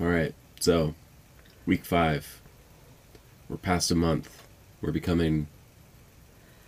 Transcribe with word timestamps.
All 0.00 0.06
right. 0.06 0.32
So, 0.60 0.94
week 1.66 1.84
five. 1.84 2.40
We're 3.48 3.56
past 3.56 3.90
a 3.90 3.96
month. 3.96 4.46
We're 4.80 4.92
becoming. 4.92 5.48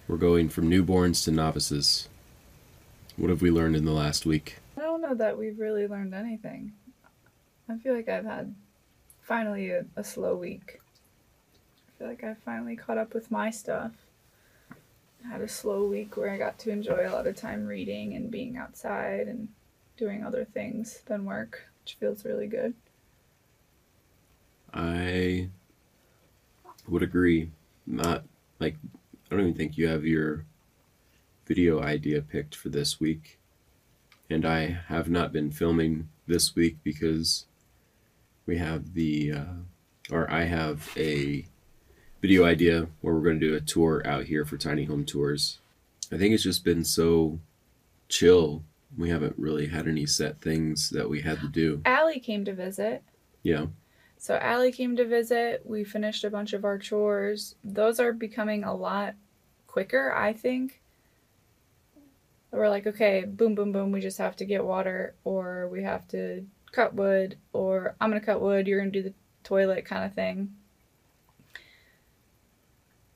We're 0.09 0.17
going 0.17 0.49
from 0.49 0.69
newborns 0.69 1.23
to 1.25 1.31
novices. 1.31 2.09
What 3.17 3.31
have 3.31 3.41
we 3.41 3.53
learned 3.53 3.77
in 3.77 3.85
the 3.85 3.93
last 3.93 4.27
week? 4.27 4.57
I 4.77 4.81
don't 4.81 5.01
know 5.01 5.15
that 5.15 5.39
we've 5.39 5.61
really 5.61 5.87
learned 5.87 6.13
anything. 6.13 6.73
I 7.69 7.79
feel 7.79 7.95
like 7.95 8.09
I've 8.09 8.25
had 8.25 8.53
finally 9.23 9.71
a, 9.71 9.85
a 9.95 10.03
slow 10.03 10.35
week. 10.35 10.81
I 11.87 11.99
feel 11.99 12.09
like 12.09 12.25
I 12.25 12.35
finally 12.35 12.75
caught 12.75 12.99
up 12.99 13.15
with 13.15 13.31
my 13.31 13.51
stuff. 13.51 13.93
I 15.25 15.29
had 15.29 15.41
a 15.41 15.49
slow 15.49 15.85
week 15.85 16.17
where 16.17 16.31
I 16.31 16.37
got 16.37 16.59
to 16.61 16.71
enjoy 16.71 17.07
a 17.07 17.13
lot 17.13 17.29
of 17.29 17.37
time 17.37 17.65
reading 17.65 18.15
and 18.15 18.29
being 18.29 18.57
outside 18.57 19.29
and 19.29 19.47
doing 19.97 20.25
other 20.25 20.45
things 20.45 21.03
than 21.07 21.25
work, 21.25 21.63
which 21.85 21.97
feels 22.01 22.25
really 22.25 22.49
good. 22.49 22.75
I 24.73 25.49
would 26.89 27.03
agree. 27.03 27.51
Not 27.87 28.25
like 28.59 28.77
I 29.31 29.35
don't 29.35 29.41
even 29.41 29.55
think 29.55 29.77
you 29.79 29.89
have 29.89 30.05
your 30.05 30.45
video 31.47 31.83
idea 31.83 32.23
picked 32.23 32.55
for 32.55 32.69
this 32.69 33.01
week. 33.01 33.39
And 34.29 34.47
I 34.47 34.79
have 34.87 35.11
not 35.11 35.33
been 35.33 35.51
filming 35.51 36.09
this 36.27 36.55
week 36.55 36.77
because 36.85 37.47
we 38.47 38.59
have 38.59 38.95
the 38.95 39.33
uh, 39.33 39.55
or 40.11 40.31
I 40.31 40.45
have 40.45 40.91
a 40.97 41.45
video 42.21 42.45
idea 42.45 42.89
where 43.01 43.15
we're 43.15 43.23
going 43.23 43.41
to 43.41 43.49
do 43.49 43.57
a 43.57 43.61
tour 43.61 44.03
out 44.05 44.25
here 44.25 44.45
for 44.45 44.57
tiny 44.57 44.85
home 44.85 45.05
tours. 45.05 45.59
I 46.13 46.19
think 46.19 46.35
it's 46.35 46.43
just 46.43 46.65
been 46.65 46.85
so 46.85 47.39
chill. 48.09 48.63
We 48.97 49.09
haven't 49.09 49.37
really 49.39 49.67
had 49.67 49.87
any 49.87 50.07
set 50.07 50.41
things 50.41 50.91
that 50.91 51.09
we 51.09 51.23
had 51.23 51.41
to 51.41 51.49
do. 51.49 51.81
Allie 51.85 52.21
came 52.21 52.45
to 52.45 52.53
visit. 52.53 53.03
Yeah. 53.43 53.67
So 54.21 54.37
Allie 54.37 54.71
came 54.71 54.97
to 54.97 55.07
visit. 55.07 55.63
We 55.65 55.83
finished 55.83 56.25
a 56.25 56.31
bunch 56.31 56.53
of 56.53 56.63
our 56.63 56.77
chores. 56.77 57.55
Those 57.65 57.99
are 57.99 58.13
becoming 58.13 58.65
a 58.65 58.75
lot 58.75 59.15
quicker, 59.67 60.13
I 60.13 60.35
think. 60.35 60.83
We're 62.51 62.69
like, 62.69 62.87
okay, 62.87 63.25
boom, 63.27 63.55
boom, 63.55 63.73
boom. 63.73 63.93
We 63.93 64.01
just 64.01 64.19
have 64.19 64.37
to 64.37 64.45
get 64.45 64.63
water, 64.63 65.15
or 65.25 65.69
we 65.69 65.83
have 65.85 66.07
to 66.09 66.45
cut 66.71 66.93
wood, 66.93 67.39
or 67.55 67.97
I'm 67.99 68.11
gonna 68.11 68.21
cut 68.21 68.43
wood. 68.43 68.69
You're 68.69 68.81
gonna 68.81 68.91
do 68.91 69.03
the 69.03 69.15
toilet, 69.43 69.87
kind 69.87 70.05
of 70.05 70.13
thing. 70.13 70.55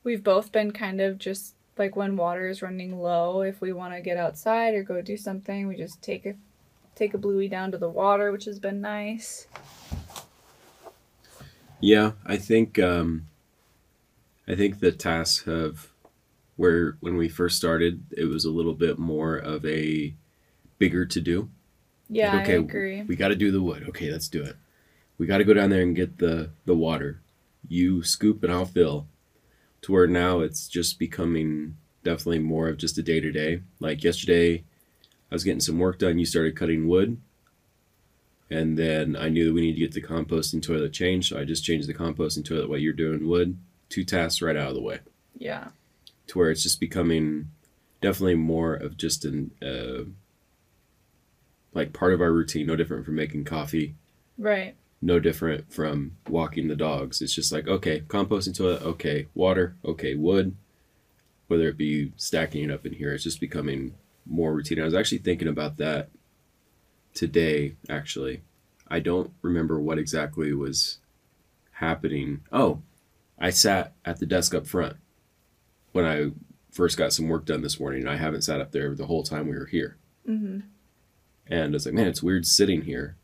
We've 0.03 0.23
both 0.23 0.51
been 0.51 0.71
kind 0.71 0.99
of 1.01 1.19
just 1.19 1.53
like 1.77 1.95
when 1.95 2.17
water 2.17 2.47
is 2.47 2.63
running 2.63 2.99
low. 2.99 3.41
If 3.41 3.61
we 3.61 3.71
want 3.73 3.93
to 3.93 4.01
get 4.01 4.17
outside 4.17 4.73
or 4.73 4.81
go 4.81 5.03
do 5.03 5.17
something, 5.17 5.67
we 5.67 5.75
just 5.75 6.01
take 6.01 6.25
a 6.25 6.33
take 6.95 7.13
a 7.13 7.19
bluey 7.19 7.47
down 7.47 7.71
to 7.73 7.77
the 7.77 7.89
water, 7.89 8.31
which 8.31 8.45
has 8.45 8.57
been 8.57 8.81
nice. 8.81 9.45
Yeah, 11.85 12.13
I 12.25 12.37
think 12.37 12.79
um, 12.79 13.27
I 14.47 14.55
think 14.55 14.79
the 14.79 14.91
tasks 14.91 15.45
have 15.45 15.89
where 16.55 16.97
when 17.01 17.17
we 17.17 17.29
first 17.29 17.57
started, 17.57 18.03
it 18.11 18.25
was 18.25 18.45
a 18.45 18.51
little 18.51 18.73
bit 18.73 18.97
more 18.97 19.37
of 19.37 19.65
a 19.65 20.13
bigger 20.79 21.05
to 21.05 21.21
do. 21.21 21.49
Yeah, 22.09 22.33
Like, 22.33 22.43
okay, 22.43 22.53
I 22.53 22.57
agree. 22.57 23.01
We 23.03 23.15
got 23.15 23.29
to 23.29 23.35
do 23.35 23.51
the 23.51 23.61
wood. 23.61 23.85
Okay, 23.89 24.11
let's 24.11 24.29
do 24.29 24.43
it. 24.43 24.55
We 25.17 25.27
got 25.27 25.39
to 25.39 25.45
go 25.45 25.53
down 25.53 25.69
there 25.69 25.81
and 25.81 25.95
get 25.95 26.19
the 26.19 26.51
the 26.65 26.75
water. 26.75 27.21
You 27.67 28.03
scoop 28.03 28.43
and 28.43 28.51
I'll 28.53 28.65
fill. 28.65 29.07
To 29.83 29.93
where 29.93 30.07
now 30.07 30.41
it's 30.41 30.67
just 30.67 30.99
becoming 30.99 31.77
definitely 32.03 32.39
more 32.39 32.69
of 32.69 32.77
just 32.77 32.97
a 32.97 33.03
day 33.03 33.19
to 33.21 33.31
day. 33.31 33.61
Like 33.79 34.03
yesterday, 34.03 34.63
I 35.31 35.35
was 35.35 35.43
getting 35.43 35.61
some 35.61 35.79
work 35.79 35.99
done. 35.99 36.19
You 36.19 36.25
started 36.25 36.55
cutting 36.57 36.87
wood, 36.87 37.19
and 38.49 38.77
then 38.77 39.15
I 39.15 39.29
knew 39.29 39.45
that 39.45 39.53
we 39.53 39.61
needed 39.61 39.91
to 39.93 39.99
get 39.99 40.07
the 40.07 40.13
composting 40.15 40.61
toilet 40.61 40.93
changed. 40.93 41.29
So 41.29 41.39
I 41.39 41.45
just 41.45 41.63
changed 41.63 41.87
the 41.87 41.93
composting 41.93 42.45
toilet 42.45 42.69
while 42.69 42.77
you're 42.79 42.93
doing 42.93 43.27
wood. 43.27 43.57
Two 43.89 44.03
tasks 44.03 44.41
right 44.41 44.55
out 44.55 44.69
of 44.69 44.75
the 44.75 44.81
way. 44.81 44.99
Yeah. 45.37 45.69
To 46.27 46.37
where 46.39 46.51
it's 46.51 46.63
just 46.63 46.79
becoming 46.79 47.49
definitely 48.01 48.35
more 48.35 48.73
of 48.75 48.97
just 48.97 49.25
an 49.25 49.51
uh, 49.61 50.03
like 51.73 51.93
part 51.93 52.13
of 52.13 52.21
our 52.21 52.31
routine. 52.31 52.67
No 52.67 52.75
different 52.75 53.05
from 53.05 53.15
making 53.15 53.45
coffee 53.45 53.95
Right. 54.37 54.75
no 55.01 55.19
different 55.19 55.71
from 55.71 56.17
walking 56.27 56.67
the 56.67 56.75
dogs. 56.75 57.21
It's 57.21 57.33
just 57.33 57.51
like, 57.51 57.67
okay, 57.67 58.01
composting 58.01 58.55
toilet, 58.55 58.81
okay, 58.81 59.27
water, 59.33 59.75
okay, 59.85 60.15
wood, 60.15 60.55
whether 61.47 61.67
it 61.69 61.77
be 61.77 62.11
stacking 62.17 62.65
it 62.65 62.71
up 62.71 62.85
in 62.85 62.93
here, 62.93 63.13
it's 63.13 63.23
just 63.23 63.39
becoming 63.39 63.95
more 64.25 64.53
routine. 64.53 64.81
I 64.81 64.85
was 64.85 64.95
actually 64.95 65.19
thinking 65.19 65.47
about 65.47 65.77
that 65.77 66.09
today, 67.15 67.75
actually. 67.89 68.41
I 68.87 68.99
don't 68.99 69.31
remember 69.41 69.79
what 69.79 69.97
exactly 69.97 70.53
was 70.53 70.99
happening. 71.71 72.41
Oh, 72.51 72.81
I 73.39 73.49
sat 73.49 73.93
at 74.05 74.19
the 74.19 74.27
desk 74.27 74.53
up 74.53 74.67
front 74.67 74.97
when 75.91 76.05
I 76.05 76.31
first 76.71 76.97
got 76.97 77.13
some 77.13 77.27
work 77.27 77.45
done 77.45 77.61
this 77.61 77.79
morning. 77.79 78.01
and 78.01 78.09
I 78.09 78.17
haven't 78.17 78.43
sat 78.43 78.61
up 78.61 78.71
there 78.71 78.93
the 78.93 79.07
whole 79.07 79.23
time 79.23 79.47
we 79.47 79.57
were 79.57 79.65
here. 79.65 79.97
Mm-hmm. 80.29 80.59
And 81.47 81.63
I 81.63 81.69
was 81.69 81.85
like, 81.85 81.95
man, 81.95 82.07
it's 82.07 82.21
weird 82.23 82.45
sitting 82.45 82.83
here 82.83 83.15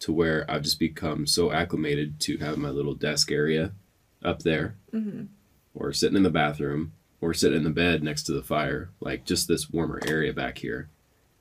to 0.00 0.12
where 0.12 0.48
I've 0.50 0.62
just 0.62 0.78
become 0.78 1.26
so 1.26 1.50
acclimated 1.52 2.20
to 2.20 2.36
have 2.38 2.58
my 2.58 2.68
little 2.70 2.94
desk 2.94 3.32
area 3.32 3.72
up 4.22 4.42
there 4.42 4.76
Mm-hmm. 4.94 5.24
or 5.74 5.92
sitting 5.92 6.16
in 6.16 6.22
the 6.22 6.30
bathroom 6.30 6.92
or 7.20 7.34
sitting 7.34 7.58
in 7.58 7.64
the 7.64 7.70
bed 7.70 8.02
next 8.02 8.22
to 8.24 8.32
the 8.32 8.42
fire, 8.42 8.90
like 9.00 9.24
just 9.24 9.48
this 9.48 9.70
warmer 9.70 10.00
area 10.06 10.32
back 10.32 10.58
here 10.58 10.88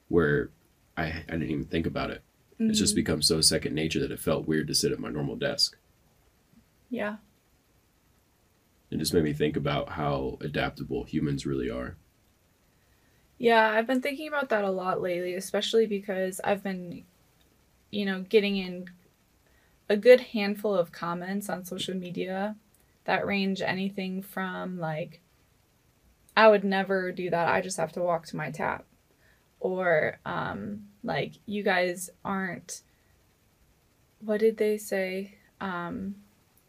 where 0.08 0.50
I, 0.98 1.04
I 1.28 1.32
didn't 1.32 1.52
even 1.52 1.66
think 1.66 1.86
about 1.86 2.12
it. 2.12 2.24
It's 2.58 2.80
just 2.80 2.94
mm. 2.94 2.98
become 2.98 3.22
so 3.22 3.42
second 3.42 3.76
nature 3.76 4.00
that 4.00 4.12
it 4.12 4.20
felt 4.20 4.48
weird 4.48 4.68
to 4.68 4.76
sit 4.76 4.94
at 4.94 5.00
my 5.00 5.10
normal 5.10 5.36
desk. 5.36 5.78
Yeah. 6.90 7.18
It 8.90 8.98
just 8.98 9.14
made 9.14 9.24
me 9.26 9.34
think 9.34 9.58
about 9.58 9.90
how 9.90 10.38
adaptable 10.40 11.04
humans 11.04 11.46
really 11.46 11.70
are. 11.70 11.98
Yeah, 13.38 13.70
I've 13.70 13.88
been 13.88 14.02
thinking 14.02 14.30
about 14.30 14.50
that 14.50 14.64
a 14.64 14.72
lot 14.72 15.02
lately, 15.02 15.34
especially 15.36 15.86
because 15.86 16.40
I've 16.44 16.64
been, 16.64 17.04
you 17.92 18.06
know, 18.06 18.22
getting 18.22 18.56
in 18.56 18.86
a 19.90 19.98
good 19.98 20.22
handful 20.22 20.74
of 20.74 20.94
comments 20.94 21.50
on 21.50 21.66
social 21.66 21.96
media 21.96 22.56
that 23.04 23.26
range 23.26 23.62
anything 23.62 24.22
from 24.22 24.80
like, 24.80 25.20
I 26.38 26.48
would 26.48 26.64
never 26.64 27.12
do 27.12 27.30
that. 27.30 27.50
I 27.50 27.60
just 27.60 27.78
have 27.78 27.92
to 27.94 28.02
walk 28.02 28.26
to 28.28 28.38
my 28.38 28.52
tap. 28.52 28.86
Or, 29.66 30.20
um, 30.28 30.84
like, 31.04 31.32
you 31.48 31.64
guys 31.64 32.12
aren't, 32.24 32.84
what 34.20 34.40
did 34.40 34.58
they 34.58 34.78
say? 34.78 35.40
Um, 35.60 36.18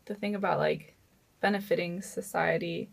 the 0.06 0.14
thing 0.14 0.34
about 0.34 0.58
like 0.58 0.94
benefiting 1.42 2.00
society. 2.00 2.88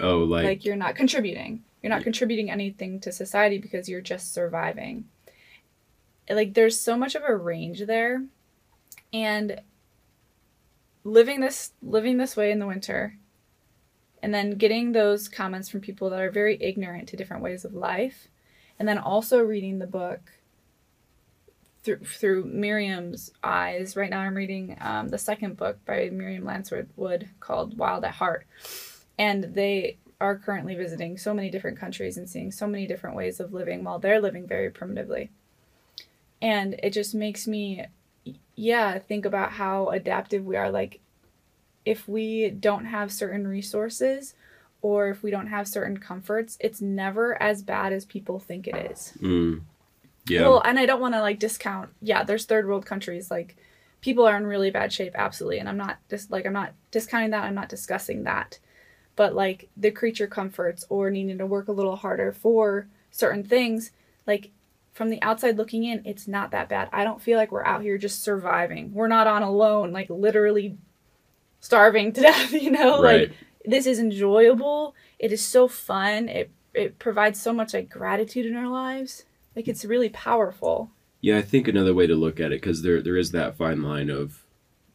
Oh, 0.00 0.18
like, 0.18 0.44
like, 0.44 0.64
you're 0.66 0.76
not 0.76 0.96
contributing. 0.96 1.64
You're 1.82 1.88
not 1.88 2.02
contributing 2.02 2.50
anything 2.50 3.00
to 3.00 3.10
society 3.10 3.56
because 3.56 3.88
you're 3.88 4.02
just 4.02 4.34
surviving. 4.34 5.06
Like 6.28 6.52
there's 6.52 6.78
so 6.78 6.98
much 6.98 7.14
of 7.14 7.22
a 7.26 7.34
range 7.34 7.86
there. 7.86 8.22
And 9.14 9.62
living 11.04 11.40
this 11.40 11.72
living 11.82 12.18
this 12.18 12.36
way 12.36 12.50
in 12.50 12.58
the 12.58 12.66
winter 12.66 13.16
and 14.22 14.34
then 14.34 14.58
getting 14.58 14.92
those 14.92 15.26
comments 15.26 15.70
from 15.70 15.80
people 15.80 16.10
that 16.10 16.20
are 16.20 16.30
very 16.30 16.62
ignorant 16.62 17.08
to 17.08 17.16
different 17.16 17.42
ways 17.42 17.64
of 17.64 17.72
life 17.72 18.28
and 18.78 18.88
then 18.88 18.98
also 18.98 19.40
reading 19.40 19.78
the 19.78 19.86
book 19.86 20.20
through 21.82 22.04
through 22.04 22.44
Miriam's 22.44 23.30
eyes. 23.42 23.96
Right 23.96 24.10
now, 24.10 24.20
I'm 24.20 24.34
reading 24.34 24.76
um, 24.80 25.08
the 25.08 25.18
second 25.18 25.56
book 25.56 25.84
by 25.84 26.10
Miriam 26.10 26.44
Lancewood 26.44 27.28
called 27.40 27.78
Wild 27.78 28.04
at 28.04 28.14
Heart, 28.14 28.46
and 29.18 29.54
they 29.54 29.98
are 30.20 30.36
currently 30.36 30.74
visiting 30.74 31.16
so 31.16 31.32
many 31.32 31.50
different 31.50 31.78
countries 31.78 32.16
and 32.16 32.28
seeing 32.28 32.50
so 32.50 32.66
many 32.66 32.86
different 32.86 33.16
ways 33.16 33.38
of 33.38 33.52
living 33.52 33.84
while 33.84 33.98
they're 33.98 34.20
living 34.20 34.46
very 34.46 34.70
primitively. 34.70 35.30
And 36.42 36.74
it 36.82 36.92
just 36.92 37.14
makes 37.14 37.46
me, 37.46 37.86
yeah, 38.56 38.98
think 38.98 39.24
about 39.24 39.52
how 39.52 39.88
adaptive 39.88 40.44
we 40.44 40.56
are. 40.56 40.70
Like, 40.70 41.00
if 41.84 42.08
we 42.08 42.50
don't 42.50 42.86
have 42.86 43.12
certain 43.12 43.46
resources 43.46 44.34
or 44.82 45.08
if 45.08 45.22
we 45.22 45.30
don't 45.30 45.48
have 45.48 45.66
certain 45.66 45.98
comforts, 45.98 46.56
it's 46.60 46.80
never 46.80 47.40
as 47.42 47.62
bad 47.62 47.92
as 47.92 48.04
people 48.04 48.38
think 48.38 48.66
it 48.66 48.90
is. 48.90 49.12
mm, 49.20 49.60
yeah. 50.28 50.42
Well, 50.42 50.62
and 50.64 50.78
I 50.78 50.86
don't 50.86 51.00
want 51.00 51.14
to 51.14 51.20
like 51.20 51.38
discount. 51.38 51.90
Yeah, 52.02 52.22
there's 52.22 52.44
third 52.44 52.66
world 52.66 52.86
countries 52.86 53.30
like 53.30 53.56
people 54.00 54.26
are 54.26 54.36
in 54.36 54.46
really 54.46 54.70
bad 54.70 54.92
shape 54.92 55.12
absolutely 55.16 55.58
and 55.58 55.68
I'm 55.68 55.76
not 55.76 55.98
just 56.08 56.30
like 56.30 56.46
I'm 56.46 56.52
not 56.52 56.72
discounting 56.90 57.30
that. 57.30 57.44
I'm 57.44 57.54
not 57.54 57.68
discussing 57.68 58.24
that. 58.24 58.58
But 59.16 59.34
like 59.34 59.68
the 59.76 59.90
creature 59.90 60.28
comforts 60.28 60.84
or 60.88 61.10
needing 61.10 61.38
to 61.38 61.46
work 61.46 61.68
a 61.68 61.72
little 61.72 61.96
harder 61.96 62.32
for 62.32 62.86
certain 63.10 63.42
things, 63.42 63.90
like 64.26 64.50
from 64.92 65.10
the 65.10 65.20
outside 65.22 65.56
looking 65.56 65.84
in, 65.84 66.02
it's 66.04 66.28
not 66.28 66.50
that 66.52 66.68
bad. 66.68 66.88
I 66.92 67.04
don't 67.04 67.22
feel 67.22 67.36
like 67.36 67.50
we're 67.50 67.64
out 67.64 67.82
here 67.82 67.98
just 67.98 68.22
surviving. 68.22 68.92
We're 68.92 69.08
not 69.08 69.26
on 69.26 69.42
alone, 69.42 69.92
like 69.92 70.10
literally 70.10 70.76
starving 71.60 72.12
to 72.12 72.20
death, 72.22 72.52
you 72.52 72.70
know? 72.70 73.02
right. 73.02 73.28
Like 73.28 73.38
this 73.68 73.86
is 73.86 73.98
enjoyable. 73.98 74.94
It 75.18 75.32
is 75.32 75.44
so 75.44 75.68
fun. 75.68 76.28
It 76.28 76.50
it 76.74 76.98
provides 76.98 77.40
so 77.40 77.52
much 77.52 77.74
like 77.74 77.88
gratitude 77.88 78.46
in 78.46 78.56
our 78.56 78.68
lives. 78.68 79.24
Like 79.54 79.68
it's 79.68 79.84
really 79.84 80.08
powerful. 80.08 80.90
Yeah, 81.20 81.38
I 81.38 81.42
think 81.42 81.66
another 81.66 81.94
way 81.94 82.06
to 82.06 82.14
look 82.14 82.38
at 82.40 82.52
it, 82.52 82.60
because 82.60 82.82
there 82.82 83.02
there 83.02 83.16
is 83.16 83.32
that 83.32 83.56
fine 83.56 83.82
line 83.82 84.10
of 84.10 84.44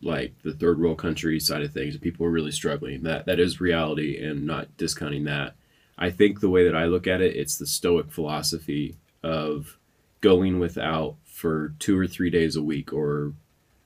like 0.02 0.34
the 0.44 0.54
third 0.54 0.80
world 0.80 0.98
country 0.98 1.40
side 1.40 1.64
of 1.64 1.74
things, 1.74 1.98
people 1.98 2.26
are 2.26 2.32
really 2.32 2.52
struggling. 2.52 3.04
That 3.04 3.26
that 3.26 3.40
is 3.40 3.62
reality, 3.62 4.22
and 4.24 4.46
not 4.46 4.76
discounting 4.78 5.26
that. 5.26 5.56
I 5.98 6.10
think 6.10 6.40
the 6.40 6.50
way 6.50 6.66
that 6.66 6.76
I 6.76 6.86
look 6.86 7.08
at 7.08 7.22
it, 7.22 7.36
it's 7.36 7.58
the 7.58 7.68
Stoic 7.68 8.12
philosophy 8.12 8.98
of 9.22 9.78
going 10.22 10.60
without 10.60 11.16
for 11.24 11.74
two 11.80 11.98
or 11.98 12.08
three 12.08 12.30
days 12.30 12.56
a 12.56 12.64
week 12.64 12.92
or 12.92 13.34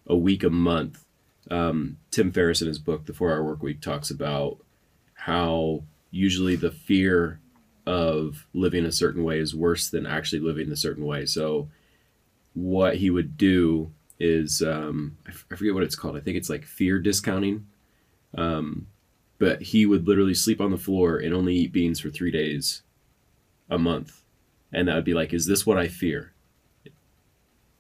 a 0.06 0.16
week 0.16 0.44
a 0.44 0.50
month. 0.50 1.04
Um, 1.50 1.98
Tim 2.12 2.32
Ferriss 2.32 2.62
in 2.62 2.68
his 2.68 2.80
book, 2.80 3.06
The 3.06 3.14
Four 3.14 3.32
Hour 3.32 3.44
Work 3.44 3.64
Week, 3.64 3.82
talks 3.82 4.10
about 4.10 4.60
how 5.28 5.84
usually 6.10 6.56
the 6.56 6.72
fear 6.72 7.42
of 7.86 8.48
living 8.54 8.86
a 8.86 8.92
certain 8.94 9.26
way 9.26 9.40
is 9.40 9.54
worse 9.54 9.90
than 9.90 10.06
actually 10.06 10.40
living 10.40 10.72
a 10.72 10.76
certain 10.78 11.06
way. 11.06 11.26
So, 11.26 11.68
what 12.54 12.96
he 12.96 13.10
would 13.10 13.36
do 13.38 13.92
is 14.22 14.62
um, 14.62 15.18
I, 15.28 15.32
f- 15.32 15.46
I 15.52 15.56
forget 15.58 15.74
what 15.74 15.84
it's 15.84 15.98
called. 15.98 16.16
I 16.16 16.22
think 16.22 16.38
it's 16.38 16.50
like 16.50 16.64
fear 16.64 16.98
discounting. 16.98 17.68
Um, 18.38 18.88
but 19.38 19.62
he 19.62 19.86
would 19.86 20.08
literally 20.08 20.34
sleep 20.34 20.62
on 20.62 20.72
the 20.72 20.78
floor 20.78 21.18
and 21.18 21.34
only 21.34 21.56
eat 21.56 21.74
beans 21.74 22.00
for 22.00 22.10
three 22.10 22.32
days 22.32 22.84
a 23.70 23.78
month. 23.78 24.24
And 24.72 24.88
that 24.88 24.96
would 24.96 25.04
be 25.04 25.14
like, 25.14 25.34
is 25.34 25.46
this 25.46 25.66
what 25.66 25.78
I 25.78 25.90
fear? 25.90 26.32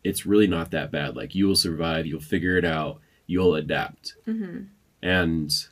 It's 0.03 0.25
really 0.25 0.47
not 0.47 0.71
that 0.71 0.91
bad. 0.91 1.15
Like, 1.15 1.33
you 1.33 1.47
will 1.47 1.55
survive, 1.55 2.05
you'll 2.05 2.19
figure 2.19 2.57
it 2.57 2.65
out, 2.65 2.99
you'll 3.25 3.55
adapt. 3.55 4.15
Mm-hmm. 4.27 4.63
And 5.01 5.67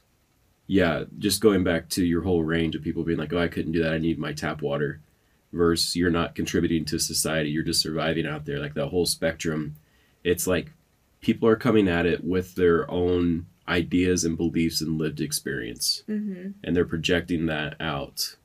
yeah, 0.67 1.03
just 1.19 1.41
going 1.41 1.63
back 1.63 1.89
to 1.89 2.03
your 2.05 2.21
whole 2.23 2.43
range 2.43 2.75
of 2.75 2.81
people 2.83 3.03
being 3.03 3.19
like, 3.19 3.33
oh, 3.33 3.39
I 3.39 3.47
couldn't 3.47 3.71
do 3.73 3.83
that, 3.83 3.93
I 3.93 3.97
need 3.99 4.17
my 4.19 4.33
tap 4.33 4.61
water, 4.61 4.99
versus 5.53 5.95
you're 5.95 6.09
not 6.11 6.35
contributing 6.35 6.85
to 6.85 6.99
society, 6.99 7.49
you're 7.49 7.63
just 7.63 7.81
surviving 7.81 8.25
out 8.25 8.45
there. 8.45 8.59
Like, 8.59 8.73
that 8.73 8.87
whole 8.87 9.05
spectrum, 9.05 9.75
it's 10.23 10.47
like 10.47 10.71
people 11.21 11.47
are 11.47 11.55
coming 11.55 11.87
at 11.87 12.05
it 12.05 12.23
with 12.23 12.55
their 12.55 12.89
own 12.89 13.45
ideas 13.67 14.23
and 14.23 14.37
beliefs 14.37 14.79
and 14.81 14.97
lived 14.99 15.19
experience 15.19 16.03
Mm-hmm. 16.07 16.51
and 16.63 16.75
they're 16.75 16.85
projecting 16.85 17.47
that 17.47 17.75
out 17.79 18.35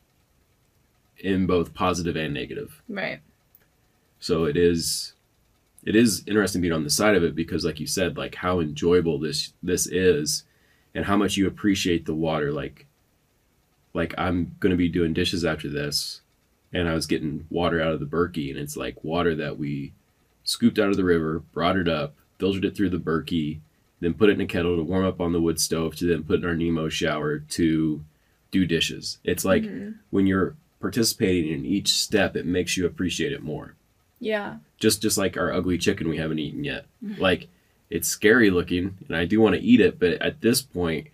in 1.19 1.47
both 1.47 1.75
positive 1.75 2.17
and 2.17 2.33
negative 2.33 2.83
Right. 2.89 3.21
so 4.19 4.45
it 4.45 4.57
is 4.57 5.13
it 5.85 5.95
is 5.95 6.23
interesting 6.27 6.63
being 6.63 6.73
on 6.73 6.85
the 6.85 6.89
side 6.91 7.15
of 7.17 7.23
it 7.23 7.35
because 7.35 7.65
like 7.67 7.81
you 7.81 7.87
said 7.87 8.17
like 8.17 8.35
how 8.37 8.61
enjoyable 8.61 9.19
this 9.19 9.53
this 9.63 9.87
is 9.87 10.45
and 10.95 11.05
how 11.05 11.17
much 11.17 11.37
you 11.37 11.47
appreciate 11.47 12.05
the 12.07 12.15
water 12.15 12.53
like 12.53 12.87
like 13.95 14.15
i'm 14.19 14.55
going 14.61 14.71
to 14.71 14.77
be 14.77 14.89
doing 14.89 15.13
dishes 15.13 15.45
after 15.45 15.69
this 15.69 16.21
and 16.73 16.89
i 16.89 16.95
was 16.95 17.07
getting 17.07 17.47
water 17.51 17.81
out 17.81 17.93
of 17.93 18.01
the 18.01 18.07
berkey 18.07 18.51
and 18.51 18.59
it's 18.59 18.77
like 18.77 19.03
water 19.05 19.35
that 19.35 19.59
we 19.59 19.93
scooped 20.45 20.79
out 20.79 20.89
of 20.89 20.97
the 20.97 21.05
river 21.05 21.41
brought 21.53 21.77
it 21.77 21.89
up 21.89 22.15
filtered 22.39 22.65
it 22.65 22.77
through 22.77 22.91
the 22.91 22.99
berkey 22.99 23.59
then 24.01 24.15
put 24.15 24.31
it 24.31 24.35
in 24.35 24.41
a 24.41 24.47
kettle 24.47 24.77
to 24.77 24.83
warm 24.83 25.05
up 25.05 25.21
on 25.21 25.33
the 25.33 25.41
wood 25.41 25.61
stove 25.61 25.95
to 25.95 26.07
then 26.07 26.23
put 26.25 26.41
in 26.41 26.45
our 26.47 26.55
nemo 26.57 26.89
shower 26.89 27.39
to 27.39 28.03
do 28.51 28.65
dishes 28.67 29.19
it's 29.25 29.45
like 29.45 29.63
Mhm. 29.63 29.97
when 30.11 30.27
you're 30.27 30.57
participating 30.81 31.53
in 31.53 31.65
each 31.67 31.89
step 31.89 32.35
it 32.37 32.47
makes 32.47 32.77
you 32.77 32.87
appreciate 32.87 33.33
it 33.33 33.43
more 33.43 33.75
Yeah. 34.19 34.57
just 34.79 35.03
just 35.03 35.19
like 35.19 35.37
our 35.37 35.53
ugly 35.53 35.77
chicken 35.79 36.09
we 36.09 36.17
haven't 36.17 36.39
eaten 36.39 36.65
yet. 36.65 36.87
Like 37.19 37.49
it's 37.91 38.09
scary 38.09 38.51
looking 38.51 38.97
and 39.09 39.17
I 39.17 39.25
do 39.25 39.41
want 39.41 39.57
to 39.57 39.61
eat 39.61 39.81
it, 39.81 39.99
but 39.99 40.13
at 40.23 40.41
this 40.41 40.63
point 40.63 41.09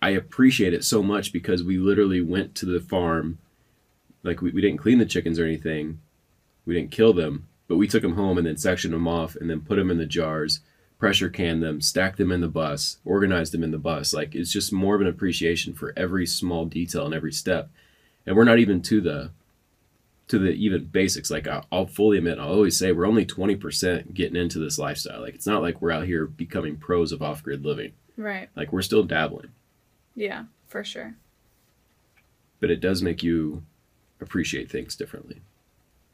I 0.00 0.10
appreciate 0.10 0.74
it 0.74 0.84
so 0.84 1.02
much 1.02 1.32
because 1.32 1.62
we 1.62 1.78
literally 1.78 2.20
went 2.20 2.54
to 2.56 2.66
the 2.66 2.80
farm 2.80 3.38
like 4.24 4.40
we, 4.40 4.50
we 4.50 4.60
didn't 4.60 4.80
clean 4.80 4.98
the 4.98 5.06
chickens 5.06 5.38
or 5.38 5.44
anything. 5.44 6.00
We 6.64 6.74
didn't 6.74 6.90
kill 6.90 7.12
them, 7.12 7.48
but 7.68 7.76
we 7.76 7.88
took 7.88 8.02
them 8.02 8.16
home 8.16 8.38
and 8.38 8.46
then 8.46 8.56
sectioned 8.56 8.94
them 8.94 9.08
off 9.08 9.36
and 9.36 9.48
then 9.50 9.60
put 9.60 9.76
them 9.76 9.90
in 9.90 9.98
the 9.98 10.06
jars, 10.06 10.60
pressure 10.98 11.28
canned 11.28 11.62
them, 11.62 11.80
stacked 11.80 12.18
them 12.18 12.32
in 12.32 12.40
the 12.40 12.48
bus, 12.48 12.98
organized 13.04 13.52
them 13.52 13.64
in 13.64 13.70
the 13.70 13.78
bus. 13.78 14.12
Like 14.14 14.34
it's 14.34 14.52
just 14.52 14.72
more 14.72 14.94
of 14.94 15.00
an 15.00 15.06
appreciation 15.06 15.74
for 15.74 15.92
every 15.96 16.26
small 16.26 16.64
detail 16.64 17.04
and 17.04 17.14
every 17.14 17.32
step. 17.32 17.70
And 18.26 18.36
we're 18.36 18.44
not 18.44 18.58
even 18.58 18.82
to 18.82 19.00
the 19.00 19.30
to 20.28 20.38
the 20.38 20.50
even 20.50 20.84
basics. 20.86 21.30
Like 21.30 21.46
I'll, 21.46 21.66
I'll 21.72 21.86
fully 21.86 22.18
admit, 22.18 22.38
I'll 22.38 22.48
always 22.52 22.78
say 22.78 22.92
we're 22.92 23.06
only 23.06 23.26
twenty 23.26 23.56
percent 23.56 24.14
getting 24.14 24.36
into 24.36 24.58
this 24.58 24.78
lifestyle. 24.78 25.20
Like 25.20 25.34
it's 25.34 25.46
not 25.46 25.62
like 25.62 25.80
we're 25.82 25.90
out 25.92 26.06
here 26.06 26.26
becoming 26.26 26.76
pros 26.76 27.12
of 27.12 27.22
off 27.22 27.42
grid 27.42 27.64
living. 27.64 27.92
Right. 28.16 28.48
Like 28.56 28.72
we're 28.72 28.82
still 28.82 29.02
dabbling, 29.02 29.50
Yeah. 30.14 30.44
For 30.68 30.84
sure. 30.84 31.14
but 32.60 32.70
it 32.70 32.80
does 32.80 33.02
make 33.02 33.22
you 33.22 33.62
appreciate 34.20 34.70
things 34.70 34.94
differently. 34.96 35.42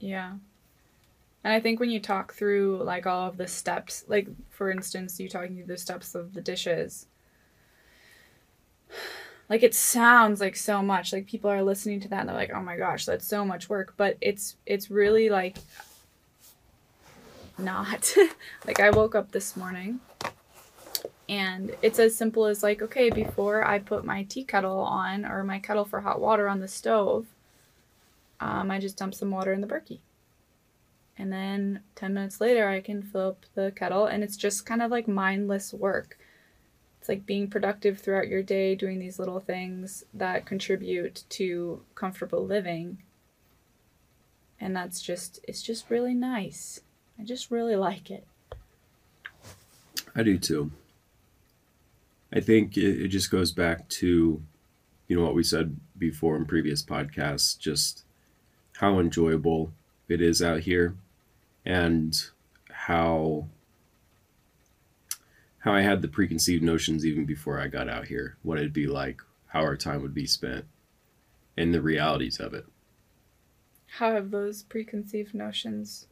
Yeah. 0.00 0.32
And 1.44 1.52
I 1.52 1.60
think 1.60 1.78
when 1.78 1.90
you 1.90 2.00
talk 2.00 2.34
through 2.34 2.82
like 2.82 3.06
all 3.06 3.28
of 3.28 3.36
the 3.36 3.46
steps, 3.46 4.04
like 4.08 4.26
for 4.50 4.70
instance, 4.70 5.20
you 5.20 5.28
talking 5.28 5.54
through 5.56 5.66
the 5.66 5.76
steps 5.76 6.14
of 6.14 6.34
the 6.34 6.40
dishes, 6.40 7.06
like 9.48 9.62
it 9.62 9.74
sounds 9.74 10.40
like 10.40 10.56
so 10.56 10.82
much. 10.82 11.12
Like 11.12 11.26
people 11.26 11.50
are 11.50 11.62
listening 11.62 12.00
to 12.00 12.08
that 12.08 12.20
and 12.20 12.28
they're 12.28 12.36
like, 12.36 12.52
"Oh 12.54 12.62
my 12.62 12.76
gosh, 12.76 13.04
that's 13.04 13.26
so 13.26 13.44
much 13.44 13.68
work." 13.68 13.94
But 13.96 14.16
it's 14.20 14.56
it's 14.66 14.90
really 14.90 15.30
like 15.30 15.58
not. 17.56 18.14
like 18.66 18.80
I 18.80 18.90
woke 18.90 19.14
up 19.14 19.32
this 19.32 19.56
morning 19.56 20.00
and 21.28 21.74
it's 21.82 21.98
as 21.98 22.14
simple 22.14 22.46
as 22.46 22.62
like, 22.62 22.80
okay, 22.80 23.10
before 23.10 23.66
I 23.66 23.78
put 23.78 24.04
my 24.04 24.22
tea 24.24 24.44
kettle 24.44 24.80
on 24.80 25.26
or 25.26 25.44
my 25.44 25.58
kettle 25.58 25.84
for 25.84 26.00
hot 26.00 26.20
water 26.20 26.48
on 26.48 26.60
the 26.60 26.68
stove, 26.68 27.26
um, 28.40 28.70
I 28.70 28.78
just 28.78 28.96
dump 28.96 29.14
some 29.14 29.30
water 29.30 29.52
in 29.52 29.60
the 29.60 29.66
Berkey. 29.66 29.98
And 31.18 31.32
then 31.32 31.80
10 31.96 32.14
minutes 32.14 32.40
later, 32.40 32.68
I 32.68 32.80
can 32.80 33.02
fill 33.02 33.28
up 33.28 33.44
the 33.54 33.72
kettle, 33.74 34.06
and 34.06 34.22
it's 34.22 34.36
just 34.36 34.64
kind 34.64 34.80
of 34.80 34.90
like 34.90 35.08
mindless 35.08 35.74
work. 35.74 36.16
Like 37.08 37.24
being 37.24 37.48
productive 37.48 37.98
throughout 37.98 38.28
your 38.28 38.42
day, 38.42 38.74
doing 38.74 38.98
these 38.98 39.18
little 39.18 39.40
things 39.40 40.04
that 40.12 40.44
contribute 40.44 41.24
to 41.30 41.82
comfortable 41.94 42.44
living. 42.44 43.02
And 44.60 44.76
that's 44.76 45.00
just, 45.00 45.40
it's 45.48 45.62
just 45.62 45.88
really 45.88 46.14
nice. 46.14 46.80
I 47.18 47.24
just 47.24 47.50
really 47.50 47.76
like 47.76 48.10
it. 48.10 48.26
I 50.14 50.22
do 50.22 50.36
too. 50.38 50.70
I 52.32 52.40
think 52.40 52.76
it, 52.76 53.04
it 53.04 53.08
just 53.08 53.30
goes 53.30 53.52
back 53.52 53.88
to, 53.88 54.42
you 55.06 55.16
know, 55.16 55.24
what 55.24 55.34
we 55.34 55.42
said 55.42 55.76
before 55.96 56.36
in 56.36 56.44
previous 56.44 56.82
podcasts, 56.82 57.58
just 57.58 58.04
how 58.76 58.98
enjoyable 58.98 59.72
it 60.08 60.20
is 60.20 60.42
out 60.42 60.60
here 60.60 60.94
and 61.64 62.26
how 62.70 63.46
how 65.60 65.72
I 65.72 65.80
had 65.82 66.02
the 66.02 66.08
preconceived 66.08 66.62
notions 66.62 67.04
even 67.04 67.24
before 67.24 67.60
I 67.60 67.68
got 67.68 67.88
out 67.88 68.06
here, 68.06 68.36
what 68.42 68.58
it'd 68.58 68.72
be 68.72 68.86
like, 68.86 69.20
how 69.48 69.60
our 69.60 69.76
time 69.76 70.02
would 70.02 70.14
be 70.14 70.26
spent, 70.26 70.66
and 71.56 71.74
the 71.74 71.82
realities 71.82 72.38
of 72.38 72.54
it. 72.54 72.66
How 73.98 74.12
have 74.12 74.30
those 74.30 74.62
preconceived 74.62 75.34
notions 75.34 76.06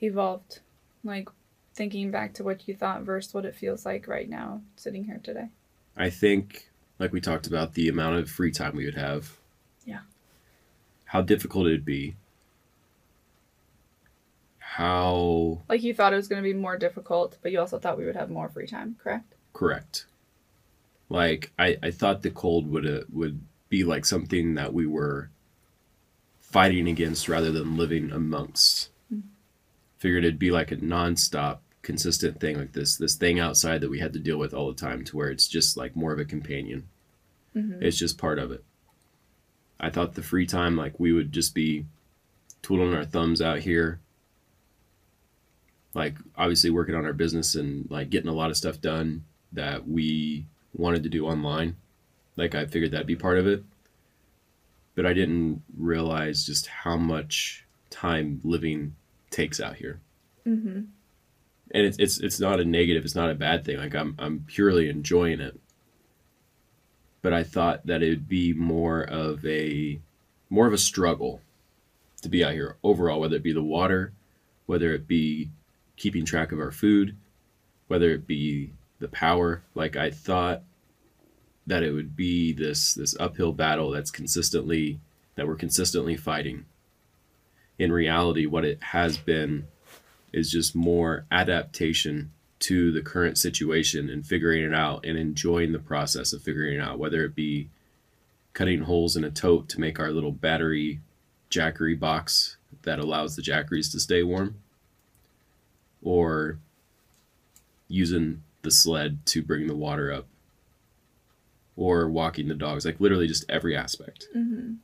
evolved? 0.00 0.60
Like 1.04 1.28
thinking 1.74 2.10
back 2.10 2.34
to 2.34 2.44
what 2.44 2.66
you 2.66 2.74
thought 2.74 3.02
versus 3.02 3.32
what 3.32 3.44
it 3.44 3.54
feels 3.54 3.86
like 3.86 4.08
right 4.08 4.28
now, 4.28 4.62
sitting 4.76 5.04
here 5.04 5.20
today. 5.22 5.50
I 5.96 6.10
think, 6.10 6.68
like 6.98 7.12
we 7.12 7.20
talked 7.20 7.46
about, 7.46 7.74
the 7.74 7.88
amount 7.88 8.16
of 8.16 8.30
free 8.30 8.50
time 8.50 8.76
we 8.76 8.84
would 8.84 8.96
have. 8.96 9.36
Yeah. 9.84 10.00
How 11.04 11.22
difficult 11.22 11.66
it'd 11.66 11.84
be. 11.84 12.16
How 14.58 15.14
Like 15.68 15.82
you 15.82 15.94
thought 15.94 16.12
it 16.12 16.16
was 16.16 16.28
going 16.28 16.42
to 16.42 16.48
be 16.48 16.54
more 16.54 16.76
difficult, 16.76 17.38
but 17.42 17.52
you 17.52 17.60
also 17.60 17.78
thought 17.78 17.98
we 17.98 18.06
would 18.06 18.16
have 18.16 18.30
more 18.30 18.48
free 18.48 18.66
time, 18.66 18.96
correct? 19.02 19.34
correct. 19.56 20.04
Like 21.08 21.52
I, 21.58 21.78
I 21.82 21.90
thought 21.90 22.22
the 22.22 22.30
cold 22.30 22.70
would 22.70 22.86
uh, 22.86 23.04
would 23.12 23.40
be 23.68 23.84
like 23.84 24.04
something 24.04 24.54
that 24.54 24.74
we 24.74 24.86
were 24.86 25.30
fighting 26.40 26.88
against 26.88 27.28
rather 27.28 27.50
than 27.50 27.76
living 27.76 28.12
amongst. 28.12 28.90
Figured 29.98 30.24
it'd 30.24 30.38
be 30.38 30.50
like 30.50 30.72
a 30.72 30.76
nonstop, 30.76 31.58
consistent 31.80 32.38
thing 32.38 32.58
like 32.58 32.72
this 32.72 32.96
this 32.96 33.14
thing 33.14 33.40
outside 33.40 33.80
that 33.80 33.88
we 33.88 33.98
had 33.98 34.12
to 34.12 34.18
deal 34.18 34.36
with 34.36 34.52
all 34.52 34.68
the 34.68 34.74
time, 34.74 35.04
to 35.04 35.16
where 35.16 35.30
it's 35.30 35.48
just 35.48 35.76
like 35.76 35.96
more 35.96 36.12
of 36.12 36.18
a 36.18 36.24
companion. 36.24 36.86
Mm-hmm. 37.56 37.82
It's 37.82 37.96
just 37.96 38.18
part 38.18 38.38
of 38.38 38.52
it. 38.52 38.62
I 39.80 39.90
thought 39.90 40.14
the 40.14 40.22
free 40.22 40.46
time, 40.46 40.76
like 40.76 41.00
we 41.00 41.12
would 41.12 41.32
just 41.32 41.54
be 41.54 41.86
twiddling 42.62 42.94
our 42.94 43.04
thumbs 43.04 43.40
out 43.40 43.60
here, 43.60 44.00
like 45.96 46.14
obviously 46.36 46.68
working 46.68 46.94
on 46.94 47.06
our 47.06 47.14
business 47.14 47.54
and 47.54 47.90
like 47.90 48.10
getting 48.10 48.28
a 48.28 48.34
lot 48.34 48.50
of 48.50 48.56
stuff 48.56 48.82
done 48.82 49.24
that 49.52 49.88
we 49.88 50.44
wanted 50.74 51.02
to 51.02 51.08
do 51.08 51.26
online. 51.26 51.74
Like 52.36 52.54
I 52.54 52.66
figured 52.66 52.90
that'd 52.90 53.06
be 53.06 53.16
part 53.16 53.38
of 53.38 53.46
it, 53.46 53.64
but 54.94 55.06
I 55.06 55.14
didn't 55.14 55.62
realize 55.74 56.44
just 56.44 56.66
how 56.66 56.98
much 56.98 57.64
time 57.88 58.42
living 58.44 58.94
takes 59.30 59.58
out 59.58 59.76
here. 59.76 59.98
Mm-hmm. 60.46 60.80
And 61.70 61.86
it's 61.86 61.98
it's 61.98 62.20
it's 62.20 62.40
not 62.40 62.60
a 62.60 62.64
negative. 62.66 63.06
It's 63.06 63.14
not 63.14 63.30
a 63.30 63.34
bad 63.34 63.64
thing. 63.64 63.78
Like 63.78 63.94
I'm 63.94 64.16
I'm 64.18 64.44
purely 64.46 64.90
enjoying 64.90 65.40
it. 65.40 65.58
But 67.22 67.32
I 67.32 67.42
thought 67.42 67.86
that 67.86 68.02
it 68.02 68.10
would 68.10 68.28
be 68.28 68.52
more 68.52 69.00
of 69.00 69.44
a 69.46 69.98
more 70.50 70.66
of 70.66 70.74
a 70.74 70.78
struggle 70.78 71.40
to 72.20 72.28
be 72.28 72.44
out 72.44 72.52
here 72.52 72.76
overall, 72.82 73.18
whether 73.18 73.36
it 73.36 73.42
be 73.42 73.54
the 73.54 73.62
water, 73.62 74.12
whether 74.66 74.92
it 74.92 75.08
be 75.08 75.48
keeping 75.96 76.24
track 76.24 76.52
of 76.52 76.60
our 76.60 76.70
food, 76.70 77.16
whether 77.88 78.10
it 78.10 78.26
be 78.26 78.72
the 78.98 79.08
power. 79.08 79.62
Like 79.74 79.96
I 79.96 80.10
thought 80.10 80.62
that 81.66 81.82
it 81.82 81.92
would 81.92 82.16
be 82.16 82.52
this 82.52 82.94
this 82.94 83.16
uphill 83.18 83.52
battle 83.52 83.90
that's 83.90 84.10
consistently 84.10 85.00
that 85.34 85.46
we're 85.46 85.56
consistently 85.56 86.16
fighting. 86.16 86.64
In 87.78 87.92
reality, 87.92 88.46
what 88.46 88.64
it 88.64 88.82
has 88.82 89.18
been 89.18 89.66
is 90.32 90.50
just 90.50 90.74
more 90.74 91.26
adaptation 91.30 92.32
to 92.58 92.90
the 92.90 93.02
current 93.02 93.36
situation 93.36 94.08
and 94.08 94.26
figuring 94.26 94.64
it 94.64 94.74
out 94.74 95.04
and 95.04 95.18
enjoying 95.18 95.72
the 95.72 95.78
process 95.78 96.32
of 96.32 96.42
figuring 96.42 96.76
it 96.76 96.80
out, 96.80 96.98
whether 96.98 97.22
it 97.24 97.34
be 97.34 97.68
cutting 98.54 98.80
holes 98.80 99.16
in 99.16 99.24
a 99.24 99.30
tote 99.30 99.68
to 99.68 99.80
make 99.80 100.00
our 100.00 100.10
little 100.10 100.32
battery 100.32 101.00
jackery 101.50 101.98
box 101.98 102.56
that 102.82 102.98
allows 102.98 103.36
the 103.36 103.42
jackeries 103.42 103.90
to 103.92 104.00
stay 104.00 104.22
warm, 104.22 104.56
or 106.06 106.58
using 107.88 108.42
the 108.62 108.70
sled 108.70 109.18
to 109.26 109.42
bring 109.42 109.66
the 109.66 109.74
water 109.74 110.12
up, 110.12 110.26
or 111.76 112.08
walking 112.08 112.46
the 112.46 112.54
dogs, 112.54 112.86
like 112.86 113.00
literally 113.00 113.26
just 113.26 113.44
every 113.48 113.76
aspect. 113.76 114.28
Mm-hmm. 114.34 114.74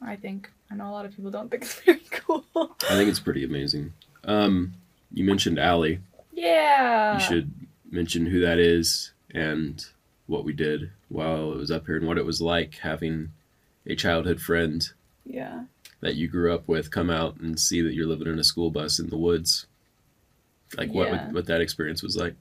I 0.00 0.16
think 0.16 0.50
I 0.70 0.74
know 0.74 0.88
a 0.88 0.90
lot 0.92 1.04
of 1.04 1.14
people 1.14 1.30
don't 1.30 1.50
think 1.50 1.62
it's 1.64 1.80
very 1.80 2.00
cool. 2.10 2.44
I 2.56 2.94
think 2.96 3.10
it's 3.10 3.20
pretty 3.20 3.44
amazing. 3.44 3.92
Um, 4.24 4.72
you 5.12 5.24
mentioned 5.24 5.58
Allie. 5.58 6.00
Yeah. 6.32 7.14
You 7.14 7.20
should 7.20 7.52
mention 7.90 8.26
who 8.26 8.40
that 8.40 8.58
is 8.58 9.12
and 9.34 9.84
what 10.26 10.44
we 10.44 10.52
did 10.54 10.90
while 11.08 11.52
it 11.52 11.56
was 11.56 11.70
up 11.70 11.86
here 11.86 11.96
and 11.96 12.06
what 12.06 12.18
it 12.18 12.24
was 12.24 12.40
like 12.40 12.76
having 12.78 13.32
a 13.86 13.94
childhood 13.94 14.40
friend 14.40 14.90
Yeah. 15.26 15.64
That 16.00 16.14
you 16.14 16.28
grew 16.28 16.54
up 16.54 16.68
with 16.68 16.90
come 16.90 17.10
out 17.10 17.36
and 17.40 17.58
see 17.58 17.82
that 17.82 17.94
you're 17.94 18.06
living 18.06 18.28
in 18.28 18.38
a 18.38 18.44
school 18.44 18.70
bus 18.70 18.98
in 18.98 19.08
the 19.08 19.18
woods. 19.18 19.66
Like 20.76 20.92
what 20.92 21.08
Yeah. 21.08 21.24
what, 21.26 21.34
what 21.34 21.46
that 21.46 21.60
experience 21.60 22.02
was 22.02 22.16
like. 22.16 22.34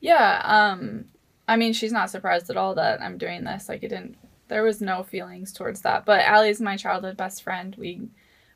Yeah. 0.00 0.42
Um. 0.44 1.06
I 1.48 1.56
mean, 1.56 1.72
she's 1.72 1.92
not 1.92 2.10
surprised 2.10 2.48
at 2.48 2.56
all 2.56 2.76
that 2.76 3.02
I'm 3.02 3.18
doing 3.18 3.42
this. 3.42 3.68
Like, 3.68 3.82
it 3.82 3.88
didn't. 3.88 4.16
There 4.46 4.62
was 4.62 4.80
no 4.80 5.02
feelings 5.02 5.52
towards 5.52 5.80
that. 5.80 6.04
But 6.04 6.20
Allie's 6.20 6.60
my 6.60 6.76
childhood 6.76 7.16
best 7.16 7.42
friend. 7.42 7.74
We 7.76 8.08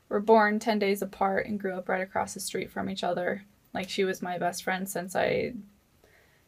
were 0.07 0.21
born 0.21 0.59
ten 0.59 0.79
days 0.79 1.01
apart 1.01 1.45
and 1.45 1.59
grew 1.59 1.73
up 1.73 1.89
right 1.89 2.01
across 2.01 2.33
the 2.33 2.39
street 2.39 2.71
from 2.71 2.89
each 2.89 3.03
other. 3.03 3.43
Like, 3.73 3.89
she 3.89 4.05
was 4.05 4.21
my 4.21 4.37
best 4.37 4.63
friend 4.63 4.87
since 4.87 5.13
I, 5.13 5.55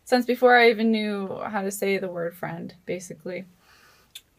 since 0.06 0.26
before 0.26 0.56
I 0.56 0.70
even 0.70 0.90
knew 0.92 1.38
how 1.46 1.64
to 1.64 1.72
say 1.72 1.98
the 1.98 2.08
word 2.08 2.34
friend, 2.34 2.74
basically. 2.86 3.44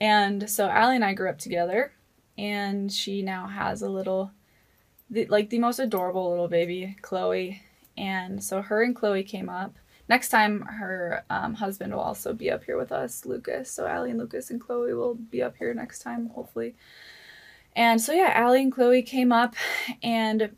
And 0.01 0.49
so 0.49 0.69
Allie 0.69 0.97
and 0.97 1.05
I 1.05 1.13
grew 1.13 1.29
up 1.29 1.39
together, 1.39 1.93
and 2.39 2.91
she 2.91 3.21
now 3.21 3.49
has 3.49 3.83
a 3.83 3.91
little, 3.91 4.31
the, 5.11 5.27
like 5.27 5.51
the 5.51 5.59
most 5.59 5.81
adorable 5.81 6.31
little 6.31 6.49
baby, 6.49 6.97
Chloe. 7.03 7.61
And 7.97 8.43
so 8.43 8.63
her 8.63 8.83
and 8.83 8.95
Chloe 8.95 9.25
came 9.25 9.49
up. 9.49 9.75
Next 10.09 10.31
time 10.31 10.63
her 10.63 11.25
um, 11.29 11.55
husband 11.55 11.93
will 11.93 12.01
also 12.01 12.33
be 12.33 12.51
up 12.51 12.65
here 12.65 12.79
with 12.79 12.93
us 12.93 13.27
lucas. 13.27 13.71
So 13.71 13.87
Allie 13.87 14.11
and 14.11 14.19
lucas 14.19 14.51
and 14.51 14.61
chloe 14.61 14.95
will 14.95 15.15
be 15.15 15.43
up 15.43 15.57
here 15.59 15.75
next 15.75 15.99
time 15.99 16.31
hopefully. 16.31 16.75
And 17.77 18.01
so 18.01 18.13
yeah 18.13 18.33
Allie 18.35 18.63
and 18.63 18.73
chloe 18.73 19.03
came 19.03 19.33
up 19.33 19.55
and 20.03 20.57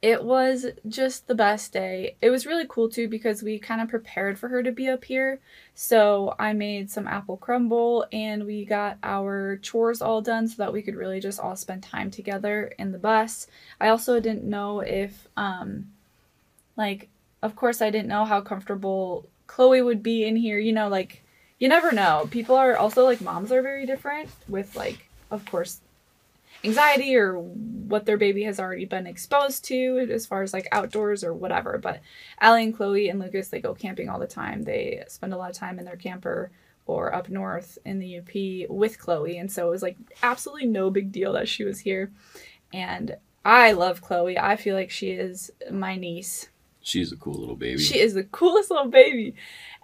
it 0.00 0.22
was 0.22 0.66
just 0.88 1.26
the 1.26 1.34
best 1.34 1.72
day 1.72 2.16
it 2.20 2.30
was 2.30 2.46
really 2.46 2.66
cool 2.68 2.88
too 2.88 3.08
because 3.08 3.42
we 3.42 3.58
kind 3.58 3.80
of 3.80 3.88
prepared 3.88 4.38
for 4.38 4.48
her 4.48 4.62
to 4.62 4.70
be 4.70 4.88
up 4.88 5.04
here 5.04 5.40
so 5.74 6.34
i 6.38 6.52
made 6.52 6.90
some 6.90 7.08
apple 7.08 7.36
crumble 7.36 8.06
and 8.12 8.44
we 8.44 8.64
got 8.64 8.96
our 9.02 9.56
chores 9.62 10.00
all 10.00 10.20
done 10.20 10.46
so 10.46 10.54
that 10.62 10.72
we 10.72 10.82
could 10.82 10.94
really 10.94 11.18
just 11.18 11.40
all 11.40 11.56
spend 11.56 11.82
time 11.82 12.10
together 12.10 12.72
in 12.78 12.92
the 12.92 12.98
bus 12.98 13.46
i 13.80 13.88
also 13.88 14.20
didn't 14.20 14.44
know 14.44 14.80
if 14.80 15.26
um 15.36 15.86
like 16.76 17.08
of 17.42 17.56
course 17.56 17.82
I 17.82 17.90
didn't 17.90 18.08
know 18.08 18.24
how 18.24 18.40
comfortable 18.40 19.26
Chloe 19.46 19.82
would 19.82 20.02
be 20.02 20.24
in 20.24 20.36
here. 20.36 20.58
You 20.58 20.72
know, 20.72 20.88
like 20.88 21.22
you 21.58 21.68
never 21.68 21.92
know. 21.92 22.28
People 22.30 22.56
are 22.56 22.76
also 22.76 23.04
like 23.04 23.20
moms 23.20 23.52
are 23.52 23.62
very 23.62 23.86
different 23.86 24.30
with 24.48 24.74
like 24.76 25.08
of 25.30 25.44
course 25.46 25.80
anxiety 26.64 27.16
or 27.16 27.38
what 27.38 28.04
their 28.04 28.16
baby 28.16 28.42
has 28.44 28.60
already 28.60 28.84
been 28.84 29.06
exposed 29.06 29.64
to 29.66 30.08
as 30.10 30.26
far 30.26 30.42
as 30.42 30.52
like 30.52 30.68
outdoors 30.72 31.24
or 31.24 31.32
whatever. 31.32 31.78
But 31.78 32.00
Allie 32.40 32.64
and 32.64 32.76
Chloe 32.76 33.08
and 33.08 33.18
Lucas 33.18 33.48
they 33.48 33.60
go 33.60 33.74
camping 33.74 34.08
all 34.08 34.18
the 34.18 34.26
time. 34.26 34.62
They 34.62 35.04
spend 35.08 35.32
a 35.32 35.36
lot 35.36 35.50
of 35.50 35.56
time 35.56 35.78
in 35.78 35.84
their 35.84 35.96
camper 35.96 36.50
or 36.86 37.14
up 37.14 37.28
north 37.28 37.78
in 37.84 37.98
the 37.98 38.18
UP 38.18 38.70
with 38.70 38.98
Chloe 38.98 39.38
and 39.38 39.52
so 39.52 39.68
it 39.68 39.70
was 39.70 39.82
like 39.82 39.96
absolutely 40.22 40.66
no 40.66 40.90
big 40.90 41.12
deal 41.12 41.32
that 41.34 41.48
she 41.48 41.64
was 41.64 41.80
here. 41.80 42.10
And 42.72 43.16
I 43.44 43.72
love 43.72 44.02
Chloe. 44.02 44.38
I 44.38 44.56
feel 44.56 44.74
like 44.74 44.90
she 44.90 45.10
is 45.10 45.50
my 45.70 45.96
niece 45.96 46.48
She's 46.88 47.12
a 47.12 47.16
cool 47.16 47.34
little 47.34 47.56
baby. 47.56 47.82
she 47.82 47.98
is 47.98 48.14
the 48.14 48.24
coolest 48.24 48.70
little 48.70 48.88
baby. 48.90 49.34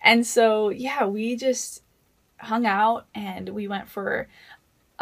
And 0.02 0.26
so, 0.26 0.71
yeah, 0.71 1.04
we 1.04 1.37
just 1.37 1.83
hung 2.38 2.64
out 2.66 3.07
and 3.14 3.50
we 3.50 3.69
went 3.69 3.88
for 3.88 4.28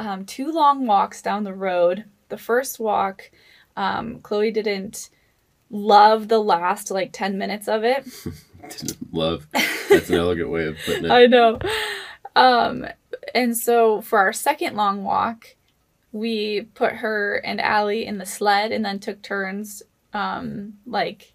um, 0.03 0.25
two 0.25 0.51
long 0.51 0.85
walks 0.87 1.23
down 1.23 1.45
the 1.45 1.55
road. 1.55 2.05
The 2.29 2.37
first 2.37 2.81
walk, 2.81 3.31
um, 3.77 4.19
Chloe 4.21 4.51
didn't 4.51 5.11
love 5.71 6.27
the 6.29 6.41
last 6.41 6.91
like 6.91 7.11
10 7.13 7.39
minutes 7.39 7.69
of 7.69 7.85
it. 7.85 8.05
didn't 8.69 9.15
Love. 9.15 9.47
That's 9.89 10.11
an 10.11 10.17
elegant 10.17 10.51
way 10.51 10.67
of 10.67 10.77
putting 10.85 11.05
it. 11.05 11.11
I 11.13 11.27
know. 11.27 11.61
Um, 12.35 12.87
and 13.33 13.57
so 13.57 14.01
for 14.01 14.19
our 14.19 14.33
second 14.33 14.77
long 14.77 15.05
walk, 15.05 15.55
we 16.11 16.63
put 16.75 16.95
her 16.95 17.37
and 17.45 17.61
Allie 17.61 18.05
in 18.05 18.19
the 18.19 18.27
sled 18.27 18.73
and 18.73 18.85
then 18.85 18.99
took 18.99 19.23
turns, 19.23 19.85
um, 20.13 20.75
like 20.85 21.33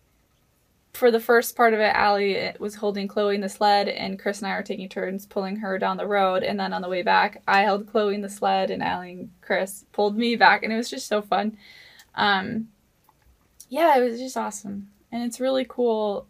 for 0.98 1.12
the 1.12 1.20
first 1.20 1.56
part 1.56 1.76
of 1.76 1.80
it, 1.80 1.96
Allie 1.96 2.52
was 2.60 2.74
holding 2.74 3.08
Chloe 3.08 3.36
in 3.36 3.42
the 3.42 3.50
sled, 3.50 3.88
and 3.88 4.18
Chris 4.18 4.40
and 4.40 4.52
I 4.52 4.56
were 4.56 4.64
taking 4.64 4.90
turns 4.90 5.28
pulling 5.28 5.58
her 5.58 5.78
down 5.78 5.98
the 5.98 6.08
road. 6.08 6.42
And 6.42 6.60
then 6.60 6.74
on 6.74 6.82
the 6.82 6.90
way 6.90 7.04
back, 7.04 7.44
I 7.48 7.62
held 7.62 7.88
Chloe 7.88 8.16
in 8.16 8.22
the 8.22 8.30
sled, 8.30 8.72
and 8.72 8.82
Allie 8.82 9.12
and 9.12 9.32
Chris 9.42 9.86
pulled 9.92 10.18
me 10.18 10.36
back, 10.36 10.64
and 10.64 10.74
it 10.74 10.76
was 10.76 10.90
just 10.90 11.08
so 11.08 11.22
fun. 11.22 11.56
Um, 12.16 12.70
yeah, 13.70 13.96
it 13.96 14.10
was 14.10 14.20
just 14.20 14.36
awesome, 14.36 14.90
and 15.12 15.24
it's 15.24 15.40
really 15.40 15.66
cool. 15.70 16.26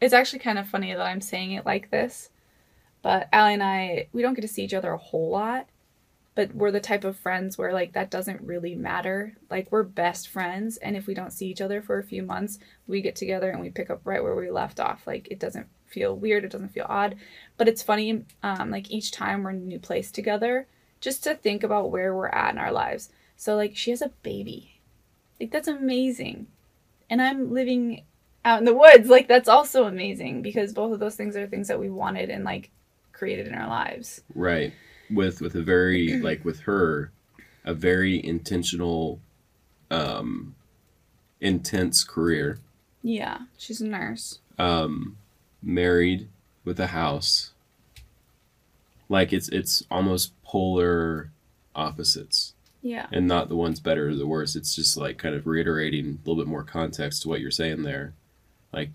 It's 0.00 0.14
actually 0.14 0.38
kind 0.38 0.58
of 0.58 0.68
funny 0.68 0.94
that 0.94 1.04
I'm 1.04 1.20
saying 1.20 1.52
it 1.52 1.66
like 1.66 1.90
this, 1.90 2.30
but 3.02 3.28
Allie 3.32 3.54
and 3.54 3.64
I, 3.64 4.06
we 4.12 4.22
don't 4.22 4.34
get 4.34 4.42
to 4.42 4.48
see 4.48 4.62
each 4.62 4.74
other 4.74 4.92
a 4.92 4.98
whole 4.98 5.30
lot, 5.30 5.66
but 6.34 6.54
we're 6.54 6.70
the 6.70 6.80
type 6.80 7.04
of 7.04 7.16
friends 7.16 7.56
where 7.56 7.72
like 7.72 7.92
that 7.92 8.10
doesn't 8.10 8.40
really 8.42 8.74
matter. 8.74 9.36
Like 9.50 9.70
we're 9.70 9.84
best 9.84 10.28
friends, 10.28 10.76
and 10.78 10.96
if 10.96 11.06
we 11.06 11.14
don't 11.14 11.32
see 11.32 11.46
each 11.46 11.60
other 11.60 11.80
for 11.80 11.98
a 11.98 12.04
few 12.04 12.22
months, 12.22 12.58
we 12.86 13.00
get 13.00 13.16
together 13.16 13.50
and 13.50 13.60
we 13.60 13.70
pick 13.70 13.90
up 13.90 14.00
right 14.04 14.22
where 14.22 14.34
we 14.34 14.50
left 14.50 14.80
off. 14.80 15.06
Like 15.06 15.28
it 15.30 15.38
doesn't 15.38 15.68
feel 15.86 16.16
weird, 16.16 16.44
it 16.44 16.50
doesn't 16.50 16.72
feel 16.72 16.86
odd, 16.88 17.16
but 17.56 17.68
it's 17.68 17.82
funny. 17.82 18.24
Um, 18.42 18.70
like 18.70 18.90
each 18.90 19.12
time 19.12 19.42
we're 19.42 19.50
in 19.50 19.56
a 19.56 19.60
new 19.60 19.78
place 19.78 20.10
together, 20.10 20.66
just 21.00 21.22
to 21.24 21.34
think 21.34 21.62
about 21.62 21.90
where 21.90 22.14
we're 22.14 22.28
at 22.28 22.52
in 22.52 22.58
our 22.58 22.72
lives. 22.72 23.10
So 23.36 23.54
like 23.54 23.76
she 23.76 23.90
has 23.90 24.02
a 24.02 24.12
baby, 24.22 24.80
like 25.40 25.52
that's 25.52 25.68
amazing, 25.68 26.48
and 27.08 27.22
I'm 27.22 27.52
living 27.52 28.02
out 28.44 28.58
in 28.58 28.64
the 28.64 28.74
woods. 28.74 29.08
Like 29.08 29.28
that's 29.28 29.48
also 29.48 29.84
amazing 29.84 30.42
because 30.42 30.72
both 30.72 30.92
of 30.92 31.00
those 31.00 31.14
things 31.14 31.36
are 31.36 31.46
things 31.46 31.68
that 31.68 31.80
we 31.80 31.90
wanted 31.90 32.28
and 32.28 32.44
like 32.44 32.70
created 33.12 33.46
in 33.46 33.54
our 33.54 33.68
lives. 33.68 34.22
Right. 34.34 34.72
With 35.10 35.40
with 35.40 35.54
a 35.54 35.62
very 35.62 36.20
like 36.20 36.44
with 36.44 36.60
her, 36.60 37.10
a 37.64 37.74
very 37.74 38.24
intentional, 38.24 39.20
um, 39.90 40.54
intense 41.40 42.04
career. 42.04 42.58
Yeah, 43.02 43.40
she's 43.58 43.80
a 43.80 43.86
nurse. 43.86 44.38
Um, 44.58 45.16
married 45.62 46.28
with 46.64 46.80
a 46.80 46.88
house. 46.88 47.52
Like 49.08 49.32
it's 49.32 49.48
it's 49.50 49.84
almost 49.90 50.32
polar 50.42 51.30
opposites, 51.76 52.54
Yeah. 52.82 53.06
and 53.12 53.26
not 53.28 53.48
the 53.48 53.56
one's 53.56 53.80
better 53.80 54.08
or 54.08 54.14
the 54.14 54.26
worse. 54.26 54.56
It's 54.56 54.74
just 54.74 54.96
like 54.96 55.18
kind 55.18 55.34
of 55.34 55.46
reiterating 55.46 56.06
a 56.24 56.28
little 56.28 56.42
bit 56.42 56.48
more 56.48 56.64
context 56.64 57.22
to 57.22 57.28
what 57.28 57.40
you're 57.40 57.50
saying 57.50 57.82
there. 57.82 58.14
Like, 58.72 58.90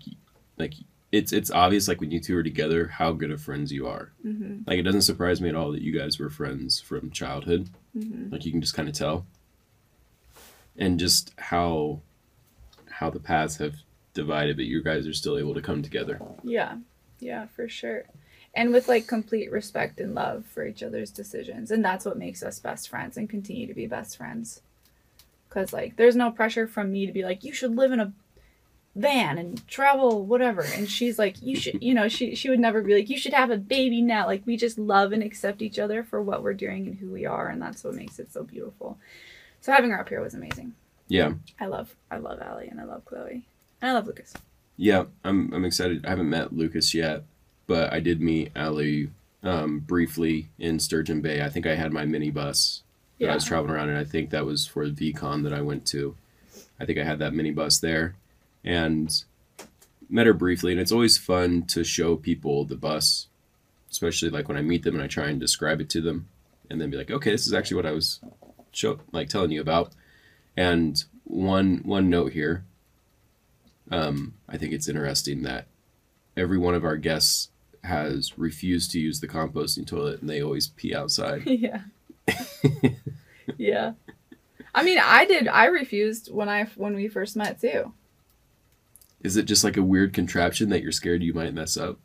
like 0.58 0.74
it's 1.12 1.32
it's 1.32 1.50
obvious 1.50 1.88
like 1.88 2.00
when 2.00 2.10
you 2.10 2.20
two 2.20 2.36
are 2.36 2.42
together 2.42 2.86
how 2.86 3.12
good 3.12 3.30
of 3.30 3.42
friends 3.42 3.72
you 3.72 3.86
are. 3.88 4.12
Mm-hmm. 4.24 4.60
Like 4.66 4.78
it 4.78 4.82
doesn't 4.82 5.02
surprise 5.02 5.40
me 5.40 5.48
at 5.48 5.56
all 5.56 5.72
that 5.72 5.82
you 5.82 5.98
guys 5.98 6.18
were 6.18 6.30
friends 6.30 6.80
from 6.80 7.10
childhood. 7.10 7.68
Mm-hmm. 7.96 8.32
Like 8.32 8.44
you 8.44 8.52
can 8.52 8.60
just 8.60 8.74
kind 8.74 8.88
of 8.88 8.94
tell. 8.94 9.26
And 10.76 10.98
just 10.98 11.32
how 11.36 12.00
how 12.90 13.10
the 13.10 13.18
paths 13.18 13.56
have 13.56 13.76
divided, 14.14 14.56
but 14.56 14.66
you 14.66 14.82
guys 14.82 15.06
are 15.06 15.12
still 15.12 15.38
able 15.38 15.54
to 15.54 15.62
come 15.62 15.82
together. 15.82 16.20
Yeah. 16.44 16.76
Yeah, 17.18 17.46
for 17.46 17.68
sure. 17.68 18.04
And 18.54 18.72
with 18.72 18.88
like 18.88 19.06
complete 19.06 19.50
respect 19.50 20.00
and 20.00 20.14
love 20.14 20.44
for 20.46 20.66
each 20.66 20.82
other's 20.82 21.10
decisions. 21.10 21.70
And 21.70 21.84
that's 21.84 22.04
what 22.04 22.18
makes 22.18 22.42
us 22.42 22.58
best 22.58 22.88
friends 22.88 23.16
and 23.16 23.28
continue 23.28 23.66
to 23.66 23.74
be 23.74 23.86
best 23.86 24.16
friends. 24.16 24.60
Cause 25.48 25.72
like 25.72 25.96
there's 25.96 26.16
no 26.16 26.30
pressure 26.30 26.68
from 26.68 26.92
me 26.92 27.06
to 27.06 27.12
be 27.12 27.24
like, 27.24 27.42
you 27.42 27.52
should 27.52 27.76
live 27.76 27.90
in 27.90 28.00
a 28.00 28.12
van 28.96 29.38
and 29.38 29.66
travel 29.68 30.24
whatever 30.26 30.62
and 30.62 30.90
she's 30.90 31.16
like 31.18 31.40
you 31.40 31.54
should 31.54 31.80
you 31.82 31.94
know 31.94 32.08
she 32.08 32.34
she 32.34 32.50
would 32.50 32.58
never 32.58 32.82
be 32.82 32.92
like 32.94 33.08
you 33.08 33.16
should 33.16 33.32
have 33.32 33.50
a 33.50 33.56
baby 33.56 34.02
now 34.02 34.26
like 34.26 34.42
we 34.46 34.56
just 34.56 34.78
love 34.78 35.12
and 35.12 35.22
accept 35.22 35.62
each 35.62 35.78
other 35.78 36.02
for 36.02 36.20
what 36.20 36.42
we're 36.42 36.52
doing 36.52 36.86
and 36.88 36.98
who 36.98 37.08
we 37.08 37.24
are 37.24 37.48
and 37.48 37.62
that's 37.62 37.84
what 37.84 37.94
makes 37.94 38.18
it 38.18 38.32
so 38.32 38.42
beautiful 38.42 38.98
so 39.60 39.70
having 39.70 39.90
her 39.90 40.00
up 40.00 40.08
here 40.08 40.20
was 40.20 40.34
amazing 40.34 40.74
Yeah. 41.06 41.34
i 41.60 41.66
love 41.66 41.94
i 42.10 42.16
love 42.18 42.40
Allie 42.42 42.66
and 42.68 42.80
i 42.80 42.84
love 42.84 43.04
chloe 43.04 43.44
and 43.80 43.90
i 43.90 43.92
love 43.92 44.06
lucas 44.08 44.34
Yeah, 44.76 45.04
I'm 45.24 45.52
I'm 45.54 45.64
excited. 45.64 46.04
I 46.06 46.10
haven't 46.10 46.30
met 46.30 46.52
Lucas 46.54 46.94
yet, 46.94 47.22
but 47.66 47.92
I 47.92 48.00
did 48.00 48.20
meet 48.22 48.50
Allie 48.56 49.10
um, 49.42 49.80
briefly 49.80 50.48
in 50.58 50.78
Sturgeon 50.80 51.20
Bay. 51.20 51.42
I 51.42 51.50
think 51.50 51.66
I 51.66 51.74
had 51.76 51.92
my 51.92 52.06
mini 52.06 52.30
bus 52.30 52.82
that 53.18 53.28
I 53.30 53.34
was 53.34 53.44
traveling 53.44 53.72
around, 53.74 53.90
and 53.90 53.98
I 53.98 54.04
think 54.04 54.30
that 54.30 54.46
was 54.46 54.66
for 54.66 54.88
the 54.88 55.12
VCon 55.12 55.42
that 55.44 55.52
I 55.52 55.60
went 55.60 55.84
to. 55.88 56.16
I 56.80 56.86
think 56.86 56.98
I 56.98 57.04
had 57.04 57.18
that 57.18 57.34
mini 57.34 57.50
bus 57.50 57.78
there, 57.78 58.14
and 58.64 59.24
met 60.08 60.26
her 60.26 60.34
briefly. 60.34 60.72
And 60.72 60.80
it's 60.80 60.92
always 60.92 61.18
fun 61.18 61.62
to 61.68 61.84
show 61.84 62.16
people 62.16 62.64
the 62.64 62.76
bus, 62.76 63.26
especially 63.90 64.30
like 64.30 64.48
when 64.48 64.56
I 64.56 64.62
meet 64.62 64.82
them 64.82 64.94
and 64.94 65.02
I 65.02 65.06
try 65.06 65.28
and 65.28 65.40
describe 65.40 65.80
it 65.80 65.90
to 65.90 66.00
them, 66.00 66.28
and 66.68 66.80
then 66.80 66.90
be 66.90 66.96
like, 66.96 67.10
okay, 67.10 67.30
this 67.30 67.46
is 67.46 67.54
actually 67.54 67.76
what 67.76 67.86
I 67.86 67.92
was 67.92 68.20
show 68.72 69.00
like 69.12 69.28
telling 69.28 69.50
you 69.50 69.60
about. 69.60 69.92
And 70.56 71.02
one 71.24 71.82
one 71.84 72.10
note 72.10 72.32
here 72.32 72.64
um, 73.90 74.34
I 74.48 74.56
think 74.56 74.72
it's 74.72 74.88
interesting 74.88 75.42
that 75.42 75.66
every 76.36 76.58
one 76.58 76.74
of 76.74 76.84
our 76.84 76.96
guests 76.96 77.50
has 77.82 78.38
refused 78.38 78.90
to 78.92 79.00
use 79.00 79.20
the 79.20 79.28
composting 79.28 79.86
toilet 79.86 80.20
and 80.20 80.30
they 80.30 80.42
always 80.42 80.68
pee 80.68 80.94
outside. 80.94 81.42
yeah. 81.46 81.82
yeah. 83.56 83.92
I 84.74 84.84
mean, 84.84 85.00
I 85.02 85.24
did. 85.24 85.48
I 85.48 85.66
refused 85.66 86.32
when 86.32 86.48
I 86.48 86.64
when 86.76 86.94
we 86.94 87.08
first 87.08 87.36
met 87.36 87.60
too. 87.60 87.92
Is 89.22 89.36
it 89.36 89.44
just 89.44 89.64
like 89.64 89.76
a 89.76 89.82
weird 89.82 90.12
contraption 90.12 90.70
that 90.70 90.82
you're 90.82 90.92
scared 90.92 91.22
you 91.22 91.34
might 91.34 91.54
mess 91.54 91.76
up? 91.76 91.98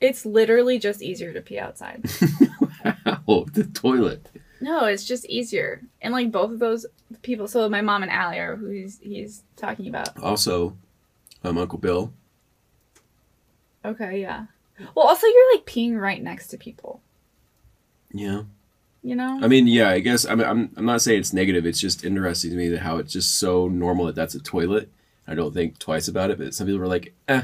It's 0.00 0.26
literally 0.26 0.78
just 0.78 1.02
easier 1.02 1.32
to 1.32 1.40
pee 1.40 1.58
outside. 1.58 2.04
wow, 3.26 3.46
the 3.52 3.64
toilet. 3.72 4.28
No, 4.60 4.86
it's 4.86 5.04
just 5.04 5.24
easier. 5.26 5.82
And 6.02 6.12
like 6.12 6.32
both 6.32 6.50
of 6.50 6.58
those 6.58 6.84
people, 7.22 7.46
so 7.46 7.68
my 7.68 7.80
mom 7.80 8.02
and 8.02 8.10
Allie 8.10 8.38
are 8.38 8.56
who 8.56 8.68
he's 8.68 8.98
he's 9.00 9.42
talking 9.56 9.88
about. 9.88 10.18
Also, 10.20 10.76
um, 11.44 11.58
Uncle 11.58 11.78
Bill. 11.78 12.12
Okay, 13.84 14.20
yeah. 14.20 14.46
Well, 14.94 15.06
also 15.06 15.26
you're 15.26 15.54
like 15.54 15.66
peeing 15.66 16.00
right 16.00 16.22
next 16.22 16.48
to 16.48 16.58
people. 16.58 17.00
Yeah. 18.12 18.42
You 19.02 19.16
know. 19.16 19.38
I 19.42 19.48
mean, 19.48 19.66
yeah. 19.66 19.90
I 19.90 20.00
guess 20.00 20.24
I'm. 20.24 20.40
I'm. 20.40 20.72
I'm 20.76 20.86
not 20.86 21.02
saying 21.02 21.20
it's 21.20 21.32
negative. 21.34 21.66
It's 21.66 21.80
just 21.80 22.04
interesting 22.04 22.50
to 22.50 22.56
me 22.56 22.68
that 22.70 22.80
how 22.80 22.96
it's 22.96 23.12
just 23.12 23.38
so 23.38 23.68
normal 23.68 24.06
that 24.06 24.14
that's 24.14 24.34
a 24.34 24.40
toilet. 24.40 24.90
I 25.26 25.34
don't 25.34 25.54
think 25.54 25.78
twice 25.78 26.08
about 26.08 26.30
it. 26.30 26.38
But 26.38 26.54
some 26.54 26.66
people 26.66 26.80
were 26.80 26.86
like, 26.86 27.14
eh, 27.28 27.42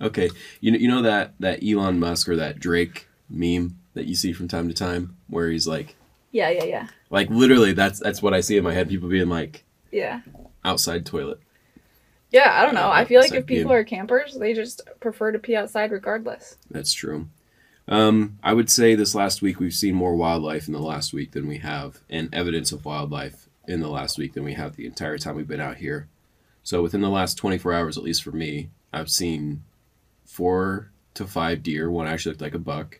okay. 0.00 0.30
You 0.60 0.72
know. 0.72 0.78
You 0.78 0.88
know 0.88 1.02
that 1.02 1.34
that 1.40 1.62
Elon 1.62 1.98
Musk 1.98 2.28
or 2.28 2.36
that 2.36 2.58
Drake 2.58 3.08
meme 3.28 3.78
that 3.94 4.06
you 4.06 4.14
see 4.14 4.32
from 4.32 4.48
time 4.48 4.68
to 4.68 4.74
time 4.74 5.16
where 5.28 5.50
he's 5.50 5.66
like, 5.66 5.96
yeah, 6.32 6.50
yeah, 6.50 6.64
yeah. 6.64 6.86
Like 7.10 7.30
literally, 7.30 7.72
that's 7.72 7.98
that's 7.98 8.22
what 8.22 8.34
I 8.34 8.40
see 8.40 8.56
in 8.56 8.64
my 8.64 8.74
head. 8.74 8.88
People 8.88 9.08
being 9.08 9.28
like, 9.28 9.64
yeah, 9.90 10.20
outside 10.64 11.06
toilet. 11.06 11.40
Yeah, 12.30 12.60
I 12.60 12.64
don't 12.64 12.74
know. 12.74 12.90
I 12.90 13.04
feel 13.04 13.20
like 13.20 13.32
if 13.32 13.46
people 13.46 13.72
are 13.72 13.84
campers, 13.84 14.34
they 14.34 14.52
just 14.52 14.82
prefer 15.00 15.32
to 15.32 15.38
pee 15.38 15.56
outside 15.56 15.92
regardless. 15.92 16.58
That's 16.70 16.92
true. 16.92 17.28
Um, 17.88 18.38
I 18.42 18.52
would 18.52 18.68
say 18.68 18.96
this 18.96 19.14
last 19.14 19.42
week 19.42 19.60
we've 19.60 19.72
seen 19.72 19.94
more 19.94 20.16
wildlife 20.16 20.66
in 20.66 20.72
the 20.72 20.80
last 20.80 21.12
week 21.12 21.32
than 21.32 21.46
we 21.46 21.58
have, 21.58 22.00
and 22.10 22.28
evidence 22.34 22.72
of 22.72 22.84
wildlife 22.84 23.48
in 23.68 23.80
the 23.80 23.88
last 23.88 24.18
week 24.18 24.34
than 24.34 24.44
we 24.44 24.54
have 24.54 24.76
the 24.76 24.86
entire 24.86 25.18
time 25.18 25.36
we've 25.36 25.48
been 25.48 25.60
out 25.60 25.76
here. 25.76 26.08
So 26.66 26.82
within 26.82 27.00
the 27.00 27.08
last 27.08 27.36
24 27.36 27.72
hours, 27.72 27.96
at 27.96 28.02
least 28.02 28.24
for 28.24 28.32
me, 28.32 28.70
I've 28.92 29.08
seen 29.08 29.62
four 30.24 30.90
to 31.14 31.24
five 31.24 31.62
deer. 31.62 31.88
One 31.88 32.08
actually 32.08 32.32
looked 32.32 32.42
like 32.42 32.54
a 32.54 32.58
buck. 32.58 32.98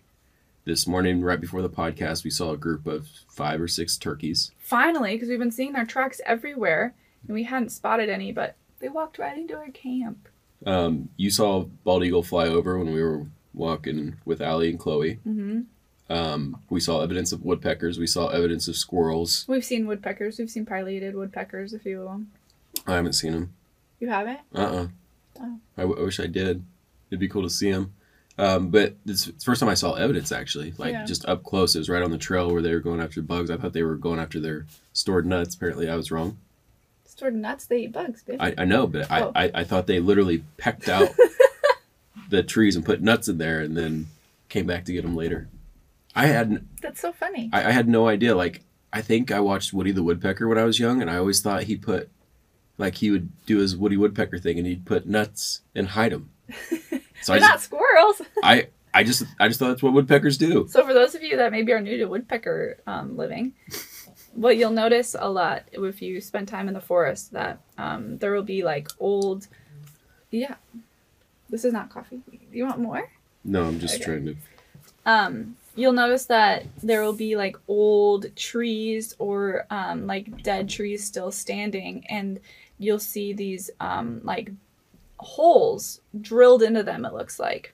This 0.65 0.87
morning, 0.87 1.21
right 1.21 1.41
before 1.41 1.63
the 1.63 1.69
podcast, 1.69 2.23
we 2.23 2.31
saw 2.31 2.53
a 2.53 2.57
group 2.57 2.87
of 2.87 3.09
five 3.29 3.61
or 3.61 3.67
six 3.67 3.97
turkeys. 3.97 4.53
Finally, 4.61 5.15
because 5.15 5.29
we've 5.29 5.41
been 5.41 5.51
seeing 5.51 5.73
their 5.73 5.85
tracks 5.85 6.21
everywhere, 6.25 6.95
and 7.27 7.35
we 7.35 7.43
hadn't 7.43 7.71
spotted 7.71 8.09
any, 8.09 8.31
but 8.31 8.55
they 8.79 8.89
walked 8.89 9.19
right 9.19 9.37
into 9.37 9.57
our 9.57 9.71
camp. 9.71 10.29
Um, 10.65 11.09
you 11.17 11.33
saw 11.33 11.65
bald 11.83 12.05
eagle 12.05 12.23
fly 12.23 12.47
over 12.47 12.79
when 12.79 12.93
we 12.93 13.03
were 13.03 13.27
walking 13.53 14.15
with 14.25 14.41
Allie 14.41 14.71
and 14.71 14.79
Chloe. 14.79 15.19
Mm-hmm. 15.27 15.63
Um, 16.09 16.63
we 16.71 16.79
saw 16.79 17.03
evidence 17.03 17.33
of 17.33 17.45
woodpeckers. 17.45 17.99
We 17.99 18.07
saw 18.07 18.29
evidence 18.29 18.69
of 18.69 18.77
squirrels. 18.77 19.45
We've 19.49 19.65
seen 19.65 19.89
woodpeckers. 19.89 20.39
We've 20.39 20.51
seen 20.51 20.67
pileated 20.67 21.17
woodpeckers, 21.17 21.73
a 21.73 21.81
few 21.81 22.03
of 22.03 22.07
them. 22.13 22.31
I 22.87 22.95
haven't 22.95 23.15
seen 23.15 23.33
them. 23.33 23.56
You 24.01 24.09
haven't? 24.09 24.41
Uh-uh. 24.55 24.89
Oh. 25.41 25.59
I, 25.77 25.83
w- 25.83 26.01
I 26.01 26.05
wish 26.05 26.21
I 26.21 26.27
did. 26.27 26.65
It'd 27.11 27.21
be 27.21 27.29
cool 27.29 27.43
to 27.43 27.51
see 27.51 27.71
them. 27.71 27.93
Um, 28.39 28.69
but 28.69 28.97
it's 29.07 29.27
the 29.27 29.45
first 29.45 29.61
time 29.61 29.71
I 29.71 29.75
saw 29.75 29.95
evidence 29.95 30.31
actually, 30.31 30.75
like 30.77 30.93
yeah. 30.93 31.05
just 31.05 31.25
up 31.27 31.43
close. 31.43 31.75
It 31.75 31.79
was 31.79 31.89
right 31.89 32.03
on 32.03 32.11
the 32.11 32.19
trail 32.19 32.51
where 32.53 32.61
they 32.61 32.73
were 32.73 32.81
going 32.81 33.01
after 33.01 33.23
bugs. 33.23 33.51
I 33.51 33.57
thought 33.57 33.73
they 33.73 33.83
were 33.83 33.97
going 33.97 34.21
after 34.21 34.39
their 34.41 34.67
stored 34.93 35.25
nuts. 35.25 35.55
Apparently, 35.55 35.89
I 35.89 35.97
was 35.97 36.11
wrong. 36.11 36.37
Stored 37.07 37.35
nuts? 37.35 37.67
They 37.67 37.85
eat 37.85 37.93
bugs, 37.93 38.23
baby. 38.23 38.41
I, 38.41 38.55
I 38.59 38.65
know, 38.67 38.87
but 38.87 39.11
oh. 39.11 39.33
I, 39.35 39.45
I, 39.47 39.51
I 39.55 39.65
thought 39.65 39.87
they 39.87 40.01
literally 40.01 40.45
pecked 40.59 40.89
out 40.91 41.09
the 42.29 42.43
trees 42.43 42.77
and 42.77 42.85
put 42.85 43.01
nuts 43.01 43.29
in 43.29 43.39
there, 43.39 43.61
and 43.61 43.75
then 43.75 44.09
came 44.51 44.67
back 44.67 44.85
to 44.85 44.93
get 44.93 45.03
them 45.03 45.17
later. 45.17 45.49
I 46.15 46.27
hadn't. 46.27 46.67
That's 46.83 47.01
so 47.01 47.13
funny. 47.13 47.49
I, 47.55 47.69
I 47.69 47.71
had 47.71 47.89
no 47.89 48.07
idea. 48.07 48.35
Like 48.35 48.61
I 48.93 49.01
think 49.01 49.31
I 49.31 49.41
watched 49.41 49.73
Woody 49.73 49.93
the 49.93 50.03
Woodpecker 50.03 50.49
when 50.49 50.59
I 50.59 50.65
was 50.65 50.79
young, 50.79 51.01
and 51.01 51.11
I 51.11 51.17
always 51.17 51.41
thought 51.41 51.65
he 51.65 51.77
put, 51.77 52.11
like 52.79 52.97
he 52.97 53.11
would 53.11 53.31
do 53.47 53.59
his 53.59 53.77
Woody 53.77 53.97
Woodpecker 53.97 54.39
thing, 54.39 54.59
and 54.59 54.67
he'd 54.67 54.85
put 54.85 55.07
nuts 55.07 55.63
and 55.75 55.89
hide 55.89 56.13
them. 56.13 56.31
So 57.23 57.33
They're 57.33 57.43
I 57.43 57.47
just, 57.47 57.51
not 57.51 57.79
squirrels. 57.81 58.23
I 58.43 58.69
I 58.95 59.05
just 59.05 59.25
I 59.41 59.49
just 59.49 59.59
thought 59.59 59.69
that's 59.69 59.83
what 59.83 59.93
woodpeckers 59.93 60.39
do. 60.39 60.67
So 60.71 60.87
for 60.87 60.95
those 60.95 61.15
of 61.15 61.23
you 61.23 61.37
that 61.37 61.53
maybe 61.53 61.73
are 61.73 61.81
new 61.81 61.97
to 61.99 62.07
woodpecker 62.07 62.79
um, 62.87 63.17
living, 63.17 63.53
what 64.35 64.57
you'll 64.57 64.71
notice 64.71 65.17
a 65.19 65.29
lot 65.29 65.65
if 65.73 66.01
you 66.01 66.21
spend 66.21 66.49
time 66.49 66.69
in 66.69 66.75
the 66.75 66.81
forest 66.81 67.33
that 67.33 67.61
um, 67.79 68.19
there 68.19 68.33
will 68.33 68.43
be 68.43 68.63
like 68.63 68.89
old, 69.01 69.49
yeah. 70.31 70.55
This 71.49 71.65
is 71.65 71.73
not 71.73 71.91
coffee. 71.91 72.21
You 72.53 72.65
want 72.65 72.81
more? 72.81 73.09
No, 73.45 73.65
I'm 73.65 73.79
just 73.79 73.97
okay. 73.97 74.05
trying 74.05 74.27
to. 74.27 74.37
Um, 75.05 75.57
you'll 75.77 75.93
notice 75.93 76.27
that 76.27 76.65
there 76.83 77.03
will 77.03 77.13
be 77.13 77.37
like 77.37 77.57
old 77.69 78.35
trees 78.35 79.15
or 79.19 79.67
um, 79.71 80.07
like 80.07 80.43
dead 80.43 80.69
trees 80.69 81.05
still 81.05 81.31
standing, 81.31 82.05
and 82.09 82.41
you'll 82.79 82.99
see 82.99 83.33
these 83.33 83.71
um, 83.81 84.21
like 84.23 84.51
holes 85.19 86.01
drilled 86.21 86.63
into 86.63 86.83
them 86.83 87.05
it 87.05 87.15
looks 87.15 87.39
like. 87.39 87.73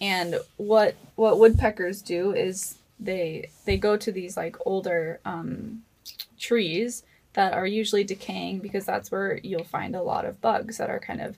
And 0.00 0.36
what 0.56 0.94
what 1.16 1.38
woodpeckers 1.38 2.02
do 2.02 2.32
is 2.32 2.78
they 3.00 3.50
they 3.64 3.76
go 3.76 3.96
to 3.96 4.12
these 4.12 4.36
like 4.36 4.56
older 4.64 5.20
um, 5.24 5.82
trees 6.38 7.02
that 7.32 7.52
are 7.52 7.66
usually 7.66 8.04
decaying 8.04 8.58
because 8.60 8.84
that's 8.84 9.10
where 9.10 9.38
you'll 9.42 9.64
find 9.64 9.94
a 9.94 10.02
lot 10.02 10.24
of 10.24 10.40
bugs 10.40 10.78
that 10.78 10.90
are 10.90 11.00
kind 11.00 11.20
of 11.20 11.36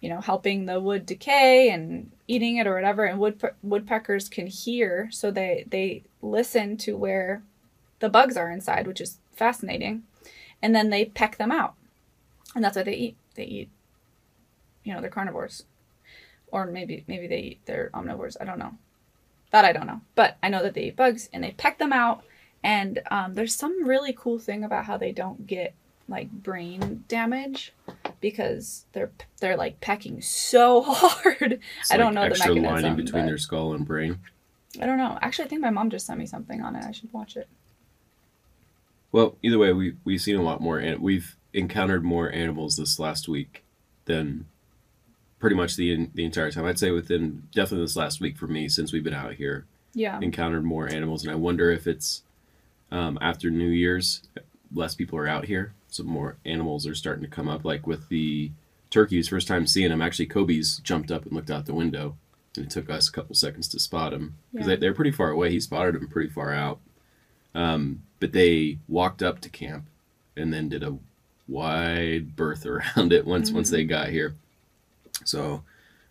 you 0.00 0.08
know 0.08 0.20
helping 0.20 0.66
the 0.66 0.80
wood 0.80 1.06
decay 1.06 1.70
and 1.70 2.10
eating 2.26 2.56
it 2.56 2.66
or 2.66 2.74
whatever. 2.74 3.04
And 3.04 3.20
wood 3.20 3.40
woodpeckers 3.62 4.28
can 4.28 4.46
hear 4.46 5.08
so 5.12 5.30
they 5.30 5.64
they 5.68 6.02
listen 6.22 6.76
to 6.78 6.96
where 6.96 7.42
the 8.00 8.08
bugs 8.08 8.36
are 8.36 8.50
inside 8.50 8.86
which 8.86 9.00
is 9.00 9.18
fascinating. 9.32 10.02
And 10.60 10.74
then 10.74 10.90
they 10.90 11.04
peck 11.06 11.38
them 11.38 11.52
out 11.52 11.74
and 12.54 12.64
that's 12.64 12.76
what 12.76 12.84
they 12.86 12.94
eat 12.94 13.16
they 13.34 13.44
eat 13.44 13.70
you 14.84 14.92
know 14.92 15.00
they're 15.00 15.10
carnivores, 15.10 15.64
or 16.48 16.66
maybe 16.66 17.04
maybe 17.06 17.26
they 17.26 17.38
eat 17.38 17.60
they're 17.66 17.90
omnivores. 17.94 18.36
I 18.40 18.44
don't 18.44 18.58
know. 18.58 18.72
That 19.50 19.64
I 19.64 19.72
don't 19.72 19.86
know, 19.86 20.00
but 20.14 20.38
I 20.42 20.48
know 20.48 20.62
that 20.62 20.74
they 20.74 20.84
eat 20.84 20.96
bugs 20.96 21.28
and 21.32 21.44
they 21.44 21.52
peck 21.52 21.78
them 21.78 21.92
out. 21.92 22.24
And 22.64 23.00
um, 23.10 23.34
there's 23.34 23.54
some 23.54 23.86
really 23.86 24.14
cool 24.16 24.38
thing 24.38 24.62
about 24.64 24.84
how 24.84 24.96
they 24.96 25.12
don't 25.12 25.46
get 25.46 25.74
like 26.08 26.30
brain 26.30 27.04
damage 27.08 27.72
because 28.20 28.86
they're 28.92 29.10
they're 29.40 29.56
like 29.56 29.80
pecking 29.80 30.20
so 30.22 30.82
hard. 30.86 31.60
It's 31.80 31.90
I 31.90 31.96
don't 31.96 32.14
like 32.14 32.14
know 32.14 32.22
extra 32.22 32.54
the 32.54 32.60
mechanism. 32.60 32.82
lining 32.84 33.04
between 33.04 33.26
their 33.26 33.38
skull 33.38 33.74
and 33.74 33.86
brain. 33.86 34.20
I 34.80 34.86
don't 34.86 34.96
know. 34.98 35.18
Actually, 35.20 35.46
I 35.46 35.48
think 35.48 35.60
my 35.60 35.70
mom 35.70 35.90
just 35.90 36.06
sent 36.06 36.18
me 36.18 36.26
something 36.26 36.62
on 36.62 36.76
it. 36.76 36.84
I 36.84 36.92
should 36.92 37.12
watch 37.12 37.36
it. 37.36 37.46
Well, 39.10 39.36
either 39.42 39.58
way, 39.58 39.72
we 39.72 39.96
we've 40.04 40.20
seen 40.22 40.36
a 40.36 40.42
lot 40.42 40.60
more, 40.60 40.78
and 40.78 41.00
we've 41.00 41.36
encountered 41.54 42.04
more 42.04 42.30
animals 42.30 42.76
this 42.76 42.98
last 42.98 43.28
week 43.28 43.64
than 44.04 44.46
pretty 45.38 45.56
much 45.56 45.76
the 45.76 46.08
the 46.14 46.24
entire 46.24 46.50
time. 46.50 46.64
I'd 46.64 46.78
say 46.78 46.90
within 46.90 47.48
definitely 47.52 47.84
this 47.84 47.96
last 47.96 48.20
week 48.20 48.38
for 48.38 48.46
me 48.46 48.68
since 48.68 48.92
we've 48.92 49.04
been 49.04 49.14
out 49.14 49.34
here. 49.34 49.66
Yeah. 49.94 50.18
Encountered 50.22 50.64
more 50.64 50.88
animals, 50.88 51.22
and 51.22 51.30
I 51.30 51.34
wonder 51.34 51.70
if 51.70 51.86
it's 51.86 52.22
um, 52.90 53.18
after 53.20 53.50
New 53.50 53.68
Year's, 53.68 54.22
less 54.72 54.94
people 54.94 55.18
are 55.18 55.28
out 55.28 55.46
here, 55.46 55.74
so 55.88 56.02
more 56.02 56.36
animals 56.46 56.86
are 56.86 56.94
starting 56.94 57.24
to 57.24 57.28
come 57.28 57.48
up. 57.48 57.64
Like 57.64 57.86
with 57.86 58.08
the 58.08 58.52
turkeys, 58.88 59.28
first 59.28 59.48
time 59.48 59.66
seeing 59.66 59.90
them, 59.90 60.00
actually 60.00 60.26
Kobe's 60.26 60.78
jumped 60.78 61.10
up 61.10 61.24
and 61.24 61.32
looked 61.32 61.50
out 61.50 61.66
the 61.66 61.74
window, 61.74 62.16
and 62.56 62.66
it 62.66 62.70
took 62.70 62.88
us 62.88 63.08
a 63.08 63.12
couple 63.12 63.34
seconds 63.34 63.68
to 63.68 63.78
spot 63.78 64.14
him 64.14 64.36
because 64.52 64.68
yeah. 64.68 64.76
they, 64.76 64.86
are 64.86 64.94
pretty 64.94 65.10
far 65.10 65.30
away. 65.30 65.50
He 65.50 65.60
spotted 65.60 65.94
them 65.94 66.08
pretty 66.08 66.30
far 66.30 66.54
out, 66.54 66.80
um, 67.54 68.02
but 68.20 68.32
they 68.32 68.78
walked 68.88 69.22
up 69.22 69.40
to 69.40 69.50
camp 69.50 69.86
and 70.36 70.54
then 70.54 70.68
did 70.68 70.82
a 70.82 70.96
wide 71.52 72.34
berth 72.36 72.66
around 72.66 73.12
it 73.12 73.26
once 73.26 73.48
mm-hmm. 73.48 73.56
once 73.56 73.70
they 73.70 73.82
mm-hmm. 73.82 73.90
got 73.90 74.08
here. 74.08 74.34
So, 75.24 75.62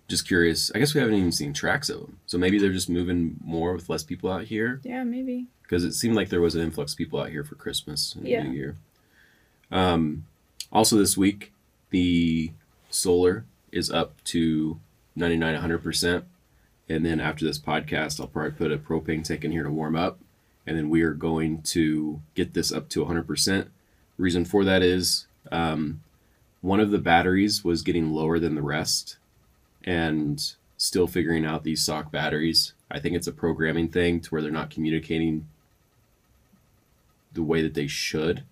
just 0.07 0.27
curious. 0.27 0.71
I 0.73 0.79
guess 0.79 0.93
we 0.93 1.01
haven't 1.01 1.15
even 1.15 1.31
seen 1.31 1.53
tracks 1.53 1.89
of 1.89 1.99
them. 2.01 2.19
So 2.27 2.37
maybe 2.37 2.59
they're 2.59 2.71
just 2.71 2.89
moving 2.89 3.37
more 3.43 3.73
with 3.73 3.89
less 3.89 4.03
people 4.03 4.31
out 4.31 4.43
here. 4.43 4.79
Yeah, 4.83 5.03
maybe. 5.03 5.47
Because 5.63 5.83
it 5.83 5.93
seemed 5.93 6.15
like 6.15 6.29
there 6.29 6.41
was 6.41 6.55
an 6.55 6.61
influx 6.61 6.93
of 6.93 6.97
people 6.97 7.19
out 7.19 7.29
here 7.29 7.43
for 7.43 7.55
Christmas 7.55 8.13
and 8.15 8.27
yeah. 8.27 8.43
New 8.43 8.51
Year. 8.51 8.75
Um, 9.71 10.25
also 10.71 10.97
this 10.97 11.17
week, 11.17 11.53
the 11.91 12.51
solar 12.89 13.45
is 13.71 13.89
up 13.89 14.21
to 14.25 14.79
99 15.15 15.61
100% 15.61 16.23
and 16.89 17.05
then 17.05 17.19
after 17.19 17.45
this 17.45 17.59
podcast 17.59 18.19
i'll 18.19 18.27
probably 18.27 18.51
put 18.51 18.71
a 18.71 18.77
propane 18.77 19.23
tank 19.23 19.43
in 19.43 19.51
here 19.51 19.63
to 19.63 19.71
warm 19.71 19.95
up 19.95 20.19
and 20.65 20.77
then 20.77 20.89
we 20.89 21.01
are 21.01 21.13
going 21.13 21.61
to 21.61 22.21
get 22.35 22.53
this 22.53 22.71
up 22.71 22.89
to 22.89 23.05
100% 23.05 23.67
reason 24.17 24.45
for 24.45 24.63
that 24.63 24.81
is 24.81 25.27
um, 25.51 26.01
one 26.61 26.79
of 26.79 26.91
the 26.91 26.97
batteries 26.97 27.63
was 27.63 27.81
getting 27.81 28.11
lower 28.11 28.39
than 28.39 28.55
the 28.55 28.61
rest 28.61 29.17
and 29.83 30.53
still 30.77 31.07
figuring 31.07 31.45
out 31.45 31.63
these 31.63 31.81
SOK 31.81 32.11
batteries. 32.11 32.73
I 32.89 32.99
think 32.99 33.15
it's 33.15 33.27
a 33.27 33.31
programming 33.31 33.89
thing 33.89 34.19
to 34.21 34.29
where 34.29 34.41
they're 34.41 34.51
not 34.51 34.69
communicating 34.69 35.47
the 37.33 37.43
way 37.43 37.61
that 37.61 37.73
they 37.73 37.87
should. 37.87 38.43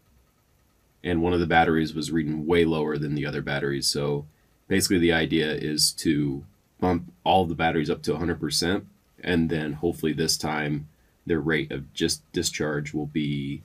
And 1.04 1.22
one 1.22 1.34
of 1.34 1.40
the 1.40 1.48
batteries 1.48 1.94
was 1.94 2.12
reading 2.12 2.46
way 2.46 2.66
lower 2.66 2.98
than 2.98 3.16
the 3.16 3.26
other 3.26 3.42
batteries. 3.42 3.88
So 3.88 4.26
basically 4.68 5.00
the 5.00 5.14
idea 5.14 5.52
is 5.54 5.92
to 5.94 6.44
bump 6.80 7.12
all 7.24 7.46
the 7.46 7.56
batteries 7.56 7.90
up 7.90 8.02
to 8.04 8.14
100% 8.14 8.86
and 9.22 9.50
then 9.50 9.74
hopefully 9.74 10.14
this 10.14 10.38
time 10.38 10.88
their 11.26 11.40
rate 11.40 11.72
of 11.72 11.94
just 11.94 12.30
discharge 12.32 12.94
will 12.94 13.06
be 13.08 13.62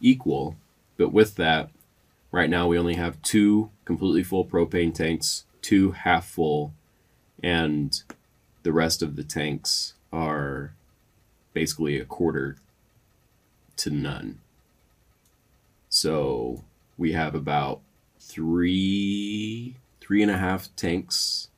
equal. 0.00 0.56
But 0.96 1.12
with 1.12 1.36
that 1.36 1.70
right 2.32 2.50
now 2.50 2.66
we 2.66 2.78
only 2.78 2.94
have 2.94 3.20
two 3.22 3.70
completely 3.84 4.22
full 4.22 4.44
propane 4.44 4.94
tanks 4.94 5.44
two 5.62 5.92
half 5.92 6.26
full 6.26 6.72
and 7.42 8.02
the 8.62 8.72
rest 8.72 9.02
of 9.02 9.16
the 9.16 9.24
tanks 9.24 9.94
are 10.12 10.74
basically 11.52 11.98
a 11.98 12.04
quarter 12.04 12.56
to 13.76 13.90
none 13.90 14.38
so 15.88 16.62
we 16.96 17.12
have 17.12 17.34
about 17.34 17.80
three 18.18 19.76
three 20.00 20.22
and 20.22 20.30
a 20.30 20.36
half 20.36 20.74
tanks 20.76 21.48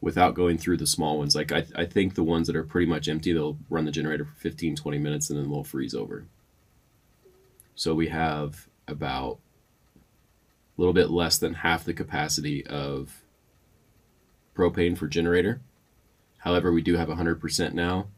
without 0.00 0.34
going 0.34 0.58
through 0.58 0.76
the 0.76 0.86
small 0.86 1.18
ones. 1.18 1.34
Like 1.34 1.52
I, 1.52 1.64
I 1.74 1.84
think 1.84 2.14
the 2.14 2.22
ones 2.22 2.46
that 2.46 2.56
are 2.56 2.62
pretty 2.62 2.86
much 2.86 3.08
empty, 3.08 3.32
they'll 3.32 3.58
run 3.70 3.84
the 3.84 3.90
generator 3.90 4.24
for 4.24 4.34
15, 4.36 4.76
20 4.76 4.98
minutes 4.98 5.30
and 5.30 5.38
then 5.38 5.50
they'll 5.50 5.64
freeze 5.64 5.94
over. 5.94 6.26
So 7.74 7.94
we 7.94 8.08
have 8.08 8.68
about 8.88 9.38
a 10.76 10.80
little 10.80 10.94
bit 10.94 11.10
less 11.10 11.38
than 11.38 11.54
half 11.54 11.84
the 11.84 11.94
capacity 11.94 12.66
of 12.66 13.22
propane 14.54 14.96
for 14.96 15.06
generator. 15.06 15.60
However, 16.38 16.72
we 16.72 16.82
do 16.82 16.96
have 16.96 17.08
100% 17.08 17.72
now. 17.72 18.08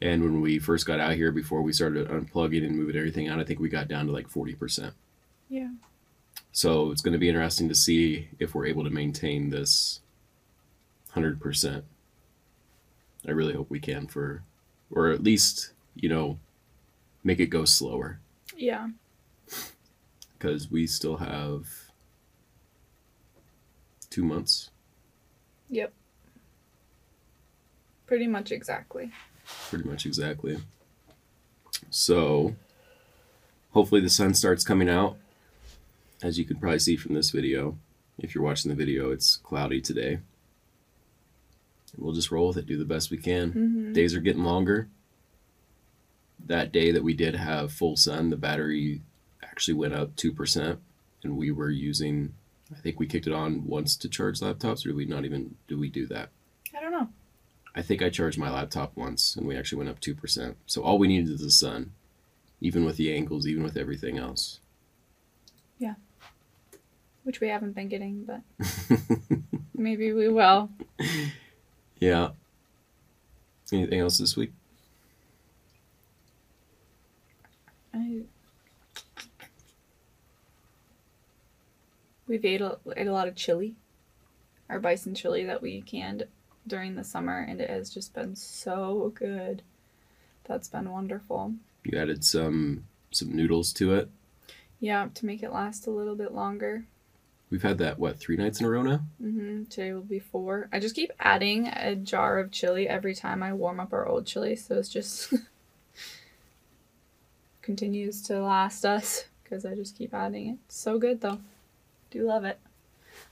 And 0.00 0.22
when 0.22 0.40
we 0.40 0.58
first 0.58 0.86
got 0.86 1.00
out 1.00 1.14
here, 1.14 1.30
before 1.30 1.62
we 1.62 1.72
started 1.72 2.08
unplugging 2.08 2.66
and 2.66 2.76
moving 2.76 2.96
everything 2.96 3.28
out, 3.28 3.38
I 3.38 3.44
think 3.44 3.60
we 3.60 3.68
got 3.68 3.88
down 3.88 4.06
to 4.06 4.12
like 4.12 4.28
40%. 4.28 4.92
Yeah. 5.48 5.70
So 6.50 6.90
it's 6.90 7.02
going 7.02 7.12
to 7.12 7.18
be 7.18 7.28
interesting 7.28 7.68
to 7.68 7.74
see 7.74 8.28
if 8.38 8.54
we're 8.54 8.66
able 8.66 8.84
to 8.84 8.90
maintain 8.90 9.50
this 9.50 10.00
100%. 11.14 11.82
I 13.26 13.30
really 13.30 13.54
hope 13.54 13.70
we 13.70 13.78
can 13.78 14.06
for, 14.08 14.42
or 14.90 15.10
at 15.10 15.22
least, 15.22 15.72
you 15.94 16.08
know, 16.08 16.38
make 17.22 17.38
it 17.38 17.46
go 17.46 17.64
slower 17.64 18.18
Yeah. 18.56 18.88
Because 20.42 20.68
we 20.72 20.88
still 20.88 21.18
have 21.18 21.68
two 24.10 24.24
months. 24.24 24.70
Yep. 25.70 25.92
Pretty 28.06 28.26
much 28.26 28.50
exactly. 28.50 29.12
Pretty 29.68 29.88
much 29.88 30.04
exactly. 30.04 30.58
So 31.90 32.56
hopefully 33.70 34.00
the 34.00 34.10
sun 34.10 34.34
starts 34.34 34.64
coming 34.64 34.88
out. 34.88 35.16
As 36.24 36.38
you 36.38 36.44
can 36.44 36.56
probably 36.56 36.80
see 36.80 36.96
from 36.96 37.14
this 37.14 37.30
video, 37.30 37.78
if 38.18 38.34
you're 38.34 38.44
watching 38.44 38.68
the 38.68 38.74
video, 38.74 39.12
it's 39.12 39.36
cloudy 39.36 39.80
today. 39.80 40.18
We'll 41.96 42.14
just 42.14 42.32
roll 42.32 42.48
with 42.48 42.56
it, 42.56 42.66
do 42.66 42.78
the 42.78 42.84
best 42.84 43.12
we 43.12 43.18
can. 43.18 43.50
Mm-hmm. 43.50 43.92
Days 43.92 44.16
are 44.16 44.20
getting 44.20 44.44
longer. 44.44 44.88
That 46.44 46.72
day 46.72 46.90
that 46.90 47.04
we 47.04 47.14
did 47.14 47.36
have 47.36 47.72
full 47.72 47.96
sun, 47.96 48.30
the 48.30 48.36
battery 48.36 49.02
actually 49.52 49.74
went 49.74 49.94
up 49.94 50.16
2%, 50.16 50.78
and 51.22 51.36
we 51.36 51.50
were 51.50 51.70
using, 51.70 52.34
I 52.72 52.80
think 52.80 52.98
we 52.98 53.06
kicked 53.06 53.26
it 53.26 53.32
on 53.32 53.66
once 53.66 53.96
to 53.96 54.08
charge 54.08 54.40
laptops, 54.40 54.84
or 54.84 54.88
did 54.88 54.96
we 54.96 55.04
not 55.04 55.24
even, 55.24 55.56
do 55.68 55.78
we 55.78 55.90
do 55.90 56.06
that? 56.06 56.30
I 56.76 56.80
don't 56.80 56.90
know. 56.90 57.08
I 57.74 57.82
think 57.82 58.02
I 58.02 58.10
charged 58.10 58.38
my 58.38 58.50
laptop 58.50 58.96
once, 58.96 59.36
and 59.36 59.46
we 59.46 59.56
actually 59.56 59.78
went 59.78 59.90
up 59.90 60.00
2%. 60.00 60.54
So 60.66 60.82
all 60.82 60.98
we 60.98 61.06
needed 61.08 61.30
is 61.30 61.42
the 61.42 61.50
sun, 61.50 61.92
even 62.60 62.84
with 62.84 62.96
the 62.96 63.14
angles, 63.14 63.46
even 63.46 63.62
with 63.62 63.76
everything 63.76 64.18
else. 64.18 64.60
Yeah. 65.78 65.94
Which 67.24 67.40
we 67.40 67.48
haven't 67.48 67.74
been 67.74 67.88
getting, 67.88 68.24
but 68.24 68.40
maybe 69.74 70.12
we 70.12 70.28
will. 70.28 70.70
yeah. 71.98 72.30
Anything 73.70 74.00
else 74.00 74.18
this 74.18 74.36
week? 74.36 74.52
I... 77.94 78.22
We've 82.32 82.46
ate 82.46 82.62
a, 82.62 82.78
ate 82.96 83.06
a 83.06 83.12
lot 83.12 83.28
of 83.28 83.34
chili, 83.36 83.74
our 84.70 84.80
bison 84.80 85.14
chili 85.14 85.44
that 85.44 85.60
we 85.60 85.82
canned 85.82 86.26
during 86.66 86.94
the 86.94 87.04
summer, 87.04 87.44
and 87.46 87.60
it 87.60 87.68
has 87.68 87.90
just 87.90 88.14
been 88.14 88.36
so 88.36 89.12
good. 89.14 89.60
That's 90.44 90.66
been 90.66 90.90
wonderful. 90.90 91.52
You 91.84 91.98
added 91.98 92.24
some 92.24 92.84
some 93.10 93.36
noodles 93.36 93.70
to 93.74 93.92
it. 93.96 94.08
Yeah, 94.80 95.08
to 95.12 95.26
make 95.26 95.42
it 95.42 95.52
last 95.52 95.86
a 95.86 95.90
little 95.90 96.14
bit 96.14 96.32
longer. 96.32 96.86
We've 97.50 97.62
had 97.62 97.76
that 97.76 97.98
what 97.98 98.18
three 98.18 98.38
nights 98.38 98.60
in 98.60 98.64
a 98.64 98.70
row 98.70 98.80
now. 98.82 99.00
hmm 99.20 99.64
Today 99.64 99.92
will 99.92 100.00
be 100.00 100.18
four. 100.18 100.70
I 100.72 100.80
just 100.80 100.94
keep 100.94 101.12
adding 101.20 101.68
a 101.68 101.94
jar 101.94 102.38
of 102.38 102.50
chili 102.50 102.88
every 102.88 103.14
time 103.14 103.42
I 103.42 103.52
warm 103.52 103.78
up 103.78 103.92
our 103.92 104.08
old 104.08 104.24
chili, 104.24 104.56
so 104.56 104.78
it's 104.78 104.88
just 104.88 105.34
continues 107.60 108.22
to 108.22 108.40
last 108.40 108.86
us 108.86 109.26
because 109.44 109.66
I 109.66 109.74
just 109.74 109.98
keep 109.98 110.14
adding 110.14 110.48
it. 110.48 110.56
So 110.70 110.98
good 110.98 111.20
though, 111.20 111.38
do 112.12 112.26
love 112.26 112.44
it. 112.44 112.58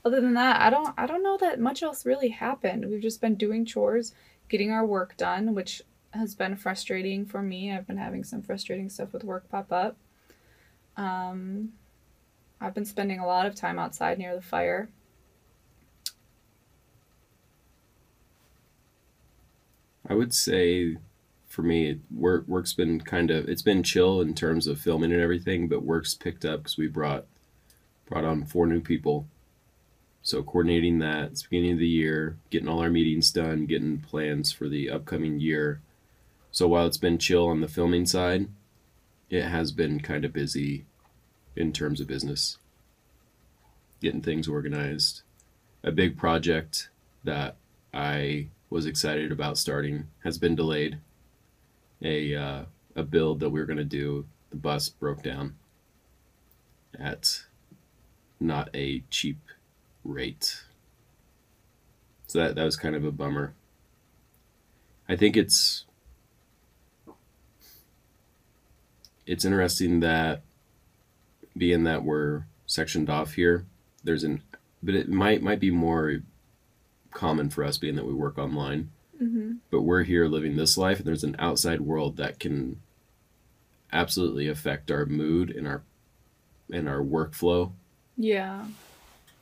Other 0.03 0.21
than 0.21 0.33
that, 0.33 0.61
I 0.61 0.69
don't 0.69 0.93
I 0.97 1.05
don't 1.05 1.23
know 1.23 1.37
that 1.37 1.59
much 1.59 1.83
else 1.83 2.05
really 2.05 2.29
happened. 2.29 2.85
We've 2.89 3.01
just 3.01 3.21
been 3.21 3.35
doing 3.35 3.65
chores, 3.65 4.13
getting 4.49 4.71
our 4.71 4.85
work 4.85 5.17
done, 5.17 5.53
which 5.53 5.81
has 6.11 6.35
been 6.35 6.55
frustrating 6.55 7.25
for 7.25 7.41
me. 7.41 7.71
I've 7.71 7.87
been 7.87 7.97
having 7.97 8.23
some 8.23 8.41
frustrating 8.41 8.89
stuff 8.89 9.13
with 9.13 9.23
work 9.23 9.49
pop 9.49 9.71
up. 9.71 9.97
Um, 10.97 11.73
I've 12.59 12.73
been 12.73 12.85
spending 12.85 13.19
a 13.19 13.25
lot 13.25 13.45
of 13.45 13.55
time 13.55 13.79
outside 13.79 14.17
near 14.17 14.35
the 14.35 14.41
fire. 14.41 14.89
I 20.07 20.13
would 20.13 20.33
say 20.33 20.97
for 21.47 21.63
me, 21.63 21.99
work 22.13 22.47
work's 22.47 22.73
been 22.73 23.01
kind 23.01 23.31
of 23.31 23.47
it's 23.47 23.61
been 23.61 23.83
chill 23.83 24.21
in 24.21 24.33
terms 24.33 24.67
of 24.67 24.79
filming 24.79 25.11
and 25.11 25.21
everything, 25.21 25.67
but 25.67 25.83
work's 25.83 26.13
picked 26.13 26.45
up 26.45 26.61
because 26.61 26.77
we 26.77 26.87
brought 26.87 27.25
brought 28.11 28.25
on 28.25 28.43
four 28.43 28.67
new 28.67 28.81
people. 28.81 29.25
So 30.21 30.43
coordinating 30.43 30.99
that, 30.99 31.31
it's 31.31 31.43
beginning 31.43 31.71
of 31.71 31.79
the 31.79 31.87
year, 31.87 32.37
getting 32.49 32.67
all 32.67 32.81
our 32.81 32.89
meetings 32.89 33.31
done, 33.31 33.65
getting 33.65 33.99
plans 33.99 34.51
for 34.51 34.67
the 34.67 34.89
upcoming 34.89 35.39
year. 35.39 35.81
So 36.51 36.67
while 36.67 36.85
it's 36.85 36.97
been 36.97 37.17
chill 37.17 37.47
on 37.47 37.61
the 37.61 37.69
filming 37.69 38.05
side, 38.05 38.49
it 39.29 39.45
has 39.45 39.71
been 39.71 40.01
kind 40.01 40.25
of 40.25 40.33
busy 40.33 40.85
in 41.55 41.71
terms 41.71 42.01
of 42.01 42.07
business. 42.07 42.57
Getting 44.01 44.21
things 44.21 44.47
organized. 44.47 45.21
A 45.81 45.91
big 45.91 46.17
project 46.17 46.89
that 47.23 47.55
I 47.93 48.49
was 48.69 48.85
excited 48.85 49.31
about 49.31 49.57
starting 49.57 50.07
has 50.25 50.37
been 50.37 50.55
delayed. 50.55 50.99
A 52.01 52.35
uh, 52.35 52.63
a 52.93 53.03
build 53.03 53.39
that 53.39 53.51
we 53.51 53.59
were 53.59 53.65
going 53.65 53.77
to 53.77 53.85
do, 53.85 54.25
the 54.49 54.57
bus 54.57 54.89
broke 54.89 55.23
down 55.23 55.55
at 56.99 57.45
not 58.41 58.69
a 58.73 59.03
cheap 59.09 59.39
rate. 60.03 60.63
So 62.27 62.39
that 62.39 62.55
that 62.55 62.63
was 62.63 62.75
kind 62.75 62.95
of 62.95 63.05
a 63.05 63.11
bummer. 63.11 63.53
I 65.07 65.15
think 65.15 65.35
it's 65.37 65.85
it's 69.25 69.45
interesting 69.45 69.99
that 70.01 70.41
being 71.55 71.83
that 71.83 72.03
we're 72.03 72.43
sectioned 72.65 73.09
off 73.09 73.33
here, 73.33 73.65
there's 74.03 74.23
an 74.23 74.41
but 74.81 74.95
it 74.95 75.09
might 75.09 75.41
might 75.43 75.59
be 75.59 75.71
more 75.71 76.21
common 77.11 77.49
for 77.49 77.63
us 77.63 77.77
being 77.77 77.95
that 77.95 78.05
we 78.05 78.13
work 78.13 78.37
online 78.37 78.89
Mm-hmm. 79.21 79.51
but 79.69 79.83
we're 79.83 80.01
here 80.01 80.25
living 80.25 80.55
this 80.55 80.79
life 80.79 80.97
and 80.97 81.05
there's 81.05 81.23
an 81.23 81.35
outside 81.37 81.79
world 81.81 82.17
that 82.17 82.39
can 82.39 82.81
absolutely 83.93 84.47
affect 84.47 84.89
our 84.89 85.05
mood 85.05 85.51
and 85.51 85.67
our 85.67 85.83
and 86.71 86.89
our 86.89 87.01
workflow 87.03 87.71
Yeah. 88.17 88.65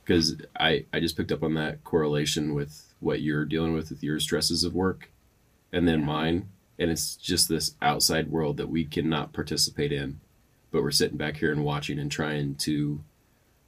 because 0.04 0.36
I, 0.60 0.86
I 0.94 1.00
just 1.00 1.18
picked 1.18 1.32
up 1.32 1.44
on 1.44 1.54
that 1.56 1.84
correlation 1.84 2.54
with 2.54 2.94
what 3.00 3.22
you're 3.22 3.46
dealing 3.46 3.74
with 3.74 3.90
with 3.90 4.04
your 4.04 4.20
stresses 4.20 4.64
of 4.64 4.74
work 4.74 5.10
and 5.72 5.88
then 5.88 6.00
Yeah. 6.00 6.06
mine 6.06 6.50
and 6.78 6.90
it's 6.90 7.16
just 7.16 7.50
this 7.50 7.76
outside 7.82 8.30
world 8.32 8.58
that 8.58 8.70
we 8.70 8.86
cannot 8.86 9.34
participate 9.34 9.92
in 9.92 10.20
but 10.72 10.82
we're 10.84 10.92
sitting 10.92 11.18
back 11.18 11.38
here 11.38 11.52
and 11.52 11.64
watching 11.64 12.00
and 12.00 12.12
trying 12.12 12.56
to 12.56 13.02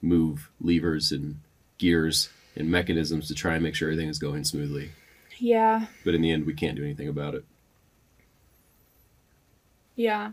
move 0.02 0.50
levers 0.60 1.12
and 1.12 1.40
gears 1.78 2.30
and 2.56 2.70
mechanisms 2.70 3.28
to 3.28 3.34
try 3.36 3.56
and 3.56 3.64
make 3.64 3.76
sure 3.76 3.90
everything 3.90 4.10
is 4.10 4.20
going 4.20 4.44
smoothly. 4.44 4.92
Yeah. 5.40 5.88
But 6.06 6.14
in 6.16 6.22
the 6.22 6.32
end, 6.32 6.46
we 6.46 6.54
can't 6.54 6.76
do 6.76 6.84
anything 6.84 7.08
about 7.08 7.34
it. 7.34 7.44
Yeah. 9.96 10.32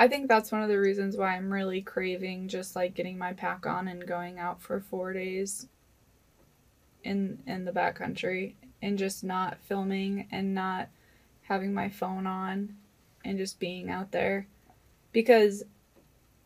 I 0.00 0.08
think 0.08 0.28
that's 0.28 0.50
one 0.50 0.62
of 0.62 0.70
the 0.70 0.80
reasons 0.80 1.18
why 1.18 1.36
I'm 1.36 1.52
really 1.52 1.82
craving 1.82 2.48
just 2.48 2.74
like 2.74 2.94
getting 2.94 3.18
my 3.18 3.34
pack 3.34 3.66
on 3.66 3.86
and 3.86 4.06
going 4.06 4.38
out 4.38 4.62
for 4.62 4.80
4 4.80 5.12
days 5.12 5.68
in 7.04 7.42
in 7.46 7.66
the 7.66 7.70
backcountry 7.70 8.54
and 8.80 8.96
just 8.96 9.22
not 9.22 9.58
filming 9.60 10.26
and 10.32 10.54
not 10.54 10.88
having 11.42 11.74
my 11.74 11.90
phone 11.90 12.26
on 12.26 12.76
and 13.26 13.36
just 13.36 13.60
being 13.60 13.90
out 13.90 14.10
there. 14.10 14.46
Because 15.12 15.64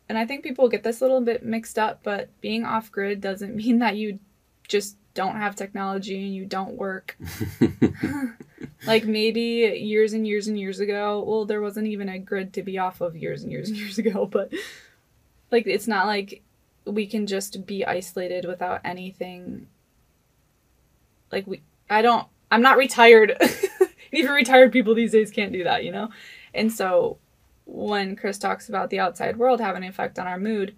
and 0.09 0.17
I 0.17 0.25
think 0.25 0.43
people 0.43 0.67
get 0.67 0.83
this 0.83 0.99
a 0.99 1.05
little 1.05 1.21
bit 1.21 1.45
mixed 1.45 1.79
up 1.79 2.01
but 2.03 2.27
being 2.41 2.65
off 2.65 2.91
grid 2.91 3.21
doesn't 3.21 3.55
mean 3.63 3.79
that 3.79 3.95
you 3.95 4.19
just 4.67 4.97
don't 5.15 5.37
have 5.37 5.55
technology 5.55 6.23
and 6.23 6.35
you 6.35 6.45
don't 6.45 6.75
work. 6.75 7.17
Like 8.85 9.05
maybe 9.05 9.79
years 9.81 10.13
and 10.13 10.27
years 10.27 10.47
and 10.47 10.59
years 10.59 10.79
ago 10.79 11.23
well 11.25 11.45
there 11.45 11.61
wasn't 11.61 11.87
even 11.87 12.09
a 12.09 12.19
grid 12.19 12.53
to 12.53 12.63
be 12.63 12.77
off 12.77 13.01
of 13.01 13.15
years 13.15 13.43
and 13.43 13.51
years 13.51 13.69
and 13.69 13.77
years 13.77 13.97
ago 13.97 14.25
but 14.31 14.51
like 15.51 15.65
it's 15.65 15.87
not 15.87 16.05
like 16.05 16.41
we 16.85 17.07
can 17.07 17.25
just 17.25 17.65
be 17.65 17.85
isolated 17.85 18.45
without 18.45 18.81
anything. 18.83 19.67
Like 21.31 21.47
we 21.47 21.61
i 21.89 22.01
don't 22.01 22.27
i'm 22.51 22.61
not 22.61 22.77
retired. 22.77 23.37
Even 24.11 24.31
retired 24.31 24.71
people 24.71 24.95
these 24.95 25.11
days 25.11 25.31
can't 25.31 25.51
do 25.51 25.63
that 25.63 25.83
you 25.83 25.91
know? 25.91 26.09
And 26.53 26.71
so 26.71 27.17
when 27.65 28.15
chris 28.15 28.37
talks 28.37 28.69
about 28.69 28.91
the 28.91 28.99
outside 28.99 29.37
world 29.37 29.59
having 29.59 29.83
an 29.83 29.89
effect 29.89 30.19
on 30.19 30.27
our 30.27 30.37
mood 30.37 30.75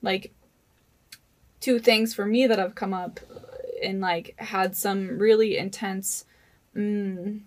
like 0.00 0.32
two 1.60 1.78
things 1.78 2.14
for 2.14 2.24
me 2.24 2.46
that 2.46 2.58
have 2.58 2.74
come 2.74 2.94
up 2.94 3.20
and 3.82 4.00
like 4.00 4.34
had 4.38 4.76
some 4.76 5.18
really 5.18 5.56
intense 5.56 6.24
mm, 6.76 7.40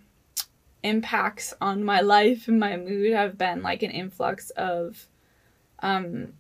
impacts 0.84 1.54
on 1.62 1.84
my 1.84 2.02
life 2.16 2.48
and 2.48 2.60
my 2.60 2.78
mood 2.78 3.14
have 3.14 3.38
been 3.38 3.62
like 3.62 3.84
an 3.84 3.92
influx 3.92 4.50
of 4.52 5.08
um 5.80 6.34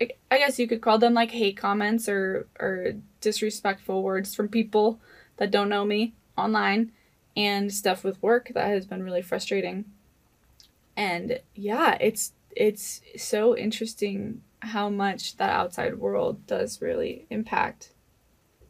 I, 0.00 0.10
I 0.30 0.38
guess 0.38 0.58
you 0.58 0.68
could 0.68 0.82
call 0.82 0.98
them 0.98 1.14
like 1.14 1.30
hate 1.30 1.56
comments 1.56 2.08
or 2.08 2.46
or 2.60 2.94
disrespectful 3.20 4.02
words 4.02 4.34
from 4.34 4.48
people 4.48 5.00
that 5.36 5.50
don't 5.50 5.68
know 5.68 5.84
me 5.84 6.14
online 6.36 6.92
and 7.36 7.72
stuff 7.72 8.04
with 8.04 8.22
work 8.22 8.50
that 8.54 8.68
has 8.68 8.86
been 8.86 9.02
really 9.02 9.22
frustrating. 9.22 9.84
And 10.96 11.40
yeah 11.54 11.96
it's 12.00 12.32
it's 12.50 13.02
so 13.16 13.56
interesting 13.56 14.42
how 14.60 14.88
much 14.88 15.36
that 15.36 15.50
outside 15.50 15.98
world 15.98 16.46
does 16.46 16.80
really 16.80 17.26
impact 17.30 17.90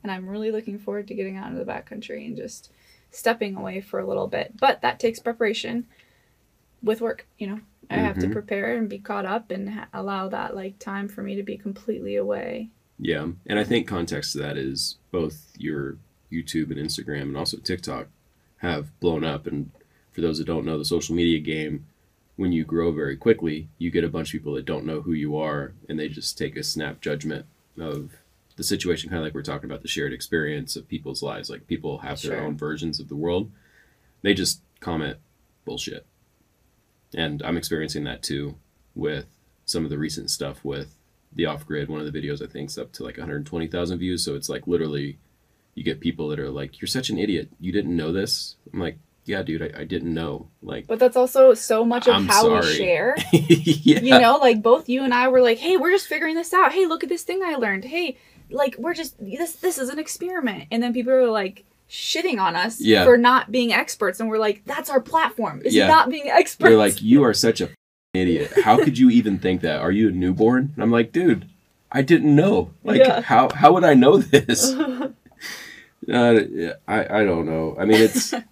and 0.07 0.13
i'm 0.13 0.29
really 0.29 0.53
looking 0.53 0.79
forward 0.79 1.09
to 1.09 1.15
getting 1.15 1.37
out 1.37 1.51
into 1.51 1.59
the 1.65 1.69
backcountry 1.69 2.25
and 2.25 2.37
just 2.37 2.71
stepping 3.11 3.57
away 3.57 3.81
for 3.81 3.99
a 3.99 4.07
little 4.07 4.27
bit. 4.29 4.53
But 4.61 4.83
that 4.83 5.01
takes 5.01 5.19
preparation 5.19 5.87
with 6.83 7.01
work, 7.01 7.27
you 7.39 7.47
know. 7.47 7.61
I 7.89 7.95
have 7.97 8.19
to 8.19 8.27
Mhm. 8.27 8.33
prepare 8.33 8.77
and 8.77 8.89
be 8.89 8.99
caught 8.99 9.25
up 9.25 9.51
and 9.51 9.71
ha- 9.71 9.89
allow 9.93 10.29
that 10.29 10.55
like 10.55 10.79
time 10.79 11.09
for 11.09 11.23
me 11.23 11.35
to 11.37 11.43
be 11.43 11.57
completely 11.57 12.15
away. 12.17 12.69
Yeah, 12.99 13.29
and 13.47 13.59
I 13.59 13.65
think 13.65 13.87
context 13.89 14.33
to 14.33 14.39
that 14.39 14.57
is 14.57 14.97
both 15.11 15.53
your 15.57 15.97
YouTube 16.31 16.71
and 16.71 16.79
Instagram 16.79 17.23
and 17.23 17.37
also 17.37 17.57
TikTok 17.59 18.09
have 18.59 18.99
blown 19.01 19.25
up. 19.25 19.47
And 19.47 19.71
for 20.13 20.21
those 20.21 20.39
that 20.39 20.47
don't 20.47 20.65
know, 20.67 20.79
the 20.79 20.85
social 20.85 21.15
media 21.15 21.41
game, 21.41 21.87
when 22.37 22.53
you 22.53 22.65
grow 22.65 22.93
very 22.93 23.17
quickly, 23.17 23.69
you 23.79 23.91
get 23.91 24.05
a 24.05 24.09
bunch 24.09 24.29
of 24.29 24.41
people 24.41 24.55
that 24.55 24.67
don't 24.67 24.85
know 24.85 25.01
who 25.01 25.13
you 25.13 25.37
are, 25.37 25.73
and 25.89 25.99
they 25.99 26.09
just 26.09 26.37
take 26.37 26.57
a 26.57 26.63
snap 26.63 27.01
judgment 27.01 27.47
of 27.79 28.13
the 28.57 28.65
situation, 28.65 29.11
kind 29.11 29.19
of 29.21 29.25
like 29.25 29.35
we're 29.35 29.43
talking 29.43 29.71
about 29.71 29.83
the 29.83 29.89
shared 29.89 30.13
experience 30.13 30.77
of 30.77 30.89
people's 30.89 31.23
lives. 31.23 31.51
Like 31.51 31.67
people 31.67 31.99
have 31.99 32.21
their 32.23 32.41
own 32.43 32.57
versions 32.57 32.99
of 32.99 33.09
the 33.09 33.17
world. 33.17 33.51
They 34.23 34.35
just 34.35 34.61
comment 34.81 35.19
bullshit, 35.65 36.07
and 37.15 37.43
I'm 37.43 37.57
experiencing 37.57 38.05
that 38.05 38.23
too 38.23 38.57
with 38.95 39.27
some 39.67 39.85
of 39.85 39.91
the 39.91 39.99
recent 39.99 40.31
stuff 40.31 40.65
with 40.65 40.97
the 41.33 41.47
off 41.47 41.67
grid. 41.67 41.89
One 41.89 42.01
of 42.01 42.11
the 42.11 42.19
videos 42.19 42.43
I 42.43 42.47
think 42.51 42.71
is 42.71 42.79
up 42.79 42.93
to 42.93 43.05
like 43.05 43.19
120,000 43.19 43.99
views. 43.99 44.25
So 44.25 44.35
it's 44.35 44.49
like 44.49 44.67
literally, 44.67 45.19
you 45.75 45.85
get 45.85 46.01
people 46.01 46.29
that 46.29 46.39
are 46.39 46.51
like, 46.51 46.81
"You're 46.81 46.89
such 46.89 47.11
an 47.11 47.19
idiot. 47.19 47.51
You 47.61 47.73
didn't 47.73 47.95
know 47.95 48.11
this." 48.13 48.57
I'm 48.73 48.81
like, 48.81 48.99
"Yeah, 49.27 49.43
dude, 49.43 49.63
I, 49.63 49.81
I 49.81 49.85
didn't 49.85 50.15
know." 50.15 50.49
Like, 50.63 50.87
But 50.87 50.99
that's 50.99 51.17
also 51.17 51.53
so 51.53 51.85
much 51.85 52.09
of 52.09 52.15
I'm 52.15 52.27
how 52.27 52.61
we 52.61 52.63
share. 52.63 53.17
yeah, 53.33 54.01
You 54.01 54.19
know, 54.19 54.39
like 54.39 54.63
both 54.63 54.89
you 54.89 55.05
and 55.05 55.13
I 55.13 55.29
were 55.29 55.43
like, 55.43 55.59
"Hey, 55.59 55.77
we're 55.77 55.91
just 55.91 56.07
figuring 56.07 56.37
this 56.37 56.55
out. 56.55 56.73
Hey, 56.73 56.87
look 56.87 57.03
at 57.03 57.11
this 57.11 57.23
thing 57.23 57.43
I 57.45 57.57
learned. 57.57 57.85
Hey, 57.85 58.17
like 58.51 58.77
we're 58.79 58.95
just 58.95 59.17
this 59.19 59.55
this 59.57 59.79
is 59.79 59.89
an 59.89 59.99
experiment." 59.99 60.65
And 60.71 60.83
then 60.83 60.93
people 60.93 61.13
are 61.13 61.31
like 61.31 61.65
shitting 61.91 62.41
on 62.41 62.57
us 62.57 62.81
Yeah. 62.81 63.05
for 63.05 63.17
not 63.17 63.51
being 63.53 63.73
experts 63.73 64.19
and 64.21 64.29
we're 64.29 64.39
like, 64.39 64.63
"That's 64.65 64.91
our 64.91 65.01
platform. 65.01 65.63
Is 65.65 65.75
Yeah. 65.75 65.87
not 65.89 66.09
being 66.11 66.29
experts." 66.29 66.69
they're 66.69 66.79
like, 66.79 67.01
"You 67.03 67.23
are 67.25 67.35
such 67.35 67.61
a 67.61 67.71
idiot. 68.15 68.53
How 68.65 68.77
could 68.83 68.99
you 68.99 69.11
even 69.11 69.39
think 69.39 69.61
that? 69.61 69.81
Are 69.81 69.93
you 69.93 70.09
a 70.09 70.13
newborn?" 70.13 70.73
And 70.75 70.83
I'm 70.83 70.91
like, 70.91 71.13
"Dude, 71.13 71.47
I 71.93 72.03
didn't 72.03 72.35
know. 72.35 72.71
Like, 72.83 72.99
Yeah. 72.99 73.21
how 73.21 73.49
how 73.55 73.73
would 73.75 73.85
I 73.85 73.95
know 73.95 74.17
this?" 74.19 74.75
Uh, 76.13 76.41
I 76.87 77.21
I 77.21 77.25
don't 77.25 77.47
know. 77.47 77.75
I 77.81 77.85
mean, 77.85 78.01
it's 78.01 78.33
it, 78.33 78.45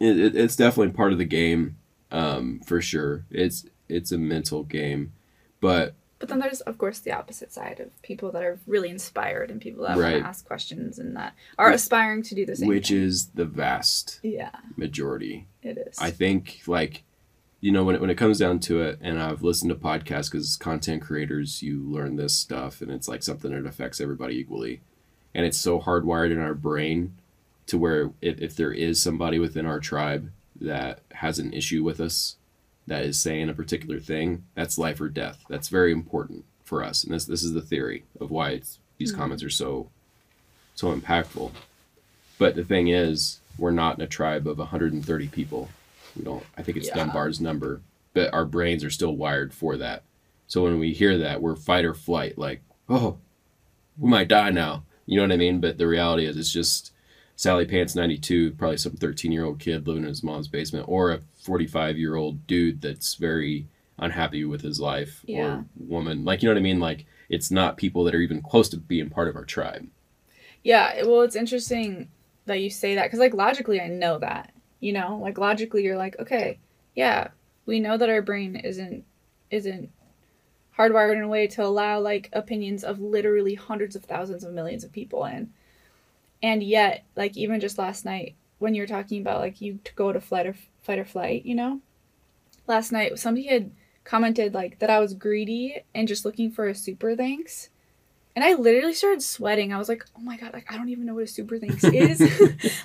it, 0.00 0.34
it's 0.36 0.56
definitely 0.56 0.92
part 0.92 1.12
of 1.12 1.18
the 1.18 1.24
game, 1.24 1.76
um, 2.10 2.60
for 2.66 2.80
sure. 2.80 3.24
It's 3.30 3.64
it's 3.88 4.10
a 4.10 4.18
mental 4.18 4.64
game, 4.64 5.12
but 5.60 5.94
But 6.22 6.28
then 6.28 6.38
there's, 6.38 6.60
of 6.60 6.78
course, 6.78 7.00
the 7.00 7.10
opposite 7.10 7.52
side 7.52 7.80
of 7.80 8.00
people 8.02 8.30
that 8.30 8.44
are 8.44 8.56
really 8.68 8.90
inspired 8.90 9.50
and 9.50 9.60
people 9.60 9.82
that 9.82 9.96
want 9.96 10.22
to 10.22 10.24
ask 10.24 10.46
questions 10.46 11.00
and 11.00 11.16
that 11.16 11.34
are 11.58 11.72
aspiring 11.72 12.22
to 12.22 12.36
do 12.36 12.46
the 12.46 12.54
same. 12.54 12.68
which 12.68 12.90
thing. 12.90 12.98
is 12.98 13.26
the 13.30 13.44
vast 13.44 14.20
yeah, 14.22 14.54
majority. 14.76 15.48
it 15.64 15.78
is. 15.78 15.98
I 15.98 16.12
think 16.12 16.60
like 16.68 17.02
you 17.60 17.72
know 17.72 17.82
when 17.82 17.96
it, 17.96 18.00
when 18.00 18.08
it 18.08 18.14
comes 18.14 18.38
down 18.38 18.60
to 18.60 18.82
it, 18.82 19.00
and 19.02 19.20
I've 19.20 19.42
listened 19.42 19.70
to 19.70 19.74
podcasts 19.74 20.30
because 20.30 20.56
content 20.56 21.02
creators, 21.02 21.60
you 21.60 21.82
learn 21.82 22.14
this 22.14 22.36
stuff, 22.36 22.80
and 22.80 22.92
it's 22.92 23.08
like 23.08 23.24
something 23.24 23.50
that 23.50 23.68
affects 23.68 24.00
everybody 24.00 24.36
equally, 24.36 24.80
and 25.34 25.44
it's 25.44 25.58
so 25.58 25.80
hardwired 25.80 26.30
in 26.30 26.38
our 26.38 26.54
brain 26.54 27.16
to 27.66 27.76
where 27.76 28.12
if, 28.20 28.40
if 28.40 28.54
there 28.54 28.72
is 28.72 29.02
somebody 29.02 29.40
within 29.40 29.66
our 29.66 29.80
tribe 29.80 30.30
that 30.60 31.00
has 31.14 31.40
an 31.40 31.52
issue 31.52 31.82
with 31.82 31.98
us 31.98 32.36
that 32.86 33.04
is 33.04 33.18
saying 33.18 33.48
a 33.48 33.54
particular 33.54 34.00
thing 34.00 34.44
that's 34.54 34.78
life 34.78 35.00
or 35.00 35.08
death. 35.08 35.44
That's 35.48 35.68
very 35.68 35.92
important 35.92 36.44
for 36.64 36.82
us. 36.82 37.04
And 37.04 37.14
this 37.14 37.24
this 37.26 37.42
is 37.42 37.52
the 37.52 37.60
theory 37.62 38.04
of 38.20 38.30
why 38.30 38.50
it's, 38.50 38.78
these 38.98 39.12
Mhm. 39.12 39.16
comments 39.16 39.42
are 39.44 39.50
so 39.50 39.88
so 40.74 40.94
impactful. 40.94 41.52
But 42.38 42.54
the 42.56 42.64
thing 42.64 42.88
is 42.88 43.40
we're 43.58 43.70
not 43.70 43.96
in 43.98 44.02
a 44.04 44.06
tribe 44.08 44.46
of 44.48 44.58
130 44.58 45.28
people. 45.28 45.68
We 46.16 46.24
don't 46.24 46.44
i 46.56 46.62
think 46.62 46.76
it's 46.78 46.88
Yeah. 46.88 46.94
dunbar's 46.96 47.40
number 47.40 47.80
but 48.14 48.32
our 48.34 48.44
brains 48.44 48.84
are 48.84 48.90
still 48.90 49.16
wired 49.16 49.54
for 49.54 49.76
that. 49.78 50.02
So 50.46 50.64
when 50.64 50.78
we 50.78 50.92
hear 50.92 51.16
that 51.18 51.40
we're 51.40 51.56
fight 51.56 51.84
or 51.84 51.94
flight 51.94 52.36
like 52.38 52.60
oh 52.88 53.18
we 53.98 54.08
might 54.10 54.28
die 54.28 54.50
now. 54.50 54.84
You 55.06 55.16
know 55.16 55.22
what 55.24 55.32
i 55.32 55.36
mean? 55.36 55.60
But 55.60 55.78
the 55.78 55.86
reality 55.86 56.24
is 56.26 56.36
it's 56.36 56.52
just 56.52 56.92
Sally 57.36 57.64
Pants 57.64 57.94
92, 57.96 58.52
probably 58.52 58.76
some 58.76 58.92
13 58.92 59.32
year 59.32 59.44
old 59.44 59.58
kid 59.58 59.86
living 59.86 60.02
in 60.04 60.08
his 60.08 60.22
mom's 60.22 60.48
basement, 60.48 60.86
or 60.88 61.10
a 61.12 61.20
45 61.42 61.98
year 61.98 62.14
old 62.14 62.46
dude 62.46 62.80
that's 62.80 63.14
very 63.16 63.66
unhappy 63.98 64.44
with 64.44 64.62
his 64.62 64.80
life, 64.80 65.22
Yeah. 65.26 65.40
or 65.58 65.64
woman. 65.76 66.24
Like, 66.24 66.42
you 66.42 66.48
know 66.48 66.54
what 66.54 66.60
I 66.60 66.62
mean? 66.62 66.80
Like, 66.80 67.04
it's 67.28 67.50
not 67.50 67.76
people 67.76 68.04
that 68.04 68.14
are 68.14 68.20
even 68.20 68.42
close 68.42 68.68
to 68.70 68.76
being 68.78 69.10
part 69.10 69.28
of 69.28 69.36
our 69.36 69.44
tribe. 69.44 69.88
yeah, 70.64 71.02
well, 71.04 71.22
it's 71.22 71.34
interesting 71.36 72.08
that 72.46 72.60
you 72.60 72.70
say 72.70 72.94
that 72.94 73.04
because, 73.04 73.18
like, 73.18 73.34
logically, 73.34 73.80
I 73.80 73.88
know 73.88 74.18
that. 74.18 74.52
You 74.80 74.92
know, 74.92 75.18
like 75.22 75.38
logically, 75.38 75.82
you're 75.84 75.96
like, 75.96 76.16
okay, 76.20 76.58
yeah, 76.94 77.28
we 77.66 77.78
know 77.80 77.96
that 77.96 78.08
our 78.08 78.22
brain 78.22 78.56
isn't 78.56 79.04
isn't 79.50 79.90
hardwired 80.76 81.16
in 81.16 81.22
a 81.22 81.28
way 81.28 81.46
to 81.46 81.62
allow 81.64 82.00
like 82.00 82.28
opinions 82.32 82.82
of 82.82 82.98
literally 83.00 83.54
hundreds 83.54 83.94
of 83.94 84.04
thousands 84.04 84.42
of 84.44 84.52
millions 84.52 84.82
of 84.84 84.90
people 84.92 85.24
in. 85.24 85.52
And 86.42 86.62
yet, 86.62 87.04
like 87.16 87.36
even 87.36 87.60
just 87.60 87.78
last 87.78 88.04
night 88.04 88.34
when 88.62 88.74
you're 88.74 88.86
talking 88.86 89.20
about 89.20 89.40
like 89.40 89.60
you 89.60 89.80
go 89.96 90.12
to 90.12 90.20
flight 90.20 90.46
or 90.46 90.54
fight 90.82 90.98
or 90.98 91.04
flight, 91.04 91.44
you 91.44 91.54
know, 91.54 91.80
last 92.66 92.92
night 92.92 93.18
somebody 93.18 93.48
had 93.48 93.72
commented 94.04 94.54
like 94.54 94.78
that 94.78 94.88
I 94.88 95.00
was 95.00 95.14
greedy 95.14 95.82
and 95.94 96.08
just 96.08 96.24
looking 96.24 96.50
for 96.50 96.68
a 96.68 96.74
super 96.74 97.14
thanks. 97.14 97.68
And 98.34 98.42
I 98.42 98.54
literally 98.54 98.94
started 98.94 99.22
sweating. 99.22 99.74
I 99.74 99.78
was 99.78 99.90
like, 99.90 100.06
"Oh 100.16 100.20
my 100.20 100.38
god! 100.38 100.54
Like 100.54 100.72
I 100.72 100.76
don't 100.78 100.88
even 100.88 101.04
know 101.04 101.14
what 101.14 101.24
a 101.24 101.26
super 101.26 101.58
thanks 101.58 101.84
is. 101.84 102.20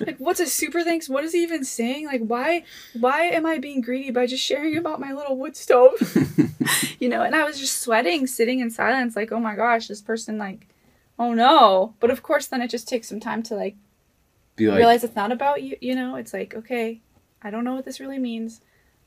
like, 0.00 0.18
what's 0.18 0.40
a 0.40 0.46
super 0.46 0.82
thanks? 0.82 1.08
What 1.08 1.24
is 1.24 1.32
he 1.32 1.42
even 1.42 1.64
saying? 1.64 2.04
Like, 2.04 2.20
why, 2.20 2.64
why 2.98 3.22
am 3.26 3.46
I 3.46 3.56
being 3.58 3.80
greedy 3.80 4.10
by 4.10 4.26
just 4.26 4.44
sharing 4.44 4.76
about 4.76 5.00
my 5.00 5.12
little 5.12 5.38
wood 5.38 5.56
stove? 5.56 5.94
you 6.98 7.08
know?" 7.08 7.22
And 7.22 7.34
I 7.34 7.44
was 7.44 7.58
just 7.58 7.80
sweating, 7.80 8.26
sitting 8.26 8.60
in 8.60 8.70
silence, 8.70 9.16
like, 9.16 9.32
"Oh 9.32 9.40
my 9.40 9.56
gosh, 9.56 9.88
this 9.88 10.02
person 10.02 10.36
like, 10.36 10.68
oh 11.18 11.32
no!" 11.32 11.94
But 11.98 12.10
of 12.10 12.22
course, 12.22 12.46
then 12.46 12.60
it 12.60 12.68
just 12.68 12.86
takes 12.86 13.08
some 13.08 13.20
time 13.20 13.42
to 13.44 13.54
like 13.54 13.76
Be 14.58 14.68
like, 14.68 14.78
realize 14.78 15.04
it's 15.04 15.16
not 15.16 15.32
about 15.32 15.62
you. 15.62 15.76
You 15.80 15.94
know, 15.94 16.16
it's 16.16 16.34
like, 16.34 16.54
okay, 16.54 17.00
I 17.40 17.50
don't 17.50 17.64
know 17.64 17.74
what 17.74 17.84
this 17.84 18.00
really 18.00 18.18
means. 18.18 18.60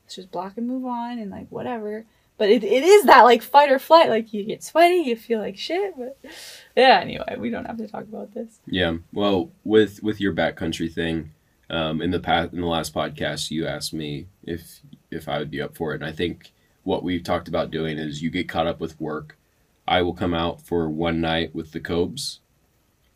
Let's 0.04 0.16
just 0.16 0.32
block 0.32 0.56
and 0.56 0.66
move 0.66 0.84
on 0.84 1.18
and 1.18 1.30
like 1.30 1.46
whatever. 1.50 2.06
But 2.38 2.48
it, 2.48 2.64
it 2.64 2.82
is 2.82 3.04
that 3.04 3.22
like 3.22 3.42
fight 3.42 3.70
or 3.70 3.78
flight. 3.78 4.08
Like 4.08 4.32
you 4.32 4.42
get 4.44 4.64
sweaty, 4.64 4.96
you 4.96 5.14
feel 5.14 5.38
like 5.38 5.56
shit. 5.56 5.94
But 5.96 6.18
yeah, 6.76 6.98
anyway, 7.00 7.36
we 7.38 7.50
don't 7.50 7.66
have 7.66 7.76
to 7.78 7.86
talk 7.86 8.02
about 8.02 8.34
this. 8.34 8.58
Yeah. 8.66 8.96
Well, 9.12 9.52
with 9.64 10.02
with 10.02 10.20
your 10.20 10.34
backcountry 10.34 10.92
thing, 10.92 11.32
um, 11.70 12.02
in 12.02 12.10
the 12.10 12.20
past 12.20 12.52
in 12.52 12.60
the 12.60 12.66
last 12.66 12.94
podcast, 12.94 13.50
you 13.50 13.66
asked 13.66 13.92
me 13.92 14.26
if 14.42 14.80
if 15.10 15.28
I 15.28 15.38
would 15.38 15.50
be 15.50 15.60
up 15.60 15.76
for 15.76 15.92
it, 15.92 15.96
and 15.96 16.04
I 16.04 16.12
think 16.12 16.52
what 16.84 17.02
we've 17.02 17.22
talked 17.22 17.48
about 17.48 17.70
doing 17.70 17.98
is 17.98 18.22
you 18.22 18.30
get 18.30 18.48
caught 18.48 18.66
up 18.66 18.80
with 18.80 19.00
work. 19.00 19.38
I 19.86 20.02
will 20.02 20.14
come 20.14 20.34
out 20.34 20.62
for 20.62 20.88
one 20.88 21.20
night 21.20 21.54
with 21.54 21.72
the 21.72 21.80
Cobes, 21.80 22.40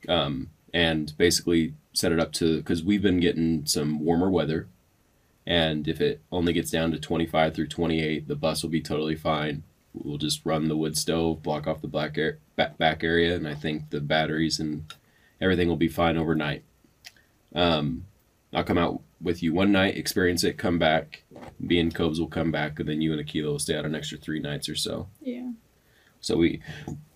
um, 0.09 0.51
and 0.73 1.13
basically 1.17 1.75
set 1.97 2.13
it 2.13 2.21
up 2.21 2.31
to 2.31 2.59
because 2.59 2.85
we've 2.85 3.01
been 3.01 3.21
getting 3.21 3.65
some 3.65 4.05
warmer 4.05 4.29
weather, 4.29 4.69
and 5.47 5.89
if 5.89 6.01
it 6.01 6.21
only 6.31 6.53
gets 6.53 6.71
down 6.71 6.93
to 6.93 6.99
twenty 6.99 7.27
five 7.27 7.55
through 7.55 7.69
twenty 7.69 8.03
eight, 8.03 8.29
the 8.29 8.37
bus 8.37 8.63
will 8.63 8.71
be 8.71 8.83
totally 8.83 9.17
fine. 9.17 9.63
We'll 9.95 10.19
just 10.19 10.45
run 10.45 10.69
the 10.69 10.77
wood 10.77 10.99
stove, 10.99 11.43
block 11.43 11.67
off 11.67 11.81
the 11.81 11.89
black 11.89 12.19
air, 12.19 12.39
back, 12.55 12.77
back 12.77 13.03
area, 13.03 13.35
and 13.35 13.49
I 13.49 13.55
think 13.55 13.89
the 13.89 14.01
batteries 14.01 14.61
and 14.61 14.93
everything 15.41 15.69
will 15.69 15.77
be 15.77 15.89
fine 15.89 16.19
overnight. 16.19 16.65
Um, 17.55 18.05
I'll 18.53 18.63
come 18.63 18.77
out 18.77 19.01
with 19.23 19.43
you 19.43 19.55
one 19.55 19.73
night, 19.73 19.97
experience 19.97 20.45
it, 20.45 20.59
come 20.59 20.79
back. 20.79 21.25
Me 21.59 21.79
and 21.81 21.95
Cobes 21.95 22.21
will 22.21 22.29
come 22.29 22.51
back, 22.51 22.79
and 22.79 22.87
then 22.87 23.01
you 23.01 23.15
and 23.15 23.27
Akila 23.27 23.45
will 23.45 23.59
stay 23.59 23.75
out 23.75 23.87
an 23.87 23.95
extra 23.95 24.19
three 24.19 24.39
nights 24.39 24.69
or 24.69 24.75
so. 24.75 25.09
Yeah. 25.23 25.51
So 26.21 26.37
we 26.37 26.61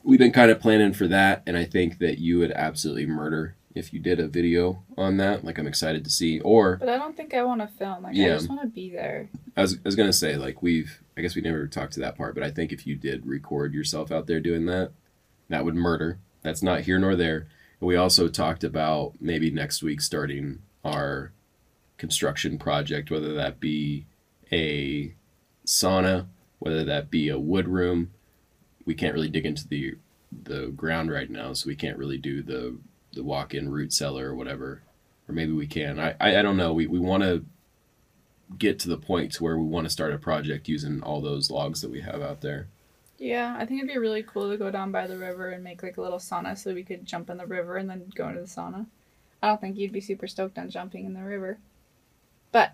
we've 0.03 0.19
been 0.19 0.33
kind 0.33 0.51
of 0.51 0.61
planning 0.61 0.95
for 0.95 1.07
that, 1.09 1.43
and 1.47 1.59
I 1.59 1.67
think 1.67 1.99
that 1.99 2.19
you 2.19 2.39
would 2.39 2.53
absolutely 2.53 3.05
murder 3.05 3.57
if 3.75 3.93
you 3.93 4.01
did 4.01 4.19
a 4.21 4.27
video 4.29 4.83
on 4.99 5.17
that. 5.19 5.45
Like 5.45 5.59
I'm 5.59 5.67
excited 5.67 6.05
to 6.05 6.11
see. 6.11 6.41
Or 6.41 6.77
But 6.77 6.89
I 6.89 6.97
don't 6.99 7.17
think 7.17 7.35
I 7.35 7.43
want 7.45 7.61
to 7.61 7.69
film. 7.69 8.03
Like 8.03 8.15
I 8.15 8.19
Yeah. 8.19 8.35
just 8.35 8.49
want 8.49 8.61
to 8.63 8.67
be 8.67 8.91
there. 8.91 9.29
I 9.57 9.63
was 9.63 9.75
I 9.75 9.81
was 9.85 9.97
gonna 9.97 10.13
say 10.13 10.37
like 10.37 10.63
we've 10.63 11.01
I 11.17 11.21
guess 11.21 11.35
we 11.37 11.43
never 11.43 11.67
talked 11.67 11.93
to 11.95 12.01
that 12.01 12.17
part, 12.17 12.35
but 12.35 12.43
I 12.45 12.51
think 12.51 12.73
if 12.73 12.87
you 12.87 12.97
did 12.97 13.27
record 13.27 13.73
yourself 13.75 14.11
out 14.11 14.27
there 14.27 14.41
doing 14.41 14.67
that, 14.67 14.93
that 15.49 15.65
would 15.65 15.75
murder. 15.75 16.19
That's 16.43 16.63
not 16.63 16.81
here 16.83 16.99
nor 16.99 17.15
there. 17.17 17.47
And 17.81 17.87
we 17.89 17.97
also 17.97 18.29
talked 18.29 18.65
about 18.65 19.15
maybe 19.21 19.51
next 19.51 19.83
week 19.83 20.01
starting 20.01 20.61
our 20.85 21.33
construction 21.99 22.59
project, 22.59 23.11
whether 23.11 23.35
that 23.35 23.61
be 23.61 24.07
a 24.51 25.15
sauna, 25.67 26.27
whether 26.59 26.83
that 26.85 27.11
be 27.11 27.29
a 27.29 27.39
wood 27.39 27.69
room. 27.69 28.11
We 28.87 28.95
can't 28.95 29.15
really 29.15 29.29
dig 29.29 29.47
into 29.47 29.69
the 29.69 29.95
the 30.33 30.69
ground 30.69 31.11
right 31.11 31.29
now, 31.29 31.53
so 31.53 31.67
we 31.69 31.77
can't 31.77 31.99
really 31.99 32.19
do 32.19 32.43
the 32.43 32.79
the 33.13 33.25
walk 33.25 33.55
in 33.55 33.71
root 33.71 33.93
cellar 33.93 34.31
or 34.31 34.35
whatever. 34.35 34.83
Or 35.29 35.33
maybe 35.33 35.53
we 35.53 35.67
can. 35.67 35.99
I 35.99 36.15
I, 36.21 36.39
I 36.39 36.43
don't 36.43 36.57
know. 36.57 36.73
We 36.73 36.87
we 36.87 36.99
want 36.99 37.23
to 37.23 37.45
get 38.59 38.79
to 38.81 38.89
the 38.89 38.99
point 38.99 39.33
to 39.33 39.45
where 39.45 39.57
we 39.57 39.65
want 39.65 39.87
to 39.87 39.91
start 39.91 40.13
a 40.13 40.19
project 40.19 40.69
using 40.69 41.03
all 41.03 41.21
those 41.21 41.51
logs 41.51 41.81
that 41.83 41.91
we 41.91 42.01
have 42.01 42.21
out 42.21 42.41
there. 42.41 42.69
Yeah, 43.19 43.55
I 43.59 43.67
think 43.67 43.81
it'd 43.81 43.93
be 43.93 43.99
really 43.99 44.23
cool 44.23 44.51
to 44.51 44.57
go 44.57 44.71
down 44.71 44.93
by 44.93 45.07
the 45.07 45.19
river 45.19 45.51
and 45.51 45.63
make 45.63 45.83
like 45.83 45.99
a 45.99 46.01
little 46.01 46.19
sauna 46.19 46.57
so 46.57 46.73
we 46.73 46.83
could 46.83 47.05
jump 47.05 47.29
in 47.31 47.37
the 47.37 47.47
river 47.47 47.77
and 47.77 47.89
then 47.89 48.11
go 48.15 48.29
into 48.29 48.41
the 48.41 48.47
sauna. 48.47 48.87
I 49.43 49.49
don't 49.49 49.61
think 49.61 49.77
you'd 49.77 49.93
be 49.93 50.01
super 50.01 50.27
stoked 50.27 50.59
on 50.59 50.71
jumping 50.71 51.05
in 51.05 51.15
the 51.15 51.23
river. 51.23 51.59
But 52.51 52.73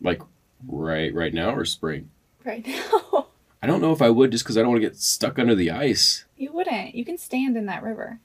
like 0.00 0.20
right 0.66 1.14
right 1.14 1.32
now 1.32 1.54
or 1.54 1.64
spring. 1.64 2.10
Right 2.44 2.66
now. 2.66 3.28
I 3.62 3.66
don't 3.66 3.80
know 3.80 3.92
if 3.92 4.02
I 4.02 4.10
would 4.10 4.32
just 4.32 4.44
because 4.44 4.58
I 4.58 4.60
don't 4.60 4.70
want 4.70 4.82
to 4.82 4.88
get 4.88 4.98
stuck 4.98 5.38
under 5.38 5.54
the 5.54 5.70
ice. 5.70 6.24
you 6.36 6.52
wouldn't. 6.52 6.94
You 6.94 7.04
can 7.04 7.16
stand 7.18 7.56
in 7.56 7.66
that 7.66 7.82
river. 7.82 8.20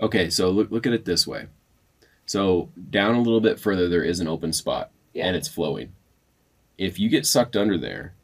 Okay, 0.00 0.30
so 0.30 0.50
look 0.50 0.70
look 0.70 0.86
at 0.86 0.92
it 0.92 1.04
this 1.04 1.26
way. 1.26 1.46
So 2.26 2.70
down 2.90 3.14
a 3.14 3.22
little 3.22 3.40
bit 3.40 3.58
further, 3.58 3.88
there 3.88 4.04
is 4.04 4.20
an 4.20 4.28
open 4.28 4.52
spot 4.52 4.90
Yeah. 5.14 5.26
and 5.26 5.36
it's 5.36 5.48
flowing. 5.48 5.92
If 6.76 6.98
you 6.98 7.08
get 7.08 7.26
sucked 7.26 7.56
under 7.56 7.76
there, 7.78 8.14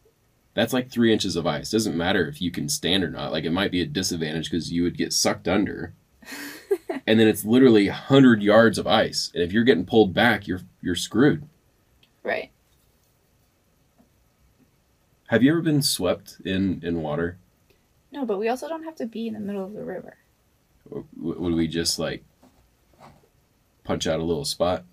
that's 0.54 0.72
like 0.72 0.88
three 0.90 1.12
inches 1.12 1.34
of 1.36 1.46
ice. 1.46 1.70
Doesn't 1.70 1.96
matter 1.96 2.28
if 2.28 2.40
you 2.40 2.50
can 2.52 2.68
stand 2.68 3.02
or 3.02 3.10
not. 3.10 3.32
Like 3.32 3.44
it 3.44 3.50
might 3.50 3.72
be 3.72 3.80
a 3.80 3.86
disadvantage 3.86 4.50
because 4.50 4.70
you 4.70 4.82
would 4.84 4.96
get 4.96 5.12
sucked 5.12 5.48
under, 5.48 5.94
and 7.06 7.18
then 7.18 7.26
it's 7.26 7.44
literally 7.44 7.88
hundred 7.88 8.42
yards 8.42 8.78
of 8.78 8.86
ice. 8.86 9.30
And 9.34 9.42
if 9.42 9.52
you're 9.52 9.64
getting 9.64 9.86
pulled 9.86 10.14
back, 10.14 10.46
you're 10.46 10.60
you're 10.80 10.94
screwed. 10.94 11.48
right. 12.22 12.50
Have 15.28 15.42
you 15.42 15.50
ever 15.50 15.62
been 15.62 15.82
swept 15.82 16.36
in 16.44 16.80
in 16.84 17.02
water? 17.02 17.38
No, 18.12 18.24
but 18.24 18.38
we 18.38 18.48
also 18.48 18.68
don't 18.68 18.84
have 18.84 18.94
to 18.96 19.06
be 19.06 19.26
in 19.26 19.34
the 19.34 19.40
middle 19.40 19.64
of 19.64 19.72
the 19.72 19.82
river. 19.82 20.18
Would 20.90 21.54
we 21.54 21.66
just 21.66 21.98
like 21.98 22.24
punch 23.84 24.06
out 24.06 24.20
a 24.20 24.24
little 24.24 24.44
spot? 24.44 24.84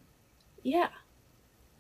Yeah. 0.63 0.89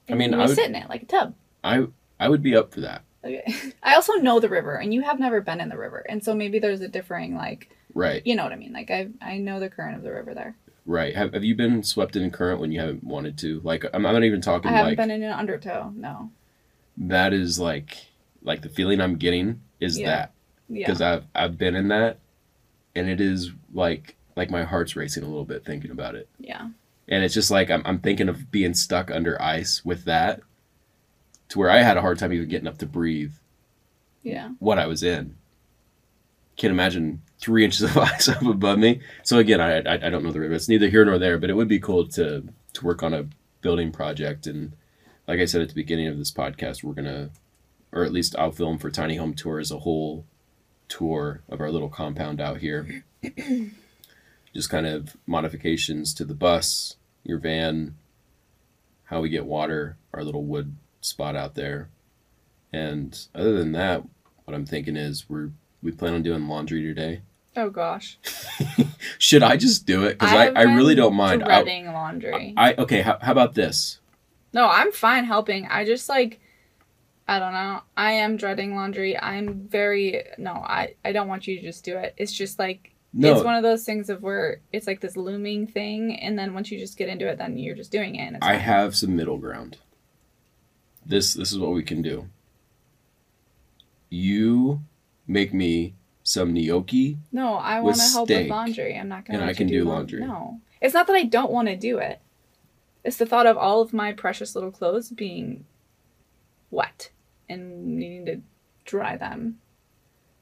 I 0.09 0.13
mean, 0.15 0.33
I 0.33 0.45
would- 0.47 0.55
sit 0.55 0.69
in 0.69 0.75
it 0.75 0.89
like 0.89 1.03
a 1.03 1.05
tub. 1.05 1.35
I 1.63 1.85
I 2.19 2.27
would 2.29 2.41
be 2.43 2.55
up 2.55 2.73
for 2.73 2.81
that. 2.81 3.03
Okay. 3.23 3.43
I 3.83 3.95
also 3.95 4.13
know 4.13 4.39
the 4.39 4.49
river, 4.49 4.75
and 4.75 4.93
you 4.93 5.01
have 5.01 5.19
never 5.19 5.41
been 5.41 5.61
in 5.61 5.69
the 5.69 5.77
river, 5.77 5.99
and 6.09 6.23
so 6.23 6.33
maybe 6.35 6.59
there's 6.59 6.81
a 6.81 6.87
differing 6.87 7.35
like 7.35 7.69
Right, 7.93 8.25
you 8.25 8.35
know 8.35 8.43
what 8.43 8.53
I 8.53 8.55
mean. 8.55 8.73
Like 8.73 8.89
I 8.89 9.09
I 9.21 9.37
know 9.37 9.59
the 9.59 9.69
current 9.69 9.97
of 9.97 10.03
the 10.03 10.11
river 10.11 10.33
there. 10.33 10.55
right. 10.85 11.15
Have 11.15 11.33
Have 11.33 11.43
you 11.43 11.55
been 11.55 11.83
swept 11.83 12.15
in 12.15 12.23
a 12.23 12.29
current 12.29 12.59
when 12.59 12.71
you 12.71 12.79
haven't 12.79 13.03
wanted 13.03 13.37
to? 13.39 13.59
Like 13.63 13.85
I'm, 13.93 14.05
I'm 14.05 14.13
not 14.13 14.23
even 14.23 14.41
talking 14.41 14.69
I 14.71 14.73
haven't 14.73 14.91
like 14.91 14.97
been 14.97 15.11
in 15.11 15.23
an 15.23 15.33
undertow. 15.33 15.91
No. 15.95 16.31
that 16.97 17.33
is 17.33 17.59
like 17.59 17.97
like 18.43 18.61
the 18.61 18.69
feeling 18.69 18.99
I'm 19.01 19.17
getting 19.17 19.61
is 19.79 19.99
Yeah. 19.99 20.07
that 20.07 20.31
Yeah. 20.69 20.87
because 20.87 21.01
I've 21.01 21.25
I've 21.35 21.57
been 21.57 21.75
in 21.75 21.89
that, 21.89 22.17
and 22.95 23.09
it 23.09 23.21
is 23.21 23.51
like 23.73 24.15
like 24.35 24.49
my 24.49 24.63
heart's 24.63 24.95
racing 24.95 25.23
a 25.23 25.27
little 25.27 25.45
bit 25.45 25.65
thinking 25.65 25.91
about 25.91 26.15
it, 26.15 26.29
Yeah. 26.39 26.69
and 27.09 27.23
it's 27.23 27.33
just 27.33 27.51
like 27.51 27.69
I'm 27.69 27.81
I'm 27.85 27.99
thinking 27.99 28.29
of 28.29 28.51
being 28.51 28.73
stuck 28.73 29.11
under 29.11 29.41
ice 29.41 29.83
with 29.85 30.05
that, 30.05 30.41
to 31.49 31.59
where 31.59 31.69
I 31.69 31.79
had 31.83 31.97
a 31.97 32.01
hard 32.01 32.17
time 32.19 32.31
even 32.33 32.47
getting 32.49 32.67
up 32.67 32.77
to 32.79 32.85
breathe 32.85 33.33
Yeah. 34.23 34.49
what 34.59 34.79
I 34.79 34.87
was 34.87 35.03
in. 35.03 35.35
Can't 36.57 36.71
imagine 36.71 37.21
three 37.39 37.63
inches 37.65 37.81
of 37.83 37.97
ice 37.97 38.27
up 38.29 38.41
above 38.43 38.77
me. 38.79 39.01
So 39.23 39.37
again, 39.37 39.59
I, 39.61 39.79
I 39.79 39.93
I 40.07 40.09
don't 40.09 40.23
know 40.23 40.31
the 40.31 40.39
river. 40.39 40.53
It's 40.53 40.69
neither 40.69 40.89
here 40.89 41.05
nor 41.05 41.17
there, 41.17 41.37
but 41.37 41.49
it 41.49 41.55
would 41.55 41.67
be 41.67 41.79
cool 41.79 42.07
to 42.09 42.43
to 42.73 42.85
work 42.85 43.03
on 43.03 43.13
a 43.13 43.25
building 43.61 43.91
project. 43.91 44.47
And 44.47 44.73
like 45.27 45.39
I 45.39 45.45
said 45.45 45.61
at 45.61 45.69
the 45.69 45.75
beginning 45.75 46.07
of 46.07 46.17
this 46.17 46.31
podcast, 46.31 46.83
we're 46.83 46.93
gonna, 46.93 47.29
or 47.91 48.03
at 48.03 48.11
least 48.13 48.35
I'll 48.37 48.51
film 48.51 48.77
for 48.77 48.89
Tiny 48.89 49.15
Home 49.17 49.33
Tour 49.33 49.59
as 49.59 49.71
a 49.71 49.79
whole 49.79 50.25
tour 50.91 51.41
of 51.49 51.61
our 51.61 51.71
little 51.71 51.89
compound 51.89 52.41
out 52.41 52.57
here. 52.57 53.05
Just 54.53 54.69
kind 54.69 54.85
of 54.85 55.15
modifications 55.25 56.13
to 56.15 56.25
the 56.25 56.33
bus, 56.33 56.97
your 57.23 57.39
van, 57.39 57.95
how 59.05 59.21
we 59.21 59.29
get 59.29 59.45
water, 59.45 59.97
our 60.13 60.23
little 60.23 60.43
wood 60.43 60.75
spot 60.99 61.35
out 61.35 61.55
there. 61.55 61.89
And 62.73 63.17
other 63.33 63.57
than 63.57 63.71
that, 63.71 64.03
what 64.43 64.53
I'm 64.53 64.65
thinking 64.65 64.97
is 64.97 65.29
we're 65.29 65.51
we 65.81 65.91
plan 65.91 66.13
on 66.13 66.23
doing 66.23 66.47
laundry 66.47 66.83
today. 66.83 67.21
Oh 67.55 67.69
gosh. 67.69 68.17
Should 69.17 69.43
I 69.43 69.57
just 69.57 69.85
do 69.85 70.03
it? 70.03 70.19
Because 70.19 70.33
I, 70.33 70.47
I 70.47 70.63
really 70.63 70.95
don't 70.95 71.15
mind. 71.15 71.43
I, 71.43 71.63
Dreading 71.63 71.87
laundry. 71.87 72.53
I 72.57 72.73
okay. 72.75 73.01
How, 73.01 73.17
how 73.21 73.31
about 73.31 73.55
this? 73.55 73.99
no, 74.53 74.67
I'm 74.67 74.91
fine 74.91 75.23
helping. 75.23 75.65
I 75.67 75.85
just 75.85 76.09
like 76.09 76.41
I 77.31 77.39
don't 77.39 77.53
know. 77.53 77.79
I 77.95 78.11
am 78.11 78.35
dreading 78.35 78.75
laundry. 78.75 79.17
I'm 79.17 79.69
very 79.69 80.21
no, 80.37 80.51
I 80.51 80.95
I 81.05 81.13
don't 81.13 81.29
want 81.29 81.47
you 81.47 81.55
to 81.55 81.61
just 81.61 81.85
do 81.85 81.95
it. 81.95 82.13
It's 82.17 82.33
just 82.33 82.59
like 82.59 82.91
No, 83.13 83.33
it's 83.33 83.45
one 83.45 83.55
of 83.55 83.63
those 83.63 83.85
things 83.85 84.09
of 84.09 84.21
where 84.21 84.59
it's 84.73 84.85
like 84.85 84.99
this 84.99 85.15
looming 85.15 85.65
thing 85.65 86.19
and 86.19 86.37
then 86.37 86.53
once 86.53 86.69
you 86.71 86.77
just 86.77 86.97
get 86.97 87.07
into 87.07 87.29
it 87.29 87.37
then 87.37 87.57
you're 87.57 87.73
just 87.73 87.89
doing 87.89 88.15
it 88.15 88.23
and 88.23 88.35
it's 88.35 88.45
I 88.45 88.55
fine. 88.55 88.59
have 88.59 88.97
some 88.97 89.15
middle 89.15 89.37
ground. 89.37 89.77
This 91.05 91.33
this 91.33 91.53
is 91.53 91.57
what 91.57 91.71
we 91.71 91.83
can 91.83 92.01
do. 92.01 92.27
You 94.09 94.81
make 95.25 95.53
me 95.53 95.95
some 96.23 96.53
gnocchi. 96.53 97.17
No, 97.31 97.53
I 97.55 97.79
want 97.79 97.95
to 97.95 98.03
help 98.03 98.27
with 98.27 98.47
laundry. 98.49 98.97
I'm 98.97 99.07
not 99.07 99.23
going 99.23 99.37
to. 99.37 99.41
and 99.43 99.49
I 99.49 99.53
can 99.53 99.67
do 99.67 99.85
laundry. 99.85 100.19
No. 100.19 100.59
It's 100.81 100.93
not 100.93 101.07
that 101.07 101.15
I 101.15 101.23
don't 101.23 101.49
want 101.51 101.69
to 101.69 101.77
do 101.77 101.97
it. 101.97 102.19
It's 103.05 103.15
the 103.15 103.25
thought 103.25 103.45
of 103.47 103.57
all 103.57 103.79
of 103.79 103.93
my 103.93 104.11
precious 104.11 104.53
little 104.53 104.69
clothes 104.71 105.09
being 105.11 105.63
wet 106.69 107.09
and 107.51 107.85
needing 107.85 108.25
to 108.25 108.41
dry 108.85 109.17
them, 109.17 109.59